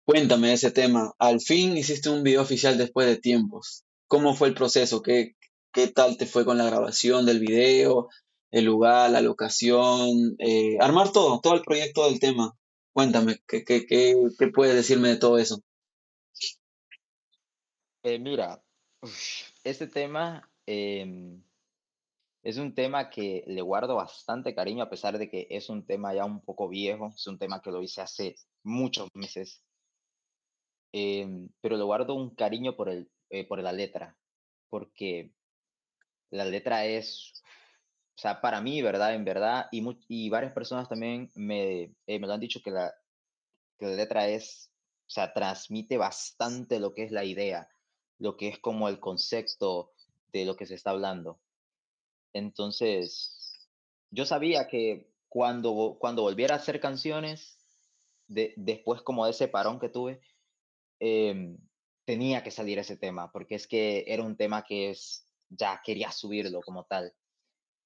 Cuéntame 0.05 0.51
ese 0.51 0.71
tema. 0.71 1.13
Al 1.19 1.39
fin 1.39 1.77
hiciste 1.77 2.09
un 2.09 2.23
video 2.23 2.41
oficial 2.41 2.77
después 2.77 3.07
de 3.07 3.17
tiempos. 3.17 3.85
¿Cómo 4.07 4.35
fue 4.35 4.49
el 4.49 4.53
proceso? 4.53 5.01
¿Qué, 5.01 5.35
qué 5.71 5.87
tal 5.87 6.17
te 6.17 6.25
fue 6.25 6.43
con 6.43 6.57
la 6.57 6.65
grabación 6.65 7.25
del 7.25 7.39
video? 7.39 8.09
El 8.51 8.65
lugar, 8.65 9.09
la 9.11 9.21
locación, 9.21 10.35
eh, 10.39 10.77
armar 10.81 11.13
todo, 11.13 11.39
todo 11.39 11.53
el 11.53 11.61
proyecto 11.61 12.09
del 12.09 12.19
tema. 12.19 12.57
Cuéntame, 12.91 13.41
¿qué, 13.47 13.63
qué, 13.63 13.85
qué, 13.85 14.17
qué 14.37 14.47
puedes 14.49 14.75
decirme 14.75 15.07
de 15.07 15.15
todo 15.15 15.37
eso? 15.37 15.61
Eh, 18.03 18.19
mira, 18.19 18.61
este 19.63 19.87
tema 19.87 20.50
Em, 20.73 21.43
es 22.43 22.57
un 22.57 22.73
tema 22.73 23.09
que 23.09 23.43
le 23.45 23.61
guardo 23.61 23.95
bastante 23.95 24.55
cariño, 24.55 24.83
a 24.83 24.89
pesar 24.89 25.17
de 25.17 25.29
que 25.29 25.45
es 25.49 25.67
un 25.67 25.85
tema 25.85 26.13
ya 26.13 26.23
un 26.23 26.39
poco 26.39 26.69
viejo, 26.69 27.11
es 27.13 27.27
un 27.27 27.37
tema 27.37 27.61
que 27.61 27.71
lo 27.71 27.81
hice 27.81 27.99
hace 27.99 28.35
muchos 28.63 29.09
meses, 29.13 29.61
em, 30.93 31.49
pero 31.59 31.75
le 31.75 31.83
guardo 31.83 32.15
un 32.15 32.33
cariño 32.35 32.77
por, 32.77 32.87
el, 32.87 33.11
eh, 33.29 33.45
por 33.45 33.61
la 33.61 33.73
letra, 33.73 34.17
porque 34.69 35.33
la 36.29 36.45
letra 36.45 36.85
es, 36.85 37.43
o 38.15 38.21
sea, 38.21 38.39
para 38.39 38.61
mí, 38.61 38.81
¿verdad? 38.81 39.13
En 39.13 39.25
verdad, 39.25 39.67
y, 39.73 39.83
y 40.07 40.29
varias 40.29 40.53
personas 40.53 40.87
también 40.87 41.29
me, 41.35 41.93
eh, 42.07 42.19
me 42.19 42.27
lo 42.27 42.33
han 42.33 42.39
dicho 42.39 42.61
que 42.63 42.71
la, 42.71 42.93
que 43.77 43.87
la 43.87 43.95
letra 43.95 44.29
es, 44.29 44.71
o 45.07 45.09
sea, 45.09 45.33
transmite 45.33 45.97
bastante 45.97 46.79
lo 46.79 46.93
que 46.93 47.03
es 47.03 47.11
la 47.11 47.25
idea, 47.25 47.67
lo 48.19 48.37
que 48.37 48.47
es 48.47 48.59
como 48.59 48.87
el 48.87 49.01
concepto 49.01 49.91
de 50.31 50.45
lo 50.45 50.55
que 50.55 50.65
se 50.65 50.75
está 50.75 50.91
hablando. 50.91 51.39
Entonces, 52.33 53.69
yo 54.09 54.25
sabía 54.25 54.67
que 54.67 55.11
cuando, 55.29 55.97
cuando 55.99 56.23
volviera 56.23 56.55
a 56.55 56.57
hacer 56.57 56.79
canciones, 56.79 57.57
de, 58.27 58.53
después 58.55 59.01
como 59.01 59.25
de 59.25 59.31
ese 59.31 59.47
parón 59.47 59.79
que 59.79 59.89
tuve, 59.89 60.21
em, 60.99 61.57
tenía 62.05 62.43
que 62.43 62.51
salir 62.51 62.79
ese 62.79 62.97
tema, 62.97 63.31
porque 63.31 63.55
es 63.55 63.67
que 63.67 64.03
era 64.07 64.23
un 64.23 64.35
tema 64.37 64.63
que 64.63 64.89
es, 64.89 65.27
ya 65.49 65.81
quería 65.83 66.11
subirlo 66.11 66.61
como 66.61 66.85
tal. 66.85 67.13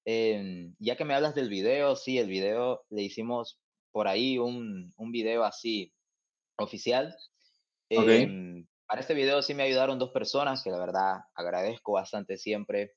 Em, 0.04 0.74
ya 0.78 0.96
que 0.96 1.04
me 1.04 1.14
hablas 1.14 1.34
del 1.34 1.48
video, 1.48 1.96
sí, 1.96 2.18
el 2.18 2.28
video 2.28 2.84
le 2.90 3.02
hicimos 3.02 3.60
por 3.90 4.08
ahí 4.08 4.38
un, 4.38 4.92
un 4.96 5.10
video 5.10 5.44
así 5.44 5.92
oficial. 6.58 7.16
Em, 7.88 8.66
para 8.86 9.00
este 9.00 9.14
video 9.14 9.42
sí 9.42 9.54
me 9.54 9.64
ayudaron 9.64 9.98
dos 9.98 10.10
personas 10.10 10.62
que 10.62 10.70
la 10.70 10.78
verdad 10.78 11.20
agradezco 11.34 11.92
bastante 11.92 12.38
siempre. 12.38 12.94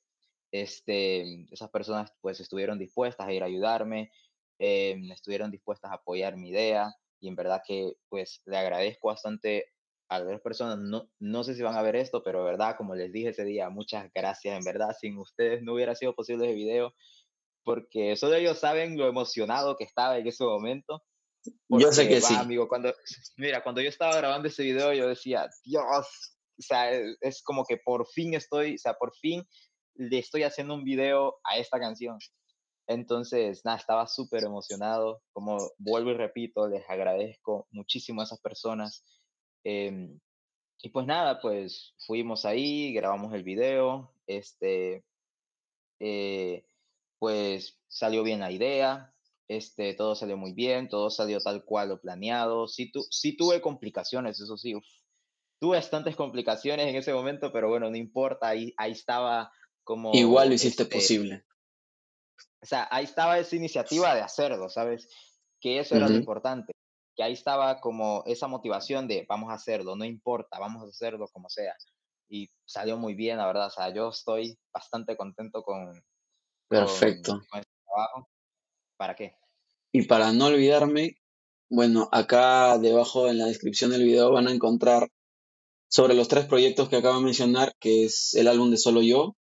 Este, 0.51 1.45
esas 1.51 1.69
personas 1.69 2.11
pues 2.21 2.39
estuvieron 2.39 2.79
dispuestas 2.79 3.27
a 3.27 3.33
ir 3.33 3.43
a 3.43 3.47
ayudarme, 3.47 4.11
em, 4.59 5.11
estuvieron 5.11 5.51
dispuestas 5.51 5.91
a 5.91 5.95
apoyar 5.95 6.37
mi 6.37 6.49
idea 6.49 6.93
y 7.19 7.27
en 7.27 7.35
verdad 7.35 7.61
que 7.65 7.93
pues 8.09 8.41
le 8.45 8.57
agradezco 8.57 9.09
bastante 9.09 9.65
a 10.09 10.19
las 10.19 10.41
personas. 10.41 10.77
No, 10.79 11.09
no 11.19 11.43
sé 11.43 11.55
si 11.55 11.61
van 11.61 11.75
a 11.75 11.81
ver 11.81 11.95
esto, 11.95 12.23
pero 12.23 12.43
verdad, 12.43 12.75
como 12.77 12.95
les 12.95 13.11
dije 13.11 13.29
ese 13.29 13.43
día, 13.45 13.69
muchas 13.69 14.11
gracias. 14.13 14.57
En 14.57 14.63
verdad, 14.63 14.95
sin 14.99 15.17
ustedes 15.17 15.61
no 15.63 15.73
hubiera 15.73 15.95
sido 15.95 16.15
posible 16.15 16.45
ese 16.45 16.55
video 16.55 16.93
porque 17.63 18.15
solo 18.15 18.35
ellos 18.35 18.57
saben 18.57 18.97
lo 18.97 19.07
emocionado 19.07 19.75
que 19.77 19.83
estaba 19.83 20.17
en 20.17 20.27
ese 20.27 20.43
momento. 20.43 21.03
Yo 21.69 21.91
sé 21.91 22.07
que 22.07 22.21
sí. 22.21 22.35
Amigo, 22.35 22.67
cuando, 22.67 22.93
mira, 23.37 23.63
cuando 23.63 23.81
yo 23.81 23.89
estaba 23.89 24.15
grabando 24.17 24.47
ese 24.47 24.63
video, 24.63 24.93
yo 24.93 25.07
decía, 25.07 25.49
Dios, 25.63 25.83
o 26.57 26.61
sea, 26.61 26.91
es 26.91 27.41
como 27.43 27.65
que 27.65 27.77
por 27.77 28.07
fin 28.07 28.33
estoy, 28.33 28.75
o 28.75 28.77
sea, 28.77 28.93
por 28.93 29.15
fin 29.15 29.47
le 29.95 30.19
estoy 30.19 30.43
haciendo 30.43 30.73
un 30.73 30.83
video 30.83 31.39
a 31.43 31.57
esta 31.57 31.79
canción. 31.79 32.17
Entonces, 32.87 33.61
nada, 33.63 33.77
estaba 33.77 34.07
súper 34.07 34.43
emocionado. 34.43 35.21
Como 35.31 35.57
vuelvo 35.77 36.11
y 36.11 36.15
repito, 36.15 36.67
les 36.67 36.89
agradezco 36.89 37.67
muchísimo 37.71 38.21
a 38.21 38.23
esas 38.23 38.41
personas. 38.41 39.05
Em, 39.63 40.19
y 40.81 40.89
pues 40.89 41.05
nada, 41.05 41.39
pues 41.39 41.93
fuimos 42.07 42.45
ahí, 42.45 42.93
grabamos 42.93 43.33
el 43.33 43.43
video. 43.43 44.13
Este, 44.25 45.03
eh, 45.99 46.65
pues 47.19 47.77
salió 47.87 48.23
bien 48.23 48.39
la 48.39 48.51
idea, 48.51 49.13
este, 49.49 49.93
todo 49.95 50.15
salió 50.15 50.37
muy 50.37 50.53
bien, 50.53 50.87
todo 50.87 51.09
salió 51.09 51.39
tal 51.39 51.65
cual 51.65 51.89
lo 51.89 51.99
planeado. 51.99 52.67
Sí, 52.67 52.91
tu, 52.91 53.01
sí 53.09 53.35
tuve 53.35 53.59
complicaciones, 53.59 54.39
eso 54.39 54.55
sí, 54.55 54.73
tuve 55.59 55.77
bastantes 55.77 56.15
complicaciones 56.15 56.87
en 56.87 56.95
ese 56.95 57.13
momento, 57.13 57.51
pero 57.51 57.67
bueno, 57.67 57.89
no 57.89 57.97
importa, 57.97 58.47
ahí, 58.47 58.73
ahí 58.77 58.91
estaba 58.91 59.51
como... 59.83 60.13
Igual 60.13 60.49
lo 60.49 60.53
hiciste 60.55 60.83
este 60.83 60.95
posible. 60.95 61.45
O 62.61 62.65
sea, 62.65 62.87
ahí 62.91 63.03
estaba 63.03 63.39
esa 63.39 63.55
iniciativa 63.55 64.15
de 64.15 64.21
hacerlo, 64.21 64.69
¿sabes? 64.69 65.09
Que 65.59 65.79
eso 65.79 65.95
era 65.95 66.07
lo 66.07 66.15
importante, 66.15 66.73
que 67.15 67.23
ahí 67.23 67.33
estaba 67.33 67.81
como 67.81 68.23
esa 68.27 68.47
motivación 68.47 69.07
de 69.07 69.25
vamos 69.27 69.49
a 69.49 69.55
hacerlo, 69.55 69.95
no 69.95 70.05
importa, 70.05 70.59
vamos 70.59 70.83
a 70.83 70.87
hacerlo 70.89 71.27
como 71.33 71.49
sea. 71.49 71.75
Y 72.29 72.49
salió 72.65 72.97
muy 72.97 73.15
bien, 73.15 73.37
la 73.37 73.47
verdad, 73.47 73.67
o 73.67 73.71
sea, 73.71 73.93
yo 73.93 74.09
estoy 74.09 74.57
bastante 74.71 75.17
contento 75.17 75.63
con, 75.63 76.01
Perfecto. 76.69 77.41
¿Para 78.99 79.15
qué? 79.15 79.33
Y 79.93 80.07
para 80.07 80.33
no 80.33 80.47
olvidarme, 80.47 81.15
bueno, 81.69 82.09
acá 82.11 82.77
debajo 82.77 83.29
en 83.29 83.37
la 83.37 83.45
descripción 83.45 83.91
del 83.91 84.03
video 84.03 84.29
van 84.33 84.49
a 84.49 84.51
encontrar 84.51 85.07
sobre 85.87 86.15
los 86.15 86.27
tres 86.27 86.45
proyectos 86.47 86.89
que 86.89 86.97
acabo 86.97 87.17
de 87.19 87.23
mencionar, 87.23 87.73
que 87.79 88.03
es 88.03 88.33
el 88.33 88.49
álbum 88.49 88.71
de 88.71 88.77
Solo 88.77 89.01
Yo. 89.01 89.37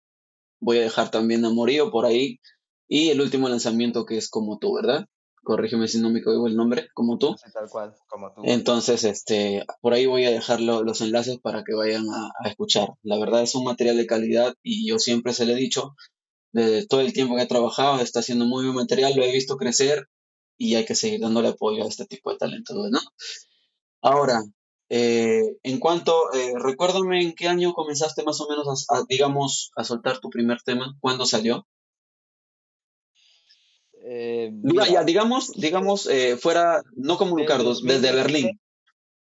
Voy 0.61 0.79
a 0.79 0.83
dejar 0.83 1.11
también 1.11 1.45
Amorío 1.45 1.91
por 1.91 2.07
ahí. 2.07 2.39
Y 2.87 3.09
el 3.09 3.21
último 3.21 3.49
lanzamiento 3.49 4.07
que 4.07 4.17
es 4.17 4.31
Como 4.31 4.59
tú, 4.59 4.75
¿verdad? 4.75 5.07
Corrígeme 5.43 5.89
si 5.89 5.99
no 5.99 6.09
me 6.11 6.21
equivoco 6.21 6.47
el 6.47 6.55
nombre, 6.55 6.87
Como 6.95 7.19
tú. 7.19 7.35
tal 7.53 7.69
cual, 7.69 7.97
Como 8.07 8.33
tú. 8.33 8.43
Entonces, 8.45 9.03
este, 9.03 9.67
por 9.81 9.93
ahí 9.93 10.07
voy 10.07 10.25
a 10.25 10.31
dejar 10.31 10.61
los 10.61 11.01
enlaces 11.01 11.41
para 11.41 11.65
que 11.65 11.75
vayan 11.75 12.09
a, 12.09 12.31
a 12.45 12.49
escuchar. 12.49 12.91
La 13.03 13.19
verdad 13.19 13.43
es 13.43 13.57
un 13.57 13.65
material 13.65 13.97
de 13.97 14.07
calidad 14.07 14.55
y 14.63 14.89
yo 14.89 15.01
siempre 15.01 15.33
se 15.33 15.47
le 15.47 15.55
he 15.55 15.57
dicho, 15.57 15.97
de 16.53 16.87
todo 16.87 17.01
el 17.01 17.13
tiempo 17.13 17.37
que 17.37 17.43
he 17.43 17.47
trabajado, 17.47 18.01
está 18.01 18.21
haciendo 18.21 18.47
muy 18.47 18.65
buen 18.65 18.77
material, 18.77 19.15
lo 19.15 19.23
he 19.23 19.33
visto 19.33 19.57
crecer 19.57 20.09
y 20.57 20.75
hay 20.75 20.85
que 20.85 20.95
seguir 20.95 21.21
dándole 21.21 21.49
apoyo 21.49 21.85
a 21.85 21.89
este 21.89 22.07
tipo 22.07 22.31
de 22.31 22.39
talentos, 22.39 22.77
¿no? 22.91 22.99
Ahora, 24.03 24.43
eh, 24.91 25.43
en 25.63 25.79
cuanto, 25.79 26.33
eh, 26.33 26.55
recuérdame 26.57 27.23
en 27.23 27.35
qué 27.35 27.49
año 27.49 27.75
comenzaste 27.75 28.23
más 28.23 28.41
o 28.41 28.49
menos 28.49 28.87
a, 28.89 29.03
digamos, 29.09 29.71
a 29.77 29.85
soltar 29.85 30.19
tu 30.19 30.31
primer 30.31 30.63
tema, 30.63 30.97
¿cuándo 31.01 31.27
salió? 31.27 31.67
Eh, 34.11 34.51
ya, 34.91 35.05
digamos, 35.05 35.53
digamos, 35.53 36.07
eh, 36.07 36.39
fuera, 36.39 36.83
no 36.97 37.19
como 37.19 37.37
Ricardo, 37.37 37.75
desde 37.83 38.13
Berlín, 38.13 38.59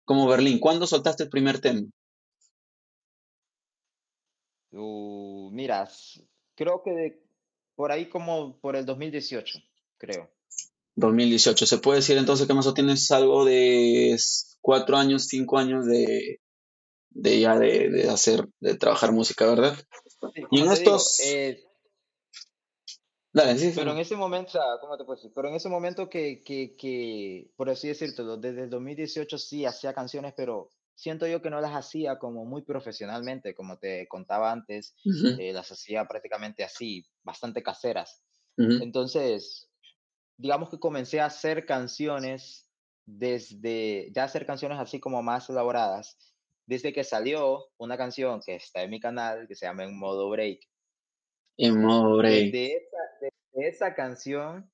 como 0.03 0.27
Berlín, 0.27 0.59
¿cuándo 0.59 0.85
soltaste 0.85 1.23
el 1.23 1.29
primer 1.29 1.59
tema? 1.59 1.81
Uh, 4.71 5.49
mira, 5.51 5.89
creo 6.55 6.81
que 6.83 6.91
de, 6.91 7.23
por 7.75 7.91
ahí 7.91 8.09
como 8.09 8.59
por 8.59 8.75
el 8.75 8.85
2018, 8.85 9.59
creo. 9.97 10.29
2018. 10.95 11.65
¿Se 11.65 11.77
puede 11.77 11.99
decir 11.99 12.17
entonces 12.17 12.47
que 12.47 12.53
más 12.53 12.67
o 12.67 12.73
tienes 12.73 13.11
algo 13.11 13.45
de 13.45 14.17
cuatro 14.61 14.97
años, 14.97 15.27
cinco 15.27 15.57
años 15.57 15.85
de, 15.85 16.39
de 17.09 17.39
ya 17.39 17.59
de, 17.59 18.09
hacer, 18.09 18.47
de 18.59 18.75
trabajar 18.75 19.11
música, 19.11 19.45
¿verdad? 19.45 19.77
y 20.51 20.61
en 20.61 20.71
estos... 20.71 21.19
Eh, 21.19 21.61
Dale, 23.33 23.57
sí, 23.57 23.73
pero 23.75 23.91
en 23.91 23.97
ese 23.97 24.15
momento, 24.15 24.57
¿cómo 24.79 24.97
te 24.97 25.03
puedo 25.03 25.17
decir? 25.17 25.31
Pero 25.35 25.49
en 25.49 25.55
ese 25.55 25.67
momento 25.67 26.09
que, 26.09 26.41
que, 26.41 26.73
que, 26.77 27.51
por 27.57 27.69
así 27.69 27.89
decirlo, 27.89 28.37
desde 28.37 28.63
el 28.63 28.69
2018 28.69 29.37
sí 29.37 29.65
hacía 29.65 29.93
canciones, 29.93 30.33
pero 30.37 30.69
siento 30.95 31.27
yo 31.27 31.41
que 31.41 31.49
no 31.49 31.61
las 31.61 31.73
hacía 31.73 32.17
como 32.17 32.45
muy 32.45 32.63
profesionalmente, 32.63 33.53
como 33.53 33.77
te 33.77 34.07
contaba 34.07 34.51
antes, 34.51 34.95
eh, 35.39 35.51
las 35.53 35.71
hacía 35.71 36.05
prácticamente 36.05 36.63
así, 36.63 37.05
bastante 37.23 37.61
caseras. 37.61 38.23
Entonces, 38.57 39.69
digamos 40.37 40.69
que 40.69 40.79
comencé 40.79 41.19
a 41.19 41.25
hacer 41.25 41.65
canciones 41.65 42.67
desde, 43.05 44.11
ya 44.13 44.23
hacer 44.23 44.45
canciones 44.45 44.79
así 44.79 44.99
como 44.99 45.21
más 45.21 45.49
elaboradas, 45.49 46.17
desde 46.65 46.93
que 46.93 47.03
salió 47.03 47.67
una 47.77 47.97
canción 47.97 48.39
que 48.43 48.55
está 48.55 48.81
en 48.81 48.91
mi 48.91 48.99
canal, 48.99 49.47
que 49.47 49.55
se 49.55 49.65
llama 49.65 49.83
En 49.83 49.97
Modo 49.97 50.29
Break. 50.29 50.61
En 51.57 51.81
Modo 51.81 52.17
Break. 52.17 52.51
de 52.53 52.87
esa 53.53 53.93
canción 53.93 54.71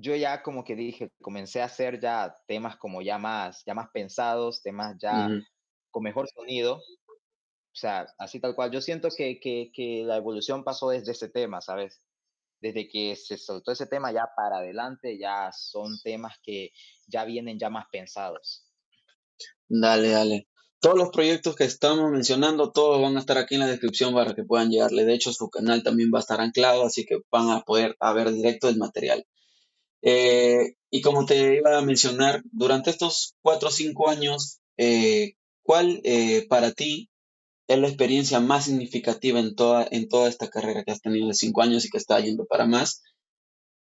yo 0.00 0.14
ya 0.14 0.42
como 0.42 0.64
que 0.64 0.76
dije, 0.76 1.10
comencé 1.20 1.60
a 1.60 1.64
hacer 1.64 2.00
ya 2.00 2.36
temas 2.46 2.76
como 2.76 3.02
ya 3.02 3.18
más, 3.18 3.64
ya 3.66 3.74
más 3.74 3.88
pensados, 3.92 4.62
temas 4.62 4.96
ya 5.02 5.28
con 5.90 6.04
mejor 6.04 6.28
sonido. 6.28 6.76
O 6.76 7.80
sea, 7.80 8.06
así 8.18 8.40
tal 8.40 8.54
cual. 8.54 8.70
Yo 8.70 8.80
siento 8.80 9.08
que, 9.16 9.40
que, 9.40 9.70
que, 9.74 10.04
la 10.04 10.16
evolución 10.16 10.62
pasó 10.62 10.90
desde 10.90 11.12
ese 11.12 11.28
tema, 11.28 11.60
¿sabes? 11.60 12.00
Desde 12.60 12.88
que 12.88 13.16
se 13.16 13.38
soltó 13.38 13.72
ese 13.72 13.86
tema 13.86 14.12
ya 14.12 14.28
para 14.36 14.58
adelante, 14.58 15.18
ya 15.18 15.50
son 15.52 15.98
temas 16.04 16.36
que 16.44 16.70
ya 17.08 17.24
vienen 17.24 17.58
ya 17.58 17.68
más 17.68 17.86
pensados. 17.90 18.66
Dale, 19.68 20.10
dale. 20.10 20.48
Todos 20.80 20.96
los 20.96 21.10
proyectos 21.10 21.56
que 21.56 21.64
estamos 21.64 22.08
mencionando, 22.12 22.70
todos 22.70 23.02
van 23.02 23.16
a 23.16 23.20
estar 23.20 23.36
aquí 23.36 23.56
en 23.56 23.62
la 23.62 23.66
descripción 23.66 24.14
para 24.14 24.34
que 24.34 24.44
puedan 24.44 24.70
llegarle. 24.70 25.04
De 25.04 25.14
hecho, 25.14 25.32
su 25.32 25.50
canal 25.50 25.82
también 25.82 26.10
va 26.14 26.18
a 26.18 26.20
estar 26.20 26.40
anclado, 26.40 26.84
así 26.84 27.04
que 27.04 27.18
van 27.32 27.50
a 27.50 27.62
poder 27.62 27.96
ver 28.14 28.30
directo 28.32 28.68
el 28.68 28.76
material. 28.76 29.26
Eh, 30.02 30.74
y 30.90 31.00
como 31.00 31.26
te 31.26 31.56
iba 31.56 31.76
a 31.76 31.82
mencionar, 31.82 32.42
durante 32.52 32.90
estos 32.90 33.34
cuatro 33.42 33.68
o 33.68 33.72
cinco 33.72 34.08
años, 34.08 34.60
eh, 34.76 35.34
¿cuál 35.62 36.00
eh, 36.04 36.46
para 36.48 36.72
ti 36.72 37.10
es 37.66 37.78
la 37.78 37.88
experiencia 37.88 38.40
más 38.40 38.64
significativa 38.66 39.38
en 39.40 39.54
toda, 39.54 39.86
en 39.90 40.08
toda 40.08 40.28
esta 40.28 40.48
carrera 40.48 40.84
que 40.84 40.92
has 40.92 41.00
tenido 41.00 41.28
de 41.28 41.34
cinco 41.34 41.62
años 41.62 41.84
y 41.84 41.90
que 41.90 41.98
está 41.98 42.20
yendo 42.20 42.46
para 42.46 42.66
más? 42.66 43.02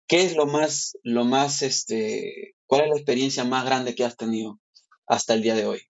¿Qué 0.07 0.23
es 0.23 0.35
lo 0.35 0.47
más, 0.47 0.97
lo 1.03 1.23
más, 1.23 1.61
este, 1.61 2.55
cuál 2.65 2.81
es 2.81 2.89
la 2.89 2.95
experiencia 2.95 3.43
más 3.43 3.63
grande 3.63 3.93
que 3.93 4.03
has 4.03 4.17
tenido 4.17 4.59
hasta 5.05 5.35
el 5.35 5.43
día 5.43 5.55
de 5.55 5.67
hoy? 5.67 5.81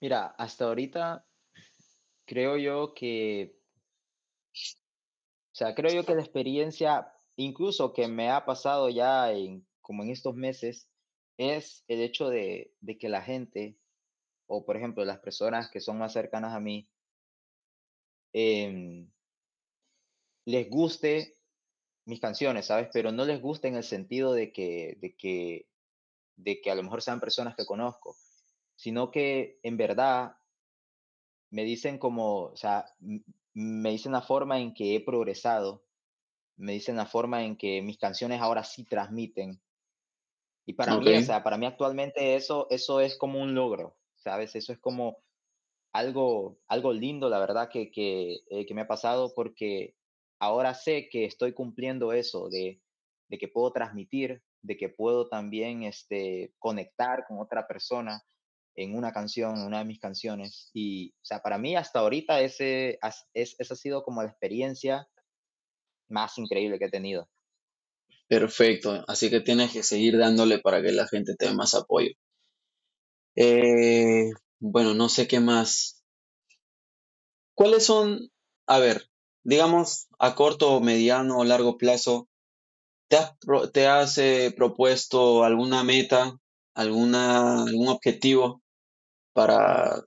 Mira, 0.00 0.26
hasta 0.38 0.64
ahorita 0.64 1.26
creo 2.26 2.56
yo 2.56 2.94
que, 2.94 3.58
o 4.52 5.54
sea, 5.54 5.74
creo 5.74 5.94
yo 5.94 6.04
que 6.04 6.14
la 6.14 6.22
experiencia 6.22 7.12
incluso 7.36 7.92
que 7.92 8.08
me 8.08 8.30
ha 8.30 8.44
pasado 8.44 8.88
ya 8.88 9.32
en, 9.32 9.66
como 9.80 10.02
en 10.02 10.10
estos 10.10 10.34
meses, 10.34 10.88
es 11.38 11.84
el 11.88 12.00
hecho 12.00 12.28
de, 12.28 12.72
que 12.98 13.08
la 13.08 13.22
gente, 13.22 13.78
o 14.46 14.64
por 14.64 14.76
ejemplo 14.76 15.04
las 15.04 15.18
personas 15.20 15.70
que 15.70 15.80
son 15.80 15.98
más 15.98 16.12
cercanas 16.12 16.54
a 16.54 16.60
mí, 16.60 16.88
em, 18.32 19.10
les 20.46 20.68
guste 20.70 21.36
mis 22.06 22.20
canciones, 22.20 22.66
¿sabes? 22.66 22.88
Pero 22.92 23.12
no 23.12 23.24
les 23.24 23.40
guste 23.40 23.68
en 23.68 23.76
el 23.76 23.84
sentido 23.84 24.32
de 24.32 24.52
que, 24.52 24.96
de 25.00 25.16
que, 25.16 25.68
de 26.36 26.60
que 26.60 26.70
a 26.70 26.74
lo 26.74 26.82
mejor 26.82 27.02
sean 27.02 27.20
personas 27.20 27.56
que 27.56 27.66
conozco, 27.66 28.16
sino 28.76 29.10
que 29.10 29.58
en 29.62 29.76
verdad 29.76 30.36
me 31.50 31.64
dicen 31.64 31.98
como, 31.98 32.44
o 32.44 32.56
sea, 32.56 32.86
me 33.54 33.90
dicen 33.90 34.12
la 34.12 34.22
forma 34.22 34.60
en 34.60 34.74
que 34.74 34.94
he 34.94 35.00
progresado, 35.00 35.85
me 36.56 36.72
dicen 36.72 36.96
la 36.96 37.06
forma 37.06 37.44
en 37.44 37.56
que 37.56 37.82
mis 37.82 37.98
canciones 37.98 38.40
ahora 38.40 38.64
sí 38.64 38.84
transmiten. 38.84 39.60
Y 40.64 40.72
para 40.74 40.98
mí, 40.98 41.14
o 41.14 41.22
sea, 41.22 41.44
para 41.44 41.58
mí 41.58 41.66
actualmente 41.66 42.34
eso, 42.34 42.66
eso 42.70 43.00
es 43.00 43.16
como 43.16 43.40
un 43.40 43.54
logro, 43.54 43.96
¿sabes? 44.16 44.56
Eso 44.56 44.72
es 44.72 44.78
como 44.78 45.18
algo, 45.92 46.58
algo 46.66 46.92
lindo, 46.92 47.28
la 47.28 47.38
verdad, 47.38 47.68
que, 47.70 47.90
que, 47.90 48.40
eh, 48.50 48.66
que 48.66 48.74
me 48.74 48.82
ha 48.82 48.88
pasado 48.88 49.32
porque 49.34 49.94
ahora 50.40 50.74
sé 50.74 51.08
que 51.08 51.24
estoy 51.24 51.52
cumpliendo 51.52 52.12
eso 52.12 52.48
de, 52.48 52.80
de 53.28 53.38
que 53.38 53.48
puedo 53.48 53.72
transmitir, 53.72 54.42
de 54.62 54.76
que 54.76 54.88
puedo 54.88 55.28
también 55.28 55.84
este, 55.84 56.52
conectar 56.58 57.24
con 57.28 57.38
otra 57.38 57.66
persona 57.66 58.24
en 58.74 58.94
una 58.94 59.12
canción, 59.12 59.56
en 59.56 59.66
una 59.66 59.78
de 59.78 59.84
mis 59.84 60.00
canciones. 60.00 60.70
Y, 60.74 61.10
o 61.22 61.24
sea, 61.24 61.40
para 61.40 61.58
mí 61.58 61.76
hasta 61.76 62.00
ahorita 62.00 62.40
ese, 62.40 62.98
es, 63.32 63.56
esa 63.58 63.74
ha 63.74 63.76
sido 63.76 64.02
como 64.02 64.22
la 64.22 64.28
experiencia 64.28 65.08
más 66.08 66.38
increíble 66.38 66.78
que 66.78 66.86
he 66.86 66.90
tenido. 66.90 67.28
Perfecto, 68.28 69.04
así 69.06 69.30
que 69.30 69.40
tienes 69.40 69.72
que 69.72 69.82
seguir 69.82 70.18
dándole 70.18 70.58
para 70.58 70.82
que 70.82 70.92
la 70.92 71.06
gente 71.06 71.34
te 71.36 71.46
dé 71.46 71.54
más 71.54 71.74
apoyo. 71.74 72.10
Eh, 73.36 74.30
bueno, 74.58 74.94
no 74.94 75.08
sé 75.08 75.28
qué 75.28 75.40
más. 75.40 76.02
¿Cuáles 77.54 77.84
son, 77.84 78.30
a 78.66 78.78
ver, 78.78 79.08
digamos, 79.44 80.08
a 80.18 80.34
corto, 80.34 80.80
mediano 80.80 81.38
o 81.38 81.44
largo 81.44 81.78
plazo, 81.78 82.28
¿te 83.08 83.16
has, 83.16 83.34
te 83.72 83.86
has 83.86 84.18
eh, 84.18 84.52
propuesto 84.56 85.44
alguna 85.44 85.84
meta, 85.84 86.36
alguna, 86.74 87.62
algún 87.62 87.88
objetivo 87.88 88.62
para 89.32 90.02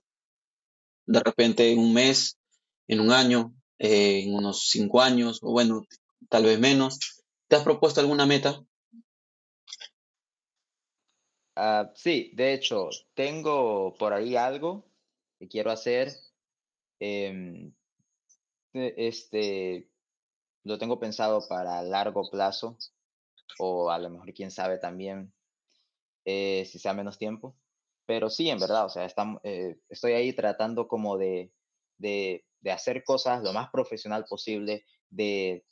de 1.06 1.20
repente 1.20 1.72
en 1.72 1.78
un 1.78 1.92
mes, 1.92 2.38
en 2.86 3.00
un 3.00 3.12
año, 3.12 3.54
eh, 3.80 4.24
en 4.24 4.34
unos 4.34 4.68
cinco 4.68 5.00
años, 5.00 5.40
o 5.42 5.52
bueno, 5.52 5.86
tal 6.28 6.44
vez 6.44 6.60
menos? 6.60 6.98
¿Te 7.48 7.56
has 7.56 7.64
propuesto 7.64 8.00
alguna 8.00 8.26
meta? 8.26 8.62
Ah, 11.56 11.90
sí, 11.94 12.30
de 12.34 12.52
hecho, 12.52 12.90
tengo 13.14 13.94
por 13.98 14.12
ahí 14.12 14.36
algo 14.36 14.84
que 15.38 15.48
quiero 15.48 15.70
hacer. 15.70 16.12
Em, 17.00 17.72
e, 18.74 18.94
este, 18.96 19.88
lo 20.64 20.78
tengo 20.78 21.00
pensado 21.00 21.40
para 21.48 21.82
largo 21.82 22.28
plazo, 22.30 22.76
o 23.58 23.90
a 23.90 23.98
lo 23.98 24.10
mejor, 24.10 24.32
quién 24.34 24.50
sabe 24.50 24.76
también, 24.78 25.32
eh, 26.26 26.66
si 26.70 26.78
sea 26.78 26.92
menos 26.92 27.16
tiempo. 27.16 27.56
Pero 28.04 28.28
sí, 28.28 28.50
en 28.50 28.58
verdad, 28.58 28.84
o 28.84 28.90
sea, 28.90 29.08
eh, 29.42 29.78
estoy 29.88 30.12
ahí 30.12 30.34
tratando 30.34 30.86
como 30.86 31.16
de, 31.16 31.50
hacer 32.66 33.04
cosas 33.04 33.42
lo 33.42 33.52
más 33.52 33.70
profesional 33.70 34.24
posible, 34.28 34.84
de, 35.08 35.64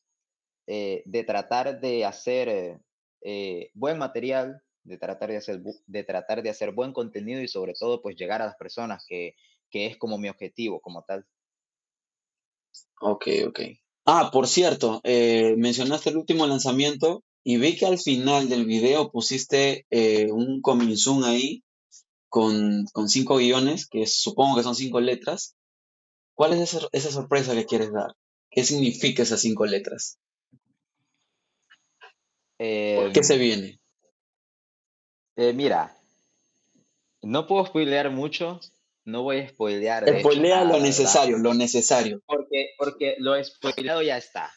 eh, 0.67 1.03
de 1.05 1.25
tratar 1.25 1.81
de 1.81 2.05
hacer 2.05 2.81
eh, 3.21 3.71
buen 3.75 3.99
material, 3.99 4.63
de 4.85 4.97
tratar 4.97 5.31
de, 5.31 5.37
hacer, 5.37 5.61
de 5.87 6.05
tratar 6.05 6.43
de 6.43 6.51
hacer 6.51 6.73
buen 6.73 6.93
contenido 6.93 7.43
y 7.43 7.49
sobre 7.49 7.75
todo 7.75 8.01
pues 8.01 8.17
llegar 8.17 8.41
a 8.41 8.47
las 8.47 8.57
personas, 8.57 9.05
que, 9.07 9.35
que 9.71 9.87
es 9.87 9.97
como 9.97 10.17
mi 10.19 10.29
objetivo 10.29 10.81
como 10.81 11.03
tal. 11.03 11.27
Ok, 13.01 13.27
ok. 13.47 13.61
Ah, 14.07 14.31
por 14.33 14.47
cierto, 14.47 15.03
mencionaste 15.05 16.09
el 16.09 16.17
último 16.17 16.47
lanzamiento 16.47 17.23
y 17.45 17.59
vi 17.59 17.77
que 17.77 17.85
al 17.85 17.99
final 17.99 18.49
del 18.49 18.65
video 18.65 19.11
pusiste 19.11 19.87
un 20.31 20.63
coming 20.63 20.97
soon 20.97 21.25
ahí 21.25 21.63
con, 22.29 22.87
cinco 23.09 23.37
guiones, 23.39 23.87
que 23.87 24.07
supongo 24.07 24.57
que 24.57 24.63
son 24.63 24.75
cinco 24.75 25.01
letras. 25.01 25.57
¿Cuál 26.39 26.53
es 26.53 26.73
esa, 26.93 27.11
sorpresa 27.11 27.53
que 27.53 27.67
quieres 27.67 27.93
dar? 27.93 28.15
¿Qué 28.49 28.63
significa 28.63 29.25
esas 29.25 29.41
cinco 29.41 29.67
letras? 29.67 30.21
¿Qué 32.57 33.21
se 33.23 33.35
em, 33.35 33.41
viene? 33.41 33.81
Eh, 35.35 35.53
mira, 35.53 35.99
no 37.23 37.49
puedo 37.49 37.67
spoilear 37.67 38.11
mucho, 38.11 38.61
no 39.05 39.25
voy 39.25 39.41
a 39.41 39.49
spoilear. 39.49 40.21
Spoilea 40.21 40.63
lo 40.63 40.79
necesario, 40.79 41.39
lo 41.39 41.55
necesario. 41.55 42.23
Porque, 42.25 42.69
porque 42.79 43.17
lo 43.19 43.43
spoileado 43.43 44.03
ya 44.03 44.17
está, 44.17 44.49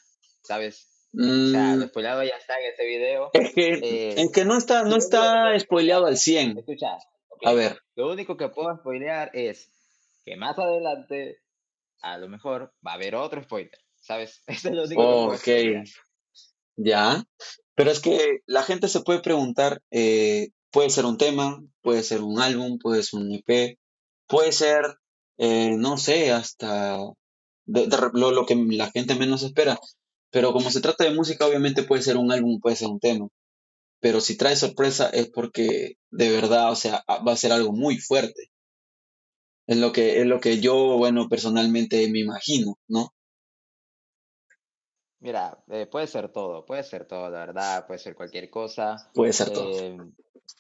¿sabes? 0.44 0.88
O 1.16 1.24
sea, 1.50 1.76
lo 1.78 1.88
mm. 1.88 1.90
spoileado 1.90 2.24
ya 2.24 2.36
está 2.36 2.60
en 2.60 2.70
este 2.70 2.86
video. 2.86 3.32
Es 3.34 3.56
que, 3.56 4.14
eh, 4.22 4.30
que 4.32 4.46
no 4.46 4.56
está, 4.56 4.84
no 4.84 4.98
está 4.98 5.60
spoileado 5.60 6.06
al 6.06 6.18
100. 6.18 6.60
Escucha, 6.60 7.00
a 7.44 7.54
ver. 7.54 7.80
Lo 7.96 8.12
único 8.12 8.38
que 8.38 8.50
puedo 8.50 8.72
spoilear 8.78 9.32
es 9.34 9.72
que 10.24 10.36
más 10.36 10.60
adelante, 10.60 11.42
a 12.02 12.18
lo 12.18 12.28
mejor, 12.28 12.74
va 12.86 12.92
a 12.92 12.96
haber 12.96 13.16
otro 13.16 13.44
spoiler, 13.44 13.78
¿sabes? 14.00 14.42
Eso 14.48 14.70
es 14.70 14.76
lo 14.76 14.84
único 14.84 15.34
que 15.44 15.84
Ya. 16.78 17.24
Pero 17.76 17.92
es 17.92 18.00
que 18.00 18.40
la 18.46 18.64
gente 18.64 18.88
se 18.88 19.02
puede 19.02 19.22
preguntar, 19.22 19.82
eh, 19.92 20.50
puede 20.72 20.90
ser 20.90 21.06
un 21.06 21.18
tema, 21.18 21.62
puede 21.82 22.04
ser 22.04 22.22
un 22.22 22.40
álbum, 22.40 22.78
puede 22.80 23.04
ser 23.04 23.20
un 23.20 23.34
EP, 23.34 23.78
puede 24.28 24.52
ser, 24.52 24.84
eh, 25.38 25.76
no 25.78 25.98
sé, 25.98 26.32
hasta 26.32 26.98
lo, 27.66 28.32
lo 28.32 28.46
que 28.46 28.56
la 28.56 28.92
gente 28.92 29.16
menos 29.16 29.44
espera. 29.44 29.80
Pero 30.32 30.54
como 30.54 30.70
se 30.70 30.82
trata 30.82 31.04
de 31.04 31.14
música, 31.14 31.46
obviamente 31.46 31.84
puede 31.84 32.02
ser 32.02 32.18
un 32.18 32.32
álbum, 32.32 32.60
puede 32.60 32.76
ser 32.76 32.90
un 32.90 33.00
tema 33.00 33.28
pero 34.02 34.20
si 34.20 34.36
trae 34.36 34.56
sorpresa 34.56 35.10
es 35.10 35.30
porque 35.30 35.94
de 36.10 36.30
verdad, 36.32 36.72
o 36.72 36.76
sea, 36.76 37.06
va 37.08 37.32
a 37.32 37.38
ser 37.38 37.54
algo 37.54 37.72
muy 37.72 37.98
fuerte. 37.98 38.51
Es 39.72 39.78
lo 39.78 39.94
que, 39.94 40.20
es 40.20 40.28
lo 40.28 40.42
que 40.42 40.60
yo, 40.60 40.98
bueno, 40.98 41.30
personalmente 41.30 42.06
me 42.10 42.20
imagino, 42.20 42.78
¿no? 42.90 43.14
Mira, 45.22 45.64
eh, 45.70 45.88
puede 45.90 46.08
ser 46.08 46.30
todo, 46.30 46.66
puede 46.66 46.84
ser 46.84 47.08
todo, 47.08 47.30
la 47.30 47.46
verdad, 47.46 47.88
puede 47.88 47.98
ser 47.98 48.14
cualquier 48.14 48.50
cosa. 48.50 49.10
Puede 49.14 49.32
ser 49.32 49.54
todo. 49.54 49.72
Eh, 49.80 49.98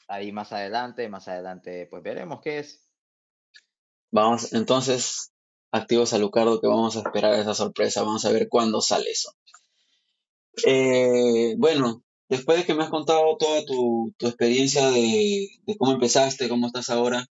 ahí 0.07 0.32
más 0.32 0.53
adelante, 0.53 1.09
más 1.09 1.28
adelante, 1.28 1.88
pues 1.88 2.01
veremos 2.01 2.39
qué 2.41 2.59
es. 2.59 2.88
Vamos, 4.12 4.53
entonces, 4.53 5.34
activos 5.72 6.14
a 6.14 6.18
Lucardo 6.18 6.62
que 6.62 6.68
vamos 6.68 6.95
a 6.95 6.99
esperar 6.99 7.38
esa 7.38 7.53
sorpresa, 7.53 8.03
vamos 8.03 8.24
a 8.24 8.32
ver 8.32 8.47
cuándo 8.47 8.80
sale 8.80 9.12
eso. 9.12 9.34
Eh, 10.66 11.55
bueno, 11.57 12.01
después 12.30 12.59
de 12.59 12.66
que 12.66 12.76
me 12.76 12.86
has 12.86 12.89
contado 12.89 13.36
toda 13.36 13.66
tu, 13.66 14.14
experiencia 14.22 14.89
de, 14.89 15.49
cómo 15.78 15.91
empezaste, 15.91 16.47
cómo 16.47 16.68
estás 16.68 16.89
ahora, 16.89 17.28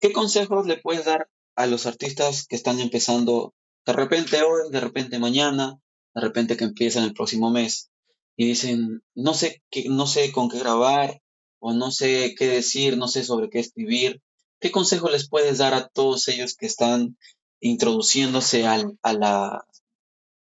¿qué 0.00 0.12
consejos 0.12 0.66
le 0.66 0.78
puedes 0.78 1.04
dar 1.04 1.28
a 1.56 1.66
los 1.66 1.86
artistas 1.86 2.46
que 2.46 2.56
están 2.56 2.80
empezando 2.80 3.54
de 3.86 3.92
repente 3.92 4.42
hoy, 4.42 4.70
de 4.70 4.80
repente 4.80 5.18
mañana, 5.18 5.78
de 6.14 6.20
repente 6.20 6.56
que 6.56 6.64
empiezan 6.64 7.04
el 7.04 7.14
próximo 7.14 7.50
mes 7.50 7.90
y 8.36 8.46
dicen, 8.46 9.02
no 9.14 9.34
sé, 9.34 9.62
qué, 9.70 9.88
no 9.88 10.06
sé 10.06 10.32
con 10.32 10.48
qué 10.48 10.58
grabar 10.58 11.20
o 11.58 11.72
no 11.72 11.90
sé 11.90 12.34
qué 12.36 12.48
decir, 12.48 12.96
no 12.96 13.08
sé 13.08 13.24
sobre 13.24 13.50
qué 13.50 13.58
escribir? 13.58 14.22
¿Qué 14.60 14.70
consejos 14.70 15.12
les 15.12 15.28
puedes 15.28 15.58
dar 15.58 15.74
a 15.74 15.88
todos 15.88 16.28
ellos 16.28 16.54
que 16.54 16.66
están 16.66 17.16
introduciéndose 17.60 18.66
a, 18.66 18.78
la, 19.12 19.66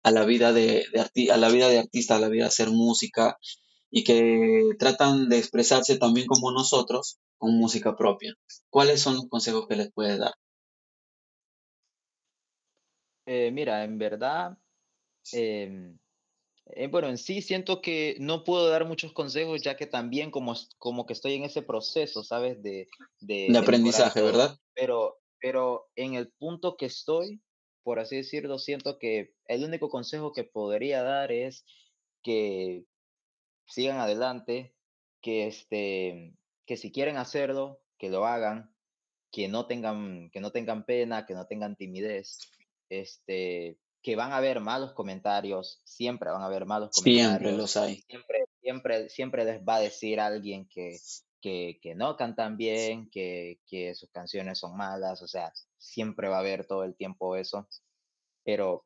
a 0.03 0.11
la 0.11 0.25
vida 0.25 0.53
de, 0.53 0.85
a 1.31 1.37
la 1.37 1.49
vida 1.49 1.69
de 1.69 1.79
artista, 1.79 2.15
a 2.15 2.19
la 2.19 2.29
vida 2.29 2.43
de 2.43 2.49
hacer 2.49 2.69
música, 2.69 3.37
y 3.89 4.03
que 4.03 4.75
tratan 4.77 5.29
de 5.29 5.37
expresarse 5.37 5.97
también 5.97 6.27
como 6.27 6.51
nosotros 6.51 7.19
con 7.37 7.57
música 7.57 7.95
propia. 7.95 8.33
¿Cuáles 8.69 9.01
son 9.01 9.15
los 9.15 9.27
consejos 9.29 9.67
que 9.67 9.75
les 9.75 9.91
puedes 9.91 10.19
dar? 10.19 10.33
Eh, 13.25 13.51
mira, 13.51 13.83
en 13.83 13.97
verdad, 13.97 14.57
em, 15.33 15.97
eh, 16.67 16.87
bueno, 16.87 17.09
en 17.09 17.17
sí 17.17 17.41
siento 17.41 17.81
que 17.81 18.15
no 18.19 18.43
puedo 18.43 18.69
dar 18.69 18.85
muchos 18.85 19.13
consejos 19.13 19.61
ya 19.61 19.75
que 19.75 19.85
también 19.85 20.31
como, 20.31 20.53
como 20.77 21.05
que 21.05 21.13
estoy 21.13 21.33
en 21.33 21.43
ese 21.43 21.61
proceso, 21.61 22.23
¿sabes? 22.23 22.61
De, 22.63 22.87
de, 23.19 23.57
aprendizaje, 23.57 24.21
¿verdad? 24.21 24.57
Pero, 24.73 25.17
pero 25.41 25.89
en 25.95 26.15
el 26.15 26.31
punto 26.39 26.77
que 26.77 26.85
estoy, 26.85 27.41
por 27.83 27.99
así 27.99 28.15
decirlo, 28.17 28.59
siento 28.59 28.97
que 28.97 29.33
el 29.45 29.63
único 29.63 29.89
consejo 29.89 30.31
que 30.31 30.45
podría 30.45 31.03
dar 31.03 31.31
es 31.31 31.65
que 32.23 32.85
sigan 33.67 33.97
adelante, 33.97 34.73
que, 35.21 35.47
este, 35.47 36.33
que 36.65 36.77
si 36.77 36.91
quieren 36.91 37.17
hacerlo, 37.17 37.79
que 37.97 38.09
lo 38.09 38.25
hagan, 38.25 38.73
que 39.31 39.47
no 39.47 39.65
tengan, 39.67 40.29
que 40.31 40.39
no 40.39 40.51
tengan 40.51 40.85
pena, 40.85 41.25
que 41.25 41.33
no 41.33 41.45
tengan 41.47 41.75
timidez, 41.75 42.39
este, 42.89 43.77
que 44.01 44.15
van 44.15 44.31
a 44.31 44.37
haber 44.37 44.61
malos 44.61 44.93
comentarios, 44.93 45.81
siempre 45.83 46.31
van 46.31 46.41
a 46.41 46.45
haber 46.45 46.65
malos 46.65 46.91
comentarios. 46.91 47.39
Siempre 47.39 47.51
los 47.51 47.77
hay. 47.77 47.95
Siempre, 48.07 48.45
siempre, 48.61 49.09
siempre 49.09 49.45
les 49.45 49.61
va 49.61 49.75
a 49.75 49.81
decir 49.81 50.19
alguien 50.19 50.67
que, 50.67 50.97
que, 51.41 51.79
que 51.81 51.95
no 51.95 52.15
cantan 52.15 52.57
bien, 52.57 53.09
que, 53.09 53.59
que 53.67 53.93
sus 53.95 54.09
canciones 54.11 54.59
son 54.59 54.77
malas, 54.77 55.21
o 55.21 55.27
sea, 55.27 55.51
siempre 55.77 56.29
va 56.29 56.37
a 56.37 56.39
haber 56.39 56.65
todo 56.65 56.83
el 56.83 56.95
tiempo 56.95 57.35
eso, 57.35 57.67
pero 58.43 58.85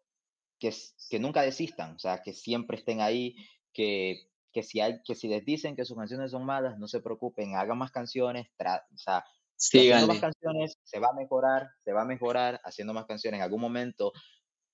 que, 0.59 0.73
que 1.09 1.19
nunca 1.19 1.43
desistan, 1.43 1.95
o 1.95 1.99
sea, 1.99 2.21
que 2.21 2.34
siempre 2.34 2.77
estén 2.77 3.01
ahí, 3.01 3.36
que 3.73 4.27
que 4.52 4.64
si, 4.64 4.80
hay, 4.80 5.02
que 5.04 5.16
si 5.16 5.28
les 5.28 5.45
dicen 5.45 5.76
que 5.76 5.86
sus 5.86 5.97
canciones 5.97 6.32
son 6.32 6.45
malas, 6.45 6.78
no 6.78 6.88
se 6.88 7.02
preocupen, 7.02 7.56
hagan 7.56 7.78
más 7.78 7.91
canciones, 7.91 8.47
o 8.60 8.97
sea, 8.97 9.24
haciendo 9.58 10.08
más 10.08 10.20
canciones 10.20 10.78
se 10.84 10.99
va 10.99 11.10
a 11.12 11.16
mejorar, 11.16 11.70
se 11.84 11.93
va 11.93 12.02
a 12.02 12.06
mejorar 12.06 12.60
haciendo 12.64 12.93
más 12.93 13.06
canciones. 13.06 13.39
En 13.39 13.43
algún 13.43 13.62
momento 13.62 14.12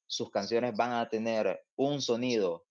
sus 0.07 0.29
canciones 0.31 0.75
van 0.75 0.93
a 0.93 1.09
tener 1.09 1.61
un 1.75 2.01
sonido 2.01 2.67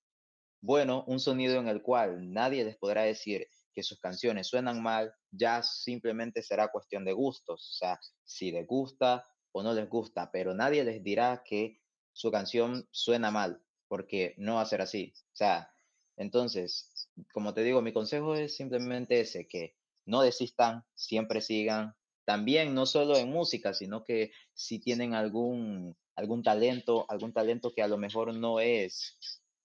bueno, 0.67 1.05
un 1.07 1.21
sonido 1.21 1.61
en 1.61 1.69
el 1.69 1.81
cual 1.81 2.33
nadie 2.33 2.65
les 2.65 2.77
podrá 2.77 3.03
decir 3.03 3.47
que 3.73 3.85
sus 3.85 4.01
canciones 4.01 4.49
suenan 4.49 4.83
mal, 4.83 5.15
ya 5.31 5.63
simplemente 5.63 6.43
será 6.43 6.73
cuestión 6.73 7.05
de 7.05 7.13
gustos, 7.13 7.71
o 7.71 7.73
sea, 7.75 8.01
si 8.25 8.51
les 8.51 8.67
gusta 8.67 9.25
o 9.53 9.63
no 9.63 9.75
les 9.75 9.89
gusta, 9.89 10.31
pero 10.33 10.55
nadie 10.55 10.83
les 10.83 11.05
dirá 11.05 11.43
que 11.45 11.81
su 12.13 12.31
canción 12.33 12.89
suena 12.91 13.31
mal, 13.31 13.63
porque 13.87 14.35
no 14.39 14.55
va 14.55 14.63
a 14.63 14.67
ser 14.67 14.81
así. 14.81 15.13
O 15.33 15.37
sea, 15.37 15.71
entonces, 16.17 16.91
como 17.33 17.55
te 17.55 17.62
digo, 17.62 17.83
mi 17.83 17.93
consejo 17.93 18.35
es 18.35 18.57
simplemente 18.57 19.21
ese, 19.21 19.47
que 19.47 19.75
no 20.05 20.23
desistan, 20.23 20.85
siempre 20.95 21.41
sigan. 21.41 21.95
También 22.25 22.75
no 22.75 22.87
solo 22.87 23.17
en 23.17 23.31
música, 23.31 23.73
sino 23.75 24.05
que 24.05 24.33
si 24.55 24.79
tienen 24.79 25.14
algún, 25.14 25.97
algún 26.17 26.43
talento, 26.43 27.07
algún 27.09 27.33
talento 27.33 27.73
que 27.75 27.83
a 27.83 27.89
lo 27.89 27.99
mejor 27.99 28.35
no 28.35 28.61
es, 28.61 29.19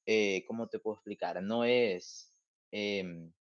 eh, 0.06 0.45
¿cómo 0.47 0.68
te 0.68 0.80
puedo 0.80 0.95
explicar? 0.95 1.41
No 1.41 1.64
es... 1.64 2.30
Em, 2.72 3.32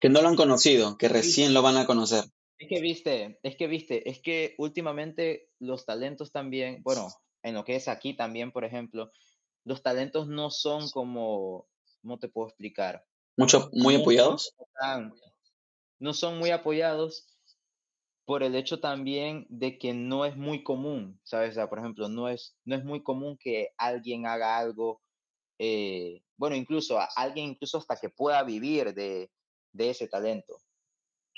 que 0.00 0.10
no 0.10 0.20
lo 0.20 0.28
han 0.28 0.36
conocido, 0.36 0.98
que 0.98 1.08
recién 1.08 1.54
lo 1.54 1.62
van 1.62 1.78
a 1.78 1.86
conocer. 1.86 2.24
Es 2.58 2.68
que 2.68 2.80
viste, 2.80 3.40
es 3.42 3.56
que 3.56 3.66
viste, 3.66 4.08
es 4.08 4.20
que 4.20 4.54
últimamente 4.58 5.48
los 5.58 5.86
talentos 5.86 6.30
también, 6.30 6.82
bueno, 6.82 7.08
en 7.42 7.54
lo 7.54 7.64
que 7.64 7.76
es 7.76 7.88
aquí 7.88 8.14
también, 8.14 8.52
por 8.52 8.64
ejemplo, 8.64 9.10
los 9.64 9.82
talentos 9.82 10.28
no 10.28 10.50
son 10.50 10.90
como, 10.90 11.66
¿cómo 12.02 12.18
te 12.18 12.28
puedo 12.28 12.48
explicar? 12.48 13.04
Mucho, 13.36 13.70
muy 13.72 13.96
apoyados. 13.96 14.54
no 15.98 16.14
son 16.14 16.38
muy 16.38 16.50
apoyados 16.50 17.26
por 18.24 18.42
el 18.42 18.54
hecho 18.54 18.80
también 18.80 19.46
de 19.48 19.78
que 19.78 19.92
no 19.92 20.24
es 20.24 20.36
muy 20.36 20.62
común, 20.62 21.20
¿sabes? 21.24 21.50
O 21.50 21.54
sea, 21.54 21.68
por 21.68 21.78
ejemplo, 21.78 22.08
no 22.08 22.28
es, 22.28 22.56
no 22.64 22.74
es 22.74 22.84
muy 22.84 23.02
común 23.02 23.36
que 23.38 23.68
alguien 23.76 24.26
haga 24.26 24.56
algo, 24.58 25.02
eh, 25.58 26.22
bueno, 26.36 26.56
incluso 26.56 26.98
alguien 27.16 27.50
incluso 27.50 27.78
hasta 27.78 27.96
que 27.96 28.08
pueda 28.08 28.42
vivir 28.42 28.94
de, 28.94 29.30
de 29.72 29.90
ese 29.90 30.08
talento. 30.08 30.58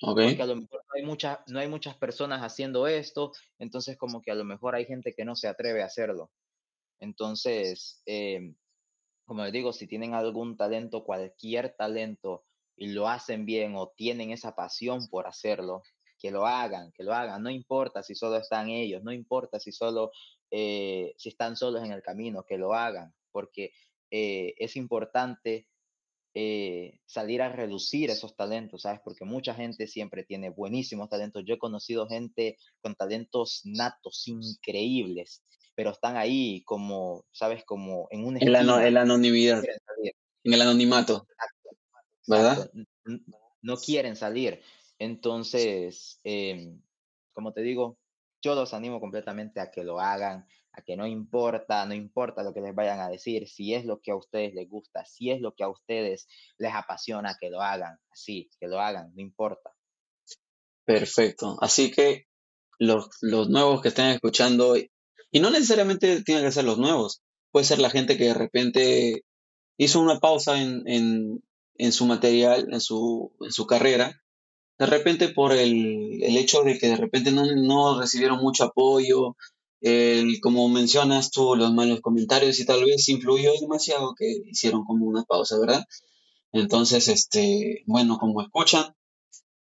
Porque 0.00 0.42
a 0.42 0.46
lo 0.46 0.56
mejor 0.56 0.82
no 0.84 0.94
hay, 0.94 1.06
muchas 1.06 1.38
no 1.48 1.58
hay 1.58 1.68
muchas 1.68 1.96
personas 1.96 2.42
haciendo 2.42 2.86
esto, 2.86 3.32
entonces 3.58 3.96
como 3.96 4.20
que 4.20 4.30
a 4.30 4.34
lo 4.34 4.44
mejor 4.44 4.74
hay 4.74 4.84
gente 4.84 5.14
que 5.16 5.24
no 5.24 5.34
se 5.34 5.48
atreve 5.48 5.82
a 5.82 5.86
hacerlo. 5.86 6.30
Entonces, 7.00 8.02
eh, 8.06 8.54
como 9.26 9.44
les 9.44 9.52
digo, 9.52 9.72
si 9.72 9.86
tienen 9.86 10.14
algún 10.14 10.56
talento, 10.56 11.04
cualquier 11.04 11.74
talento, 11.76 12.44
y 12.76 12.88
lo 12.88 13.08
hacen 13.08 13.46
bien 13.46 13.74
o 13.74 13.92
tienen 13.96 14.30
esa 14.30 14.54
pasión 14.54 15.08
por 15.08 15.26
hacerlo, 15.26 15.82
que 16.18 16.30
lo 16.30 16.46
hagan, 16.46 16.92
que 16.92 17.02
lo 17.02 17.12
hagan. 17.12 17.42
No 17.42 17.50
importa 17.50 18.02
si 18.02 18.14
solo 18.14 18.36
están 18.36 18.68
ellos, 18.68 19.02
no 19.02 19.12
importa 19.12 19.58
si 19.58 19.72
solo, 19.72 20.12
eh, 20.50 21.14
si 21.16 21.30
están 21.30 21.56
solos 21.56 21.84
en 21.84 21.92
el 21.92 22.02
camino, 22.02 22.44
que 22.44 22.58
lo 22.58 22.74
hagan, 22.74 23.14
porque 23.32 23.72
eh, 24.10 24.54
es 24.58 24.76
importante 24.76 25.66
eh, 26.34 27.00
salir 27.06 27.40
a 27.40 27.50
reducir 27.50 28.10
esos 28.10 28.36
talentos, 28.36 28.82
¿sabes? 28.82 29.00
Porque 29.02 29.24
mucha 29.24 29.54
gente 29.54 29.86
siempre 29.86 30.22
tiene 30.22 30.50
buenísimos 30.50 31.08
talentos. 31.08 31.44
Yo 31.46 31.54
he 31.54 31.58
conocido 31.58 32.06
gente 32.06 32.58
con 32.82 32.94
talentos 32.94 33.62
natos 33.64 34.28
increíbles, 34.28 35.42
pero 35.76 35.90
están 35.90 36.16
ahí 36.16 36.64
como, 36.64 37.24
¿sabes? 37.30 37.62
Como 37.64 38.08
en 38.10 38.24
un... 38.24 38.42
En 38.42 38.50
la, 38.50 38.60
anonimidad, 39.02 39.62
en 40.42 40.52
el 40.52 40.62
anonimato, 40.62 41.28
¿verdad? 42.26 42.70
No 43.60 43.76
quieren 43.76 44.16
salir. 44.16 44.62
Entonces, 44.98 46.18
em, 46.24 46.80
como 47.34 47.52
te 47.52 47.60
digo, 47.60 47.98
yo 48.42 48.54
los 48.54 48.72
animo 48.72 49.00
completamente 49.00 49.60
a 49.60 49.70
que 49.70 49.84
lo 49.84 50.00
hagan, 50.00 50.48
a 50.72 50.82
que 50.82 50.96
no 50.96 51.06
importa, 51.06 51.84
no 51.84 51.94
importa 51.94 52.42
lo 52.42 52.54
que 52.54 52.62
les 52.62 52.74
vayan 52.74 53.00
a 53.00 53.10
decir, 53.10 53.46
si 53.46 53.74
es 53.74 53.84
lo 53.84 54.00
que 54.00 54.12
a 54.12 54.16
ustedes 54.16 54.54
les 54.54 54.68
gusta, 54.68 55.04
si 55.04 55.30
es 55.30 55.42
lo 55.42 55.54
que 55.54 55.64
a 55.64 55.68
ustedes 55.68 56.26
les 56.56 56.74
apasiona, 56.74 57.36
que 57.38 57.50
lo 57.50 57.60
hagan, 57.60 57.98
así, 58.10 58.48
que 58.58 58.66
lo 58.66 58.80
hagan, 58.80 59.12
no 59.14 59.20
importa. 59.20 59.74
Perfecto. 60.86 61.58
Así 61.60 61.90
que 61.90 62.26
los, 62.78 63.08
los 63.20 63.50
nuevos 63.50 63.82
que 63.82 63.88
estén 63.88 64.06
escuchando, 64.06 64.74
y 65.30 65.40
no 65.40 65.50
necesariamente 65.50 66.22
tienen 66.22 66.44
que 66.44 66.52
ser 66.52 66.64
los 66.64 66.78
nuevos, 66.78 67.22
puede 67.50 67.66
ser 67.66 67.78
la 67.78 67.90
gente 67.90 68.16
que 68.16 68.24
de 68.24 68.34
repente 68.34 69.24
hizo 69.76 70.00
una 70.00 70.20
pausa 70.20 70.60
en, 70.60 70.82
en, 70.86 71.42
en 71.76 71.92
su 71.92 72.06
material, 72.06 72.68
en 72.72 72.80
su, 72.80 73.32
en 73.40 73.52
su 73.52 73.66
carrera, 73.66 74.22
de 74.78 74.86
repente 74.86 75.28
por 75.28 75.52
el, 75.52 76.22
el, 76.22 76.36
hecho 76.36 76.62
de 76.62 76.78
que 76.78 76.88
de 76.88 76.96
repente 76.96 77.32
no, 77.32 77.44
no 77.46 77.98
recibieron 77.98 78.40
mucho 78.40 78.64
apoyo, 78.64 79.36
el, 79.80 80.40
como 80.40 80.68
mencionas 80.68 81.30
tú, 81.30 81.54
los 81.56 81.72
malos 81.72 82.00
comentarios 82.00 82.58
y 82.60 82.66
tal 82.66 82.84
vez 82.84 83.08
influyó 83.08 83.52
demasiado 83.60 84.14
que 84.14 84.26
hicieron 84.46 84.84
como 84.84 85.06
una 85.06 85.24
pausa, 85.24 85.58
¿verdad? 85.58 85.84
Entonces, 86.52 87.08
este, 87.08 87.82
bueno, 87.86 88.18
como 88.18 88.42
escuchan, 88.42 88.94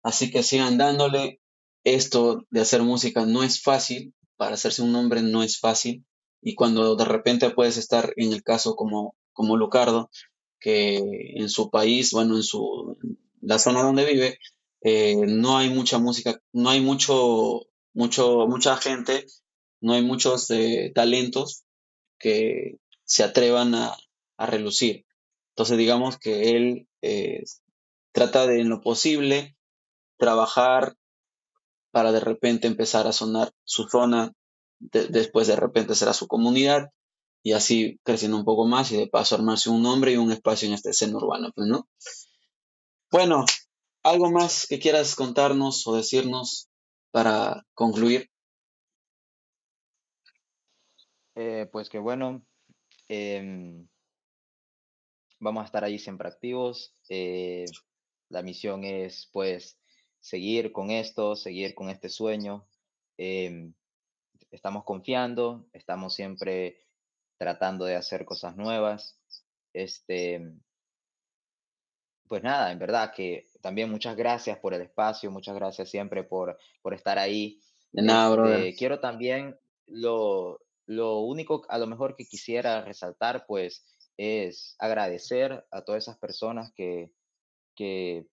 así 0.04 0.32
que 0.32 0.44
sigan 0.44 0.78
dándole. 0.78 1.40
Esto 1.84 2.46
de 2.50 2.62
hacer 2.62 2.82
música 2.82 3.28
no 3.28 3.44
es 3.44 3.62
fácil, 3.62 4.16
para 4.38 4.56
hacerse 4.56 4.82
un 4.82 4.92
nombre 4.92 5.22
no 5.22 5.44
es 5.44 5.60
fácil. 5.60 6.06
Y 6.42 6.56
cuando 6.56 6.96
de 6.96 7.06
repente 7.06 7.50
puedes 7.50 7.78
estar 7.78 8.14
en 8.18 8.34
el 8.34 8.44
caso 8.44 8.76
como, 8.76 9.16
como 9.34 9.58
Lucardo, 9.58 10.10
que 10.60 10.98
en 11.36 11.50
su 11.50 11.70
país, 11.70 12.12
bueno, 12.12 12.36
en 12.36 12.44
su 12.44 12.98
la 13.42 13.60
zona 13.60 13.84
donde 13.84 14.06
vive, 14.06 14.40
eh, 14.82 15.16
no 15.28 15.58
hay 15.58 15.70
mucha 15.70 15.98
música, 16.00 16.40
no 16.54 16.70
hay 16.70 16.82
mucho, 16.82 17.62
mucho, 17.94 18.48
mucha 18.48 18.78
gente 18.78 19.26
no 19.86 19.94
hay 19.94 20.02
muchos 20.02 20.50
eh, 20.50 20.92
talentos 20.96 21.64
que 22.18 22.80
se 23.04 23.24
atrevan 23.24 23.76
a, 23.76 23.96
relucir. 24.38 25.06
Entonces 25.52 25.78
digamos 25.78 26.18
que 26.18 26.50
él 26.50 26.90
eh, 27.02 27.44
trata 28.12 28.48
de 28.48 28.60
en 28.60 28.68
lo 28.68 28.82
posible 28.82 29.56
trabajar 30.18 30.96
para 31.96 32.12
de 32.12 32.20
repente 32.20 32.68
empezar 32.68 33.08
a 33.08 33.14
sonar 33.14 33.54
su 33.64 33.88
zona, 33.88 34.34
después 34.82 35.48
de 35.48 35.56
repente 35.56 35.96
será 35.96 36.12
su 36.12 36.28
comunidad 36.28 36.90
y 37.42 37.54
así 37.54 38.02
creciendo 38.04 38.36
un 38.36 38.44
poco 38.44 38.68
más 38.68 38.92
y 38.92 38.98
de 38.98 39.08
paso 39.08 39.36
armarse 39.36 39.70
un 39.70 39.82
nombre 39.82 40.12
y 40.12 40.18
un 40.18 40.30
espacio 40.30 40.68
en 40.68 40.74
esta 40.74 40.90
escena 40.90 41.16
urbana, 41.16 41.54
pues, 41.56 41.70
¿no? 41.70 41.88
Bueno, 43.10 43.46
¿algo 44.04 44.30
más 44.30 44.68
que 44.68 44.78
quieras 44.78 45.16
contarnos 45.16 45.88
o 45.88 45.96
decirnos 45.96 46.68
para 47.12 47.64
concluir? 47.74 48.30
Eh, 51.36 51.70
pues 51.72 51.88
que 51.88 52.00
bueno, 52.00 52.46
em, 53.08 53.88
vamos 55.40 55.62
a 55.62 55.66
estar 55.68 55.86
ahí 55.86 55.98
siempre 55.98 56.28
activos. 56.28 56.94
Eh, 57.08 57.64
la 58.28 58.42
misión 58.42 58.84
es 58.84 59.30
pues 59.32 59.80
seguir 60.26 60.72
con 60.72 60.90
esto, 60.90 61.36
seguir 61.36 61.76
con 61.76 61.92
este 61.92 62.10
sueño. 62.10 62.66
Em, 63.16 63.76
estamos 64.50 64.84
confiando, 64.84 65.68
estamos 65.72 66.16
siempre 66.16 66.80
tratando 67.38 67.86
de 67.86 67.96
hacer 67.96 68.26
cosas 68.26 68.56
nuevas. 68.58 69.20
Este, 69.72 70.52
pues 72.28 72.42
nada, 72.42 72.72
en 72.72 72.80
verdad 72.80 73.14
que 73.14 73.46
también 73.62 73.92
muchas 73.92 74.16
gracias 74.16 74.58
por 74.58 74.74
el 74.74 74.82
espacio, 74.82 75.30
muchas 75.30 75.54
gracias 75.54 75.92
siempre 75.92 76.24
por, 76.24 76.58
por 76.82 76.96
estar 76.96 77.20
ahí. 77.20 77.62
De 77.92 78.02
nada, 78.02 78.58
este, 78.58 78.76
Quiero 78.76 79.00
también 79.00 79.56
lo, 79.86 80.60
lo 80.88 81.20
único 81.20 81.68
a 81.70 81.78
lo 81.78 81.86
mejor 81.86 82.16
que 82.16 82.26
quisiera 82.26 82.84
resaltar, 82.84 83.46
pues, 83.46 83.86
es 84.18 84.76
agradecer 84.80 85.68
a 85.70 85.84
todas 85.84 86.04
esas 86.04 86.18
personas 86.18 86.74
que, 86.74 87.12
que, 87.76 88.26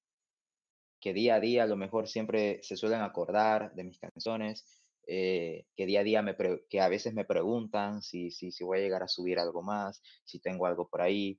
que 1.02 1.12
día 1.12 1.34
a 1.34 1.40
día 1.40 1.64
a 1.64 1.66
lo 1.66 1.76
mejor 1.76 2.08
siempre 2.08 2.60
se 2.62 2.76
suelen 2.76 3.02
acordar 3.02 3.74
de 3.74 3.84
mis 3.84 3.98
canciones, 3.98 4.64
eh, 5.06 5.66
que 5.76 5.84
día 5.84 6.00
a 6.00 6.04
día 6.04 6.22
me 6.22 6.36
que 6.70 6.80
a 6.80 6.88
veces 6.88 7.12
me 7.12 7.24
preguntan 7.24 8.00
si, 8.02 8.30
si, 8.30 8.52
si 8.52 8.64
voy 8.64 8.78
a 8.78 8.82
llegar 8.82 9.02
a 9.02 9.08
subir 9.08 9.38
algo 9.38 9.62
más, 9.62 10.00
si 10.24 10.40
tengo 10.40 10.66
algo 10.66 10.88
por 10.88 11.02
ahí. 11.02 11.38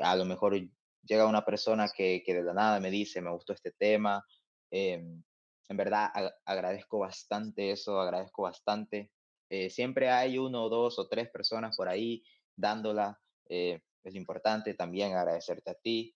A 0.00 0.16
lo 0.16 0.24
mejor 0.24 0.58
llega 1.02 1.28
una 1.28 1.44
persona 1.44 1.88
que, 1.94 2.22
que 2.24 2.34
de 2.34 2.42
la 2.42 2.54
nada 2.54 2.80
me 2.80 2.90
dice, 2.90 3.20
me 3.20 3.30
gustó 3.30 3.52
este 3.52 3.72
tema. 3.72 4.24
Em, 4.70 5.22
en 5.68 5.76
verdad 5.76 6.10
agradezco 6.44 6.98
bastante 6.98 7.70
eso, 7.70 8.00
agradezco 8.00 8.42
bastante 8.42 9.10
eh, 9.50 9.70
siempre 9.70 10.10
hay 10.10 10.38
uno, 10.38 10.68
dos 10.68 10.98
o 10.98 11.06
tres 11.06 11.30
personas 11.30 11.76
por 11.76 11.88
ahí 11.88 12.24
dándola. 12.56 13.20
Eh, 13.48 13.80
es 14.02 14.14
importante 14.14 14.74
también 14.74 15.12
agradecerte 15.12 15.70
a 15.70 15.74
ti 15.74 16.14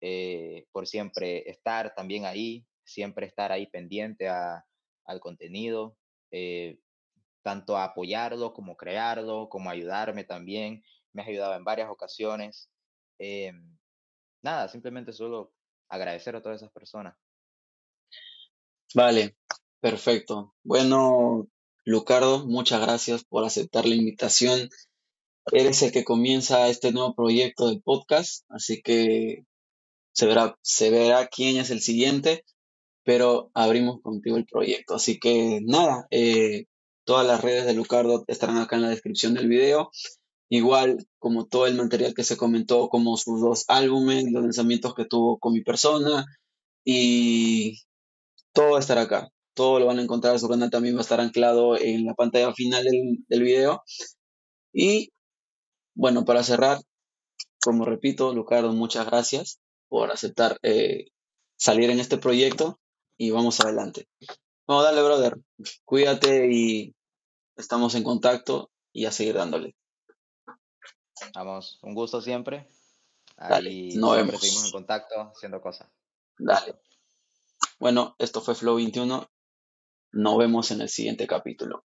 eh, 0.00 0.66
por 0.72 0.86
siempre 0.86 1.48
estar 1.50 1.94
también 1.94 2.24
ahí, 2.24 2.66
siempre 2.84 3.26
estar 3.26 3.52
ahí 3.52 3.66
pendiente 3.66 4.28
al 4.28 5.20
contenido, 5.20 5.96
tanto 7.42 7.76
a 7.76 7.84
apoyarlo 7.84 8.52
como 8.52 8.76
crearlo, 8.76 9.48
como 9.48 9.70
ayudarme 9.70 10.24
también. 10.24 10.82
Me 11.12 11.22
has 11.22 11.28
ayudado 11.28 11.54
en 11.54 11.64
varias 11.64 11.90
ocasiones. 11.90 12.68
nada, 14.42 14.68
simplemente 14.68 15.12
solo 15.12 15.52
agradecer 15.88 16.36
a 16.36 16.42
todas 16.42 16.62
esas 16.62 16.72
personas. 16.72 17.14
Vale, 18.94 19.36
perfecto. 19.80 20.54
Bueno, 20.64 21.48
Lucardo, 21.84 22.46
muchas 22.46 22.80
gracias 22.80 23.24
por 23.24 23.44
aceptar 23.44 23.86
la 23.86 23.94
invitación. 23.94 24.68
Eres 25.52 25.82
el 25.82 25.92
que 25.92 26.04
comienza 26.04 26.68
este 26.68 26.92
nuevo 26.92 27.14
proyecto 27.14 27.68
del 27.68 27.82
podcast, 27.82 28.44
así 28.48 28.82
que 28.82 29.44
se 30.12 30.26
verá, 30.26 30.56
se 30.62 30.90
verá 30.90 31.26
quién 31.28 31.56
es 31.56 31.70
el 31.70 31.80
siguiente, 31.80 32.44
pero 33.04 33.50
abrimos 33.54 34.00
contigo 34.02 34.36
el 34.36 34.46
proyecto. 34.46 34.94
Así 34.94 35.18
que 35.18 35.60
nada, 35.62 36.06
eh, 36.10 36.66
todas 37.04 37.26
las 37.26 37.40
redes 37.42 37.66
de 37.66 37.74
Lucardo 37.74 38.24
estarán 38.28 38.58
acá 38.58 38.76
en 38.76 38.82
la 38.82 38.90
descripción 38.90 39.34
del 39.34 39.48
video. 39.48 39.90
Igual 40.48 41.06
como 41.18 41.46
todo 41.46 41.66
el 41.66 41.76
material 41.76 42.14
que 42.14 42.24
se 42.24 42.36
comentó, 42.36 42.88
como 42.88 43.16
sus 43.16 43.40
dos 43.40 43.64
álbumes, 43.68 44.24
los 44.30 44.42
lanzamientos 44.42 44.94
que 44.94 45.04
tuvo 45.04 45.38
con 45.38 45.52
mi 45.52 45.62
persona 45.62 46.26
y 46.84 47.78
todo 48.52 48.78
estará 48.78 49.02
acá. 49.02 49.30
Todo 49.54 49.78
lo 49.80 49.86
van 49.86 49.98
a 49.98 50.02
encontrar, 50.02 50.38
su 50.38 50.48
canal 50.48 50.70
también 50.70 50.96
va 50.96 51.00
a 51.00 51.02
estar 51.02 51.20
anclado 51.20 51.78
en 51.78 52.04
la 52.04 52.14
pantalla 52.14 52.52
final 52.54 52.84
del, 52.84 53.24
del 53.28 53.42
video. 53.42 53.82
Y 54.72 55.12
bueno, 55.94 56.24
para 56.24 56.42
cerrar, 56.42 56.80
como 57.62 57.84
repito, 57.84 58.34
Lucardo, 58.34 58.72
muchas 58.72 59.06
gracias 59.06 59.59
por 59.90 60.10
aceptar 60.10 60.58
eh, 60.62 61.08
salir 61.56 61.90
en 61.90 62.00
este 62.00 62.16
proyecto 62.16 62.80
y 63.18 63.30
vamos 63.32 63.60
adelante. 63.60 64.08
Vamos, 64.66 64.84
dale, 64.84 65.02
brother. 65.02 65.36
Cuídate 65.84 66.48
y 66.50 66.94
estamos 67.56 67.94
en 67.96 68.04
contacto 68.04 68.70
y 68.92 69.04
a 69.04 69.12
seguir 69.12 69.34
dándole. 69.34 69.74
Vamos, 71.34 71.78
un 71.82 71.94
gusto 71.94 72.22
siempre. 72.22 72.70
Dale, 73.36 73.68
Ahí 73.68 73.96
nos 73.96 74.14
siempre 74.14 74.36
vemos. 74.36 74.40
seguimos 74.40 74.64
en 74.66 74.72
contacto 74.72 75.14
haciendo 75.34 75.60
cosas. 75.60 75.90
Dale. 76.38 76.80
Bueno, 77.78 78.14
esto 78.18 78.40
fue 78.40 78.54
Flow 78.54 78.76
21. 78.76 79.28
Nos 80.12 80.38
vemos 80.38 80.70
en 80.70 80.82
el 80.82 80.88
siguiente 80.88 81.26
capítulo. 81.26 81.84